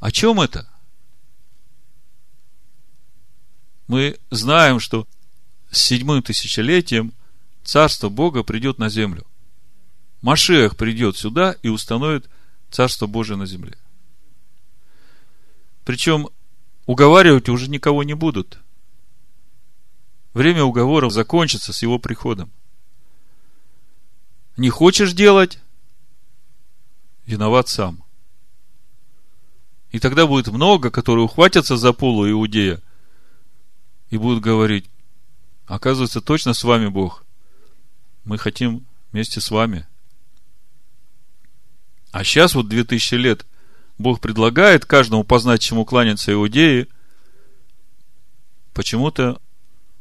О 0.00 0.10
чем 0.10 0.40
это? 0.40 0.68
Мы 3.86 4.18
знаем, 4.30 4.80
что 4.80 5.06
с 5.70 5.78
седьмым 5.78 6.22
тысячелетием 6.22 7.12
Царство 7.64 8.08
Бога 8.08 8.42
придет 8.42 8.78
на 8.78 8.88
землю. 8.88 9.26
Машех 10.20 10.76
придет 10.76 11.16
сюда 11.16 11.56
и 11.62 11.68
установит 11.68 12.28
Царство 12.70 13.06
Божие 13.06 13.36
на 13.36 13.46
земле. 13.46 13.76
Причем 15.84 16.28
уговаривать 16.86 17.48
уже 17.48 17.68
никого 17.68 18.02
не 18.02 18.14
будут. 18.14 18.58
Время 20.34 20.64
уговоров 20.64 21.12
закончится 21.12 21.72
с 21.72 21.82
его 21.82 21.98
приходом. 21.98 22.50
Не 24.56 24.70
хочешь 24.70 25.12
делать? 25.12 25.58
Виноват 27.26 27.68
сам. 27.68 28.02
И 29.90 29.98
тогда 29.98 30.26
будет 30.26 30.48
много, 30.48 30.90
которые 30.90 31.24
ухватятся 31.24 31.76
за 31.76 31.92
полу 31.92 32.28
Иудея 32.30 32.80
и 34.10 34.16
будут 34.16 34.42
говорить, 34.42 34.88
оказывается, 35.66 36.20
точно 36.20 36.54
с 36.54 36.64
вами 36.64 36.88
Бог. 36.88 37.24
Мы 38.24 38.38
хотим 38.38 38.86
вместе 39.10 39.40
с 39.40 39.50
вами– 39.50 39.86
а 42.12 42.24
сейчас 42.24 42.54
вот 42.54 42.68
2000 42.68 43.14
лет 43.14 43.46
Бог 43.98 44.20
предлагает 44.20 44.84
каждому 44.84 45.24
познать, 45.24 45.62
чему 45.62 45.86
кланяться 45.86 46.32
иудеи. 46.32 46.86
Почему-то 48.74 49.40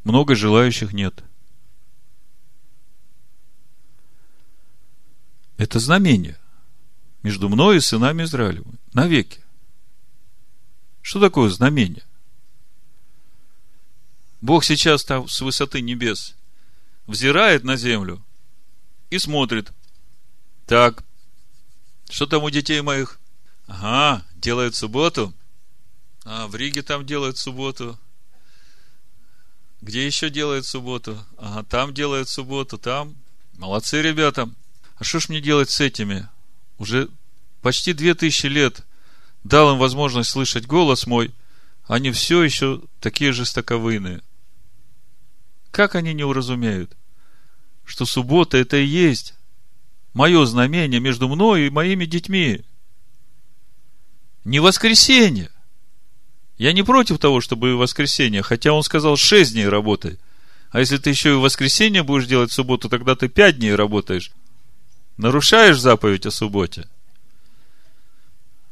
много 0.03 0.35
желающих 0.35 0.93
нет. 0.93 1.23
Это 5.57 5.79
знамение 5.79 6.39
между 7.23 7.49
мной 7.49 7.77
и 7.77 7.81
сынами 7.81 8.23
Израилевыми 8.23 8.79
навеки. 8.93 9.41
Что 11.01 11.19
такое 11.19 11.49
знамение? 11.49 12.03
Бог 14.41 14.63
сейчас 14.63 15.03
там 15.03 15.27
с 15.27 15.41
высоты 15.41 15.81
небес 15.81 16.35
взирает 17.05 17.63
на 17.63 17.75
землю 17.75 18.23
и 19.11 19.19
смотрит. 19.19 19.71
Так, 20.65 21.03
что 22.09 22.25
там 22.25 22.43
у 22.43 22.49
детей 22.49 22.81
моих? 22.81 23.19
Ага, 23.67 24.25
делают 24.35 24.75
субботу. 24.75 25.33
А 26.23 26.47
в 26.47 26.55
Риге 26.55 26.81
там 26.81 27.05
делают 27.05 27.37
субботу. 27.37 27.99
Где 29.81 30.05
еще 30.05 30.29
делают 30.29 30.65
субботу? 30.65 31.17
Ага, 31.37 31.63
там 31.63 31.93
делают 31.93 32.29
субботу, 32.29 32.77
там. 32.77 33.15
Молодцы 33.57 34.01
ребята. 34.01 34.49
А 34.97 35.03
что 35.03 35.19
ж 35.19 35.29
мне 35.29 35.41
делать 35.41 35.71
с 35.71 35.79
этими? 35.79 36.29
Уже 36.77 37.09
почти 37.61 37.93
две 37.93 38.13
тысячи 38.13 38.45
лет 38.45 38.85
дал 39.43 39.73
им 39.73 39.79
возможность 39.79 40.29
слышать 40.29 40.67
голос 40.67 41.07
мой, 41.07 41.33
они 41.87 42.11
все 42.11 42.43
еще 42.43 42.81
такие 42.99 43.31
жестоковыйные. 43.31 44.21
Как 45.71 45.95
они 45.95 46.13
не 46.13 46.23
уразумеют, 46.23 46.95
что 47.83 48.05
суббота 48.05 48.57
это 48.57 48.77
и 48.77 48.85
есть 48.85 49.33
мое 50.13 50.45
знамение 50.45 50.99
между 50.99 51.27
мной 51.27 51.67
и 51.67 51.69
моими 51.71 52.05
детьми. 52.05 52.63
Не 54.43 54.59
воскресенье. 54.59 55.49
Я 56.61 56.73
не 56.73 56.83
против 56.83 57.17
того, 57.17 57.41
чтобы 57.41 57.75
воскресенье, 57.75 58.43
хотя 58.43 58.71
он 58.71 58.83
сказал 58.83 59.17
шесть 59.17 59.53
дней 59.53 59.67
работай. 59.67 60.19
А 60.69 60.79
если 60.79 60.97
ты 60.97 61.09
еще 61.09 61.31
и 61.31 61.33
в 61.33 61.39
воскресенье 61.39 62.03
будешь 62.03 62.27
делать 62.27 62.51
субботу, 62.51 62.87
тогда 62.87 63.15
ты 63.15 63.29
пять 63.29 63.57
дней 63.57 63.73
работаешь. 63.73 64.31
Нарушаешь 65.17 65.79
заповедь 65.79 66.27
о 66.27 66.29
субботе. 66.29 66.87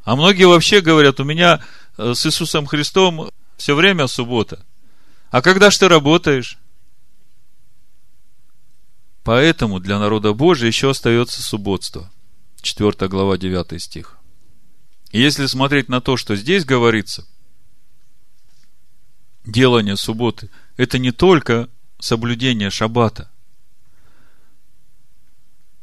А 0.03 0.15
многие 0.15 0.43
вообще 0.43 0.81
говорят, 0.81 1.19
у 1.19 1.23
меня 1.23 1.65
э, 1.97 2.13
с 2.13 2.27
Иисусом 2.27 2.67
Христом 2.67 3.31
все 3.57 3.73
время 3.73 4.05
суббота. 4.05 4.63
А 5.31 5.41
когда 5.41 5.71
ж 5.71 5.77
ты 5.79 5.87
работаешь? 5.87 6.59
Поэтому 9.23 9.79
для 9.79 9.97
народа 9.97 10.33
Божия 10.33 10.67
еще 10.67 10.91
остается 10.91 11.41
субботство. 11.41 12.11
4 12.61 13.07
глава, 13.07 13.39
9 13.39 13.81
стих. 13.81 14.17
И 15.09 15.19
если 15.19 15.47
смотреть 15.47 15.89
на 15.89 16.01
то, 16.01 16.17
что 16.17 16.35
здесь 16.35 16.65
говорится, 16.65 17.25
делание 19.51 19.97
субботы, 19.97 20.49
это 20.77 20.99
не 20.99 21.11
только 21.11 21.69
соблюдение 21.99 22.69
шаббата. 22.69 23.29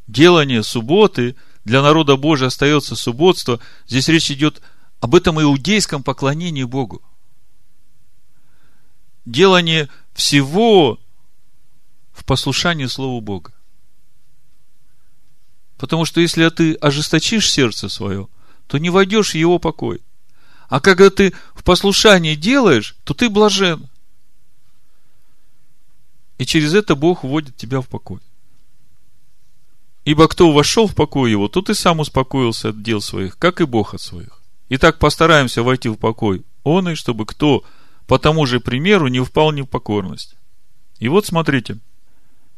Делание 0.06 0.62
субботы 0.62 1.36
для 1.64 1.82
народа 1.82 2.16
Божия 2.16 2.48
остается 2.48 2.94
субботство. 2.94 3.60
Здесь 3.86 4.08
речь 4.08 4.30
идет 4.30 4.62
об 5.00 5.14
этом 5.14 5.40
иудейском 5.40 6.02
поклонении 6.02 6.64
Богу. 6.64 7.02
Делание 9.24 9.88
всего 10.14 11.00
в 12.12 12.24
послушании 12.24 12.86
Слову 12.86 13.20
Бога. 13.20 13.52
Потому 15.76 16.04
что 16.04 16.20
если 16.20 16.48
ты 16.48 16.74
ожесточишь 16.74 17.50
сердце 17.50 17.88
свое, 17.88 18.28
то 18.66 18.78
не 18.78 18.88
войдешь 18.88 19.32
в 19.32 19.34
его 19.34 19.58
покой. 19.58 20.00
А 20.68 20.80
когда 20.80 21.10
ты 21.10 21.32
в 21.54 21.62
послушании 21.62 22.34
делаешь, 22.34 22.96
то 23.04 23.14
ты 23.14 23.28
блажен. 23.30 23.88
И 26.38 26.44
через 26.44 26.74
это 26.74 26.94
Бог 26.94 27.24
вводит 27.24 27.56
тебя 27.56 27.80
в 27.80 27.88
покой. 27.88 28.20
Ибо 30.04 30.28
кто 30.28 30.52
вошел 30.52 30.86
в 30.86 30.94
покой 30.94 31.30
его, 31.30 31.48
тот 31.48 31.70
и 31.70 31.74
сам 31.74 32.00
успокоился 32.00 32.68
от 32.68 32.82
дел 32.82 33.00
своих, 33.00 33.38
как 33.38 33.60
и 33.60 33.64
Бог 33.64 33.94
от 33.94 34.00
своих. 34.00 34.40
Итак, 34.68 34.98
постараемся 34.98 35.62
войти 35.62 35.88
в 35.88 35.96
покой 35.96 36.44
он, 36.62 36.88
и 36.88 36.94
чтобы 36.94 37.26
кто 37.26 37.64
по 38.06 38.18
тому 38.18 38.44
же 38.46 38.60
примеру 38.60 39.08
не 39.08 39.20
впал 39.20 39.52
не 39.52 39.62
в 39.62 39.66
покорность. 39.66 40.36
И 40.98 41.08
вот 41.08 41.26
смотрите, 41.26 41.78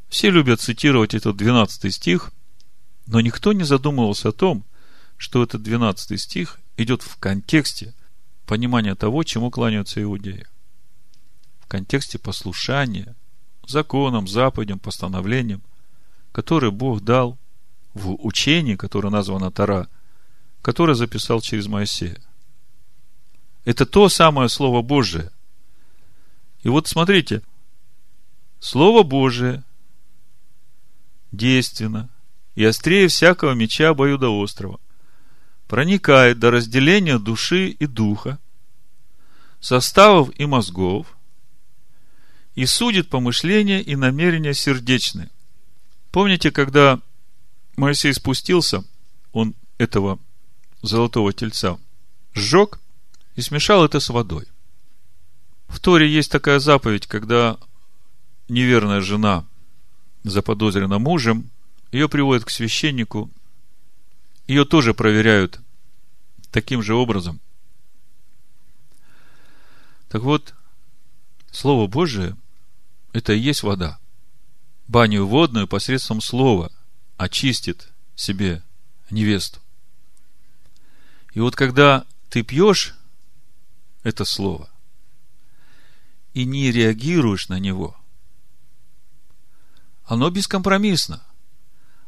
все 0.09 0.31
любят 0.31 0.61
цитировать 0.61 1.15
этот 1.15 1.37
12 1.37 1.95
стих, 1.95 2.31
но 3.07 3.21
никто 3.21 3.53
не 3.53 3.65
задумывался 3.65 4.31
о 4.31 4.33
том, 4.33 4.65
что 5.17 5.43
этот 5.43 5.63
12 5.63 6.21
стих 6.21 6.59
идет 6.77 7.03
в 7.03 7.17
контексте 7.17 7.95
понимания 8.49 8.95
того, 8.95 9.23
чему 9.25 9.51
кланяются 9.51 10.03
иудеи. 10.03 10.47
В 11.61 11.67
контексте 11.67 12.19
послушания 12.19 13.15
законам, 13.67 14.27
заповедям, 14.27 14.79
постановлениям, 14.79 15.63
которые 16.33 16.71
Бог 16.71 17.03
дал 17.03 17.39
в 17.93 18.15
учении, 18.25 18.75
которое 18.75 19.11
названо 19.11 19.51
Тара, 19.51 19.87
которое 20.63 20.95
записал 20.95 21.43
через 21.43 21.67
Моисея. 21.67 22.21
Это 23.67 23.85
то 23.85 24.09
самое 24.09 24.49
Слово 24.49 24.81
Божие. 24.81 25.31
И 26.63 26.71
вот 26.71 26.89
смотрите, 26.89 27.43
Слово 28.61 29.03
Божие 29.03 29.63
действенно 31.33 32.09
и 32.55 32.65
острее 32.65 33.09
всякого 33.09 33.53
меча 33.53 33.91
обоюдоострого, 33.91 34.81
проникает 35.69 36.39
до 36.39 36.51
разделения 36.51 37.19
души 37.19 37.69
и 37.69 37.87
духа, 37.87 38.39
составов 39.61 40.31
и 40.37 40.47
мозгов, 40.47 41.07
и 42.55 42.67
судит 42.67 43.09
помышления 43.09 43.81
и 43.81 43.95
намерения 43.95 44.55
сердечные. 44.55 45.31
Помните, 46.11 46.51
когда 46.51 47.01
Моисей 47.77 48.13
спустился, 48.15 48.83
он 49.33 49.55
этого 49.77 50.19
золотого 50.83 51.33
тельца 51.33 51.79
сжег 52.35 52.81
и 53.37 53.43
смешал 53.43 53.85
это 53.85 54.01
с 54.01 54.09
водой. 54.09 54.47
В 55.69 55.81
Торе 55.81 56.11
есть 56.11 56.33
такая 56.33 56.59
заповедь, 56.61 57.07
когда 57.07 57.59
неверная 58.49 59.03
жена 59.03 59.45
заподозрена 60.25 60.99
мужем, 60.99 61.51
ее 61.93 62.09
приводят 62.09 62.45
к 62.45 62.51
священнику, 62.51 63.31
ее 64.49 64.65
тоже 64.65 64.95
проверяют 64.95 65.61
таким 66.51 66.83
же 66.83 66.95
образом. 66.95 67.41
Так 70.09 70.23
вот, 70.23 70.55
Слово 71.53 71.87
Божие– 71.87 72.37
это 73.13 73.33
и 73.33 73.39
есть 73.39 73.63
вода. 73.63 74.01
Баню 74.89 75.27
водную 75.27 75.69
посредством 75.69 76.21
слова 76.21 76.73
очистит 77.17 77.89
себе 78.17 78.63
невесту. 79.11 79.61
И 81.35 81.41
вот 81.41 81.55
когда 81.55 82.05
ты 82.31 82.43
пьешь 82.43 82.95
это 84.03 84.25
слово 84.25 84.69
и 86.35 86.45
не 86.45 86.73
реагируешь 86.73 87.49
на 87.49 87.61
него– 87.61 87.97
оно 90.09 90.31
бескомпромиссно. 90.31 91.23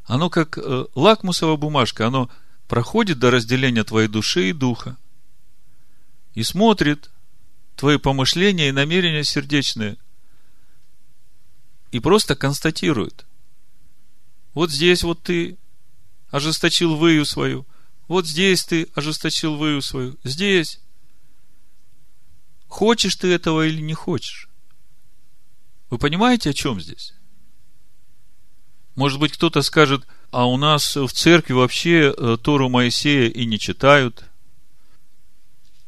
Оно 0.04 0.30
как 0.30 0.58
э, 0.58 0.86
лакмусовая 0.94 1.56
бумажка, 1.56 2.06
оно 2.06 2.30
проходит 2.68 3.18
до 3.18 3.30
разделения 3.30 3.84
твоей 3.84 4.08
души 4.08 4.50
и 4.50 4.52
духа 4.52 4.96
и 6.34 6.42
смотрит 6.42 7.10
твои 7.76 7.98
помышления 7.98 8.68
и 8.68 8.72
намерения 8.72 9.24
сердечные 9.24 9.96
и 11.90 12.00
просто 12.00 12.36
констатирует. 12.36 13.26
Вот 14.54 14.70
здесь 14.70 15.02
вот 15.02 15.22
ты 15.22 15.58
ожесточил 16.30 16.96
выю 16.96 17.24
свою, 17.24 17.66
вот 18.08 18.26
здесь 18.26 18.64
ты 18.64 18.88
ожесточил 18.94 19.56
выю 19.56 19.82
свою, 19.82 20.16
здесь. 20.24 20.80
Хочешь 22.66 23.16
ты 23.16 23.32
этого 23.32 23.66
или 23.66 23.80
не 23.80 23.94
хочешь? 23.94 24.48
Вы 25.90 25.98
понимаете, 25.98 26.50
о 26.50 26.52
чем 26.52 26.80
здесь? 26.80 27.14
Может 28.94 29.20
быть, 29.20 29.32
кто-то 29.32 29.62
скажет, 29.62 30.06
а 30.30 30.46
у 30.46 30.56
нас 30.56 30.96
в 30.96 31.08
церкви 31.08 31.52
вообще 31.52 32.14
э, 32.16 32.36
Тору 32.42 32.68
Моисея 32.68 33.28
и 33.28 33.46
не 33.46 33.58
читают. 33.58 34.24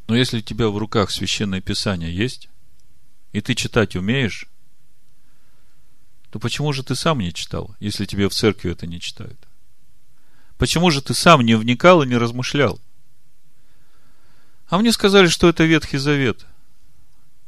Но 0.09 0.17
если 0.17 0.39
у 0.39 0.43
тебя 0.43 0.69
в 0.69 0.79
руках 0.79 1.11
священное 1.11 1.61
писание 1.61 2.15
есть, 2.15 2.49
и 3.33 3.41
ты 3.41 3.55
читать 3.55 3.97
умеешь, 3.97 4.47
то 6.31 6.39
почему 6.39 6.73
же 6.73 6.83
ты 6.83 6.95
сам 6.95 7.19
не 7.19 7.33
читал, 7.33 7.75
если 7.79 8.07
тебе 8.07 8.29
в 8.29 8.35
церкви 8.35 8.73
это 8.73 8.87
не 8.87 9.01
читают? 9.01 9.39
Почему 10.59 10.91
же 10.91 11.03
ты 11.03 11.15
сам 11.15 11.43
не 11.43 11.55
вникал 11.55 12.03
и 12.03 12.07
не 12.07 12.17
размышлял? 12.17 12.81
А 14.69 14.79
мне 14.79 14.93
сказали, 14.93 15.27
что 15.27 15.49
это 15.49 15.65
Ветхий 15.65 15.99
Завет. 15.99 16.47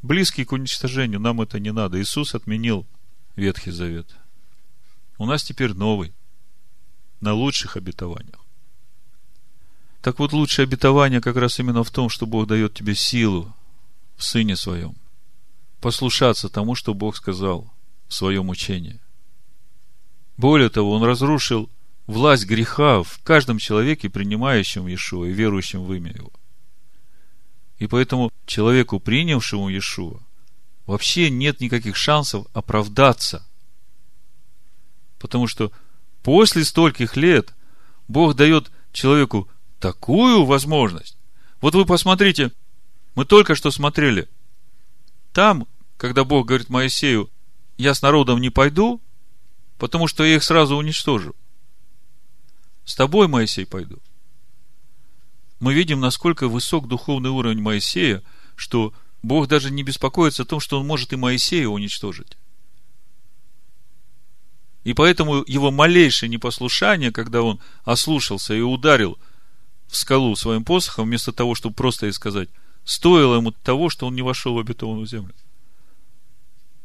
Близкий 0.03 0.45
к 0.45 0.53
уничтожению, 0.53 1.21
нам 1.21 1.41
это 1.41 1.59
не 1.59 1.73
надо. 1.73 2.01
Иисус 2.01 2.35
отменил 2.35 2.87
Ветхий 3.37 3.71
Завет. 3.71 4.15
У 5.19 5.27
нас 5.27 5.45
теперь 5.45 5.75
новый, 5.75 6.13
на 7.21 7.33
лучших 7.33 7.77
обетованиях. 7.77 8.41
Так 10.03 10.19
вот, 10.19 10.33
лучшее 10.33 10.65
обетование 10.65 11.21
как 11.21 11.37
раз 11.37 11.59
именно 11.59 11.83
в 11.83 11.91
том, 11.91 12.09
что 12.09 12.27
Бог 12.27 12.47
дает 12.47 12.75
тебе 12.75 12.95
силу 12.95 13.55
в 14.17 14.25
Сыне 14.25 14.57
Своем, 14.57 14.95
послушаться 15.81 16.49
тому, 16.49 16.75
что 16.75 16.93
Бог 16.93 17.17
сказал 17.17 17.73
в 18.09 18.15
своем 18.15 18.51
учении. 18.51 19.01
Более 20.37 20.69
того, 20.69 20.93
Он 20.93 21.03
разрушил 21.05 21.71
власть 22.07 22.45
греха 22.45 23.03
в 23.03 23.19
каждом 23.23 23.59
человеке, 23.59 24.11
принимающем 24.11 24.87
Иешуа 24.87 25.27
и 25.27 25.33
верующем 25.33 25.85
в 25.85 25.93
имя 25.95 26.13
Его. 26.13 26.33
И 27.79 27.87
поэтому 27.87 28.31
человеку, 28.47 29.01
принявшему 29.01 29.69
Иешуа, 29.71 30.21
вообще 30.87 31.31
нет 31.31 31.61
никаких 31.61 31.97
шансов 31.97 32.47
оправдаться. 32.53 33.47
Потому 35.25 35.47
что 35.47 35.73
после 36.23 36.65
стольких 36.67 37.17
лет 37.17 37.55
Бог 38.09 38.35
дает 38.35 38.71
человеку 38.93 39.49
такую 39.81 40.45
возможность. 40.45 41.17
Вот 41.63 41.75
вы 41.75 41.87
посмотрите, 41.87 42.53
мы 43.15 43.25
только 43.25 43.55
что 43.55 43.71
смотрели. 43.71 44.29
Там, 45.33 45.67
когда 45.97 46.25
Бог 46.25 46.47
говорит 46.47 46.69
Моисею, 46.69 47.31
я 47.79 47.95
с 47.95 48.03
народом 48.03 48.39
не 48.39 48.51
пойду, 48.51 49.01
потому 49.79 50.09
что 50.09 50.25
я 50.25 50.37
их 50.37 50.45
сразу 50.45 50.77
уничтожу. 50.77 51.35
С 52.85 52.95
тобой, 52.95 53.27
Моисей, 53.27 53.65
пойду. 53.65 54.01
Мы 55.59 55.73
видим, 55.73 56.01
насколько 56.01 56.49
высок 56.49 56.87
духовный 56.87 57.31
уровень 57.31 57.63
Моисея, 57.63 58.23
что 58.57 58.93
Бог 59.23 59.49
даже 59.49 59.71
не 59.71 59.85
беспокоится 59.85 60.43
о 60.43 60.47
том, 60.47 60.61
что 60.61 60.79
он 60.79 60.87
может 60.87 61.15
и 61.15 61.17
Моисея 61.17 61.69
уничтожить. 61.69 62.37
И 64.85 64.93
поэтому 64.93 65.43
его 65.47 65.71
малейшее 65.71 66.29
непослушание, 66.29 67.11
когда 67.11 67.43
он 67.43 67.59
ослушался 67.85 68.55
и 68.55 68.61
ударил 68.61 69.19
в 69.89 69.97
скалу 69.97 70.37
своим 70.37 70.65
посохом, 70.65 71.07
вместо 71.07 71.33
того, 71.33 71.55
чтобы 71.55 71.75
просто 71.75 72.07
ей 72.07 72.13
сказать, 72.13 72.51
стоило 72.85 73.37
ему 73.37 73.51
того, 73.51 73.89
что 73.89 74.07
он 74.07 74.15
не 74.15 74.23
вошел 74.23 74.55
в 74.55 74.59
обетованную 74.59 75.07
землю. 75.07 75.35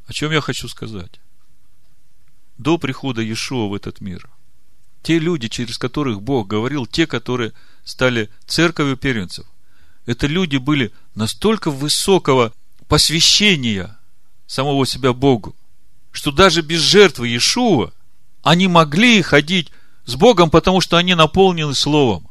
О 0.08 0.14
чем 0.14 0.32
я 0.32 0.40
хочу 0.40 0.70
сказать? 0.70 1.20
До 2.58 2.78
прихода 2.78 3.22
Иешуа 3.22 3.68
в 3.68 3.74
этот 3.74 4.00
мир, 4.00 4.30
те 5.04 5.20
люди, 5.20 5.50
через 5.50 5.78
которых 5.78 6.22
Бог 6.22 6.48
говорил, 6.48 6.86
те, 6.86 7.06
которые 7.06 7.54
стали 7.84 8.30
церковью 8.46 8.96
первенцев, 8.98 9.46
это 10.06 10.28
люди 10.28 10.58
были 10.58 10.92
настолько 11.16 11.70
высокого 11.70 12.54
посвящения 12.88 13.98
самого 14.48 14.86
себя 14.86 15.14
Богу, 15.14 15.56
что 16.12 16.32
даже 16.32 16.62
без 16.62 16.82
жертвы 16.82 17.28
Иешуа 17.28 17.92
они 18.42 18.68
могли 18.68 19.22
ходить 19.22 19.72
с 20.06 20.16
Богом, 20.16 20.50
потому 20.50 20.82
что 20.82 20.98
они 20.98 21.16
наполнены 21.16 21.74
Словом. 21.74 22.30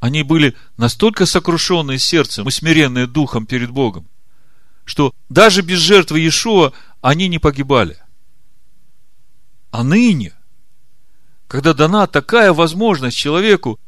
Они 0.00 0.22
были 0.22 0.56
настолько 0.76 1.26
сокрушенные 1.26 1.98
сердцем 1.98 2.48
и 2.48 2.52
смиренные 2.52 3.06
духом 3.06 3.46
перед 3.46 3.70
Богом, 3.70 4.06
что 4.84 5.12
даже 5.28 5.62
без 5.62 5.78
жертвы 5.80 6.20
Иешуа 6.20 6.72
они 7.00 7.28
не 7.28 7.38
погибали. 7.38 7.98
А 9.70 9.82
ныне, 9.82 10.34
когда 11.46 11.74
дана 11.74 12.06
такая 12.06 12.52
возможность 12.52 13.16
человеку 13.16 13.78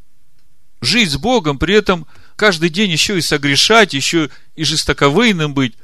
жить 0.80 1.11
с 1.11 1.16
Богом, 1.16 1.59
при 1.59 1.74
этом 1.74 2.07
каждый 2.36 2.70
день 2.70 2.91
еще 2.91 3.18
и 3.18 3.22
согрешать, 3.22 3.93
еще 3.95 4.30
и 4.57 4.64
жестоковыйным 4.64 5.55
быть, 5.55 5.74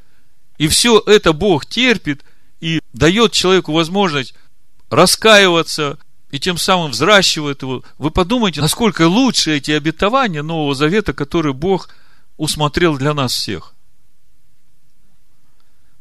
и 0.59 0.69
все 0.69 1.03
это 1.07 1.33
Бог 1.33 1.67
терпит 1.67 2.25
и 2.61 2.81
дает 2.93 3.33
человеку 3.33 3.73
возможность 3.73 4.35
раскаиваться, 4.91 5.99
и 6.31 6.41
тем 6.41 6.59
самым 6.59 6.91
взращивает 6.91 7.63
его. 7.63 7.85
Вы 7.99 8.11
подумайте, 8.11 8.61
насколько 8.61 9.07
лучше 9.09 9.57
эти 9.57 9.71
обетования 9.71 10.43
Нового 10.43 10.75
Завета, 10.75 11.13
которые 11.13 11.55
Бог 11.55 11.89
усмотрел 12.37 12.97
для 12.97 13.15
нас 13.15 13.33
всех. 13.33 13.75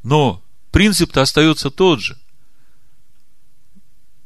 Но 0.03 0.41
принцип-то 0.71 1.21
остается 1.21 1.71
тот 1.71 1.99
же. 1.99 2.17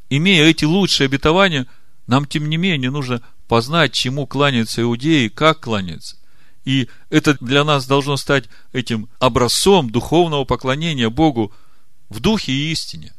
Имея 0.09 0.45
эти 0.45 0.65
лучшие 0.65 1.05
обетования, 1.05 1.67
нам, 2.07 2.25
тем 2.25 2.49
не 2.49 2.57
менее, 2.57 2.89
нужно 2.89 3.21
познать, 3.47 3.93
чему 3.93 4.25
кланяются 4.25 4.81
иудеи, 4.81 5.27
как 5.27 5.59
кланяются. 5.59 6.17
И 6.65 6.89
это 7.09 7.37
для 7.39 7.63
нас 7.63 7.85
должно 7.87 8.17
стать 8.17 8.45
этим 8.73 9.09
образцом 9.19 9.89
духовного 9.89 10.43
поклонения 10.45 11.09
Богу 11.09 11.53
в 12.09 12.19
духе 12.19 12.51
и 12.51 12.71
истине. 12.71 13.13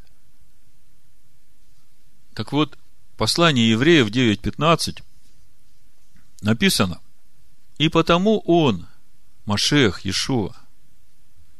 Так 2.35 2.53
вот, 2.53 2.79
послание 3.17 3.71
евреев 3.71 4.09
9.15 4.09 5.03
написано, 6.43 7.01
«И 7.79 7.89
потому 7.89 8.41
он, 8.41 8.87
Машех 9.47 10.05
Иешуа, 10.05 10.55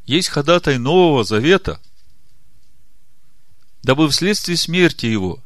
есть 0.05 0.29
ходатай 0.29 0.79
Нового 0.79 1.25
Завета, 1.25 1.81
дабы 3.83 4.09
вследствие 4.09 4.57
смерти 4.57 5.07
его, 5.07 5.43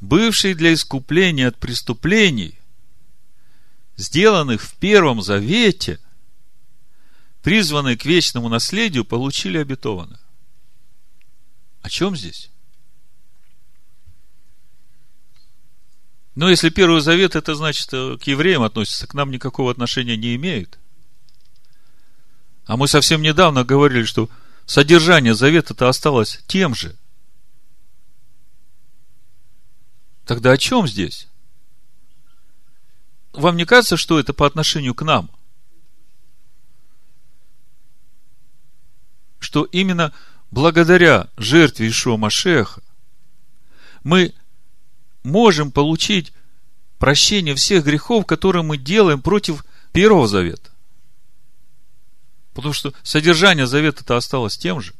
бывший 0.00 0.54
для 0.54 0.74
искупления 0.74 1.48
от 1.48 1.56
преступлений, 1.58 2.58
сделанных 3.96 4.62
в 4.62 4.74
Первом 4.76 5.22
Завете, 5.22 6.00
призванные 7.42 7.96
к 7.96 8.04
вечному 8.04 8.48
наследию, 8.48 9.04
получили 9.04 9.58
обетованное. 9.58 10.20
О 11.82 11.88
чем 11.88 12.16
здесь? 12.16 12.50
Но 16.34 16.48
если 16.48 16.70
Первый 16.70 17.00
Завет, 17.00 17.36
это 17.36 17.54
значит, 17.54 17.92
э, 17.92 18.16
к 18.16 18.24
евреям 18.24 18.62
относится, 18.62 19.06
к 19.06 19.14
нам 19.14 19.30
никакого 19.30 19.70
отношения 19.70 20.16
не 20.16 20.36
имеет. 20.36 20.78
А 22.66 22.76
мы 22.76 22.86
совсем 22.86 23.20
недавно 23.20 23.64
говорили, 23.64 24.04
что 24.04 24.30
содержание 24.64 25.34
завета-то 25.34 25.88
осталось 25.88 26.40
тем 26.46 26.74
же. 26.74 26.96
Тогда 30.24 30.52
о 30.52 30.56
чем 30.56 30.86
здесь? 30.86 31.26
Вам 33.32 33.56
не 33.56 33.64
кажется, 33.64 33.96
что 33.96 34.20
это 34.20 34.32
по 34.32 34.46
отношению 34.46 34.94
к 34.94 35.02
нам? 35.02 35.30
Что 39.40 39.64
именно 39.64 40.14
благодаря 40.50 41.28
жертве 41.36 41.88
Ишуа 41.88 42.16
Машеха 42.16 42.82
мы 44.02 44.34
можем 45.22 45.70
получить 45.70 46.32
прощение 46.98 47.54
всех 47.54 47.84
грехов, 47.84 48.26
которые 48.26 48.62
мы 48.62 48.76
делаем 48.76 49.22
против 49.22 49.64
Первого 49.92 50.26
Завета. 50.28 50.70
Потому 52.54 52.72
что 52.72 52.92
содержание 53.02 53.66
Завета-то 53.66 54.16
осталось 54.16 54.58
тем 54.58 54.80
же. 54.80 54.94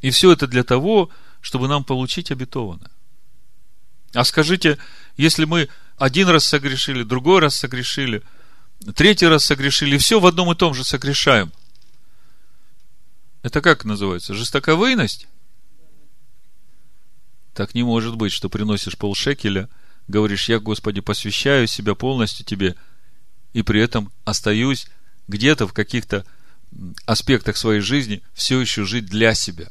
И 0.00 0.10
все 0.10 0.32
это 0.32 0.46
для 0.46 0.64
того, 0.64 1.10
чтобы 1.40 1.68
нам 1.68 1.84
получить 1.84 2.30
обетованное. 2.30 2.90
А 4.12 4.24
скажите, 4.24 4.78
если 5.16 5.44
мы 5.44 5.68
один 5.96 6.28
раз 6.28 6.44
согрешили, 6.44 7.02
другой 7.02 7.40
раз 7.40 7.56
согрешили, 7.56 8.22
третий 8.94 9.26
раз 9.26 9.44
согрешили, 9.44 9.98
все 9.98 10.20
в 10.20 10.26
одном 10.26 10.52
и 10.52 10.54
том 10.54 10.74
же 10.74 10.84
согрешаем. 10.84 11.52
Это 13.44 13.60
как 13.60 13.84
называется? 13.84 14.32
Жестоковыйность? 14.32 15.28
Так 17.52 17.74
не 17.74 17.82
может 17.82 18.16
быть, 18.16 18.32
что 18.32 18.48
приносишь 18.48 18.96
полшекеля, 18.96 19.68
говоришь, 20.08 20.48
я, 20.48 20.58
Господи, 20.58 21.02
посвящаю 21.02 21.66
себя 21.66 21.94
полностью 21.94 22.46
Тебе, 22.46 22.74
и 23.52 23.60
при 23.60 23.82
этом 23.82 24.10
остаюсь 24.24 24.86
где-то 25.28 25.68
в 25.68 25.74
каких-то 25.74 26.24
аспектах 27.04 27.58
своей 27.58 27.80
жизни 27.80 28.22
все 28.32 28.58
еще 28.58 28.86
жить 28.86 29.04
для 29.04 29.34
себя. 29.34 29.68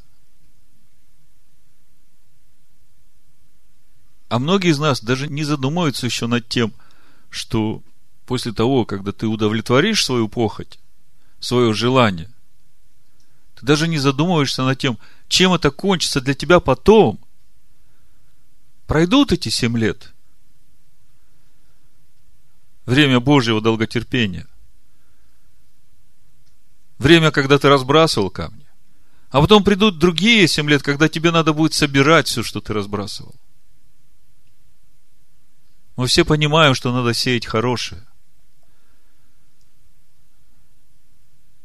А 4.30 4.38
многие 4.38 4.70
из 4.70 4.78
нас 4.78 5.02
даже 5.02 5.28
не 5.28 5.44
задумываются 5.44 6.06
еще 6.06 6.28
над 6.28 6.48
тем, 6.48 6.76
что 7.32 7.82
после 8.28 8.54
того, 8.54 8.86
когда 8.86 9.12
ты 9.12 9.26
удовлетворишь 9.26 10.06
свою 10.06 10.30
похоть, 10.30 10.78
свое 11.40 11.74
желание, 11.74 12.33
ты 13.64 13.68
даже 13.68 13.88
не 13.88 13.98
задумываешься 13.98 14.64
над 14.64 14.78
тем, 14.78 15.00
чем 15.28 15.54
это 15.54 15.72
кончится 15.72 16.22
для 16.22 16.34
тебя 16.34 16.60
потом– 16.60 17.20
Пройдут 18.88 19.32
эти 19.32 19.50
семь 19.50 19.78
лет. 19.78 20.14
Время 22.86 23.20
Божьего 23.20 23.62
долготерпения. 23.62 24.48
Время, 26.98 27.32
когда 27.32 27.58
ты 27.58 27.70
разбрасывал 27.70 28.30
камни. 28.30 28.68
А 29.30 29.42
потом 29.42 29.64
придут 29.64 29.98
другие 29.98 30.48
семь 30.48 30.70
лет, 30.70 30.84
когда 30.84 31.10
тебе 31.10 31.32
надо 31.32 31.54
будет 31.54 31.74
собирать 31.74 32.28
все, 32.28 32.44
что 32.44 32.62
ты 32.62 32.74
разбрасывал. 32.74 33.34
Мы 35.96 36.08
все 36.08 36.26
понимаем, 36.26 36.76
что 36.76 36.94
надо 36.94 37.14
сеять 37.14 37.46
хорошее. 37.46 38.06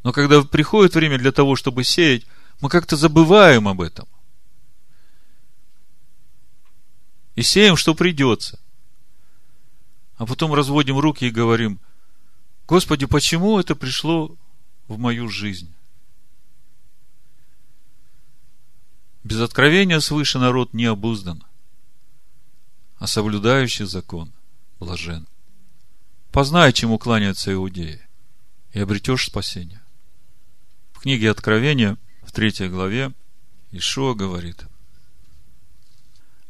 Но 0.08 0.12
когда 0.14 0.42
приходит 0.42 0.94
время 0.94 1.18
для 1.18 1.32
того, 1.32 1.54
чтобы 1.54 1.84
сеять, 1.84 2.24
мы 2.62 2.70
как-то 2.70 2.96
забываем 2.96 3.68
об 3.68 3.82
этом. 3.82 4.08
И 7.34 7.42
сеем, 7.42 7.76
что 7.76 7.94
придется. 7.94 8.58
А 10.16 10.24
потом 10.24 10.54
разводим 10.54 10.98
руки 10.98 11.26
и 11.26 11.30
говорим, 11.30 11.78
Господи, 12.66 13.04
почему 13.04 13.60
это 13.60 13.76
пришло 13.76 14.34
в 14.86 14.96
мою 14.96 15.28
жизнь? 15.28 15.70
Без 19.24 19.42
откровения 19.42 20.00
свыше 20.00 20.38
народ 20.38 20.72
не 20.72 20.86
обуздан, 20.86 21.44
а 22.96 23.06
соблюдающий 23.06 23.84
закон 23.84 24.32
блажен. 24.80 25.26
Познай, 26.32 26.72
чему 26.72 26.98
кланяются 26.98 27.52
иудеи, 27.52 28.00
и 28.72 28.80
обретешь 28.80 29.26
спасение. 29.26 29.82
В 30.98 31.02
книге 31.02 31.30
Откровения, 31.30 31.96
в 32.22 32.32
третьей 32.32 32.68
главе, 32.68 33.12
Ишуа 33.70 34.14
говорит, 34.14 34.64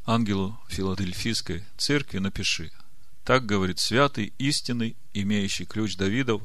ангелу 0.06 0.58
Филадельфийской 0.68 1.66
церкви 1.76 2.16
напиши, 2.16 2.72
так 3.24 3.44
говорит 3.44 3.78
святый, 3.78 4.32
истинный, 4.38 4.96
имеющий 5.12 5.66
ключ 5.66 5.96
Давидов, 5.96 6.40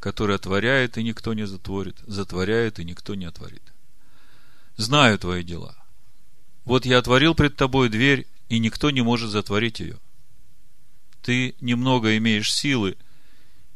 который 0.00 0.34
отворяет, 0.34 0.98
и 0.98 1.04
никто 1.04 1.32
не 1.32 1.46
затворит, 1.46 1.98
затворяет, 2.04 2.80
и 2.80 2.84
никто 2.84 3.14
не 3.14 3.26
отворит. 3.26 3.62
Знаю 4.76 5.16
твои 5.16 5.44
дела. 5.44 5.76
Вот 6.64 6.84
я 6.84 6.98
отворил 6.98 7.36
пред 7.36 7.54
тобой 7.54 7.90
дверь, 7.90 8.26
и 8.48 8.58
никто 8.58 8.90
не 8.90 9.02
может 9.02 9.30
затворить 9.30 9.78
ее. 9.78 10.00
Ты 11.22 11.54
немного 11.60 12.16
имеешь 12.16 12.52
силы, 12.52 12.96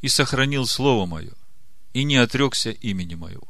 и 0.01 0.09
сохранил 0.09 0.67
слово 0.67 1.07
мое, 1.07 1.35
и 1.95 2.03
не 2.05 2.17
отрекся 2.17 2.71
имени 2.71 3.15
моего. 3.15 3.49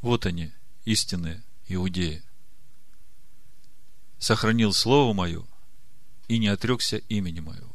Вот 0.00 0.24
они, 0.24 0.52
истинные 0.84 1.42
иудеи. 1.68 2.22
Сохранил 4.18 4.72
слово 4.72 5.12
мое, 5.12 5.44
и 6.28 6.38
не 6.38 6.46
отрекся 6.46 6.96
имени 6.96 7.40
моего. 7.40 7.74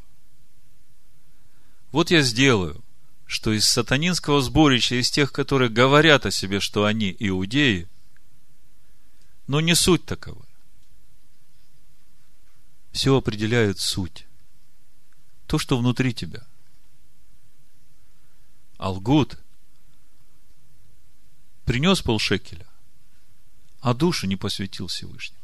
Вот 1.91 2.09
я 2.09 2.21
сделаю, 2.21 2.83
что 3.25 3.51
из 3.51 3.65
сатанинского 3.65 4.41
сборища, 4.41 4.95
из 4.95 5.11
тех, 5.11 5.33
которые 5.33 5.69
говорят 5.69 6.25
о 6.25 6.31
себе, 6.31 6.61
что 6.61 6.85
они 6.85 7.15
иудеи, 7.19 7.87
но 9.47 9.59
не 9.59 9.75
суть 9.75 10.05
такова. 10.05 10.45
Все 12.93 13.15
определяет 13.15 13.79
суть. 13.79 14.25
То, 15.47 15.59
что 15.59 15.77
внутри 15.77 16.13
тебя. 16.13 16.47
Алгут 18.77 19.37
принес 21.65 22.01
полшекеля, 22.01 22.67
а 23.81 23.93
душу 23.93 24.27
не 24.27 24.35
посвятил 24.35 24.87
Всевышнему. 24.87 25.41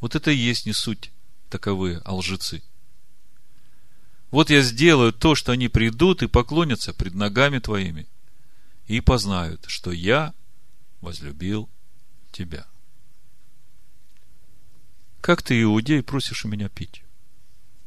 Вот 0.00 0.14
это 0.14 0.30
и 0.30 0.36
есть 0.36 0.66
не 0.66 0.72
суть 0.72 1.10
таковые 1.50 1.98
алжецы– 1.98 2.62
вот 4.34 4.50
я 4.50 4.62
сделаю 4.62 5.12
то, 5.12 5.36
что 5.36 5.52
они 5.52 5.68
придут 5.68 6.24
и 6.24 6.26
поклонятся 6.26 6.92
пред 6.92 7.14
ногами 7.14 7.60
твоими, 7.60 8.08
и 8.88 9.00
познают, 9.00 9.64
что 9.68 9.92
я 9.92 10.34
возлюбил 11.00 11.70
тебя. 12.32 12.66
Как 15.20 15.40
ты, 15.40 15.62
иудей, 15.62 16.02
просишь 16.02 16.44
у 16.44 16.48
меня 16.48 16.68
пить? 16.68 17.04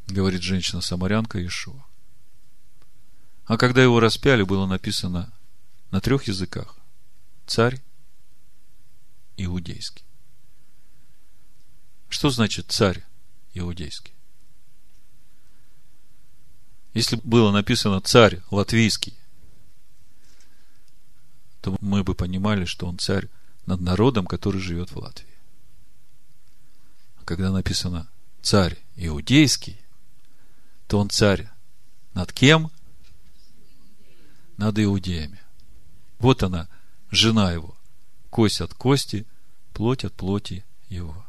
Говорит 0.07 0.41
женщина-самарянка 0.41 1.45
Ишуа. 1.45 1.83
А 3.47 3.57
когда 3.57 3.81
его 3.81 3.99
распяли, 4.01 4.43
было 4.43 4.65
написано 4.65 5.31
на 5.89 6.01
трех 6.01 6.27
языках. 6.27 6.75
Царь 7.45 7.81
иудейский. 9.37 10.03
Что 12.09 12.29
значит 12.29 12.71
царь 12.71 13.05
иудейский? 13.53 14.13
Если 16.93 17.15
было 17.23 17.51
написано 17.51 18.01
царь 18.01 18.41
латвийский, 18.51 19.17
то 21.61 21.77
мы 21.79 22.03
бы 22.03 22.15
понимали, 22.15 22.65
что 22.65 22.85
он 22.85 22.97
царь 22.97 23.29
над 23.65 23.79
народом, 23.79 24.25
который 24.25 24.59
живет 24.59 24.91
в 24.91 24.97
Латвии. 24.97 25.27
А 27.17 27.23
когда 27.23 27.51
написано 27.51 28.09
царь 28.41 28.77
иудейский, 28.95 29.79
то 30.87 30.99
он 30.99 31.09
царь 31.09 31.49
над 32.13 32.33
кем? 32.33 32.71
Над 34.57 34.79
иудеями. 34.79 35.39
Вот 36.19 36.43
она, 36.43 36.67
жена 37.11 37.51
его, 37.51 37.77
кость 38.29 38.61
от 38.61 38.73
кости, 38.73 39.25
плоть 39.73 40.03
от 40.03 40.13
плоти 40.13 40.65
его. 40.89 41.25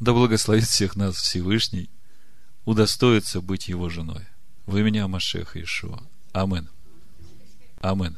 Да 0.00 0.12
благословит 0.12 0.64
всех 0.64 0.96
нас 0.96 1.16
Всевышний 1.16 1.90
удостоится 2.64 3.40
быть 3.40 3.68
его 3.68 3.88
женой. 3.88 4.26
Вы 4.66 4.82
меня, 4.82 5.08
Машех 5.08 5.56
Ишуа. 5.56 6.02
Амин. 6.32 6.68
Амин. 7.80 8.16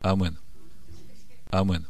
Амин. 0.00 0.38
Амин. 1.50 1.86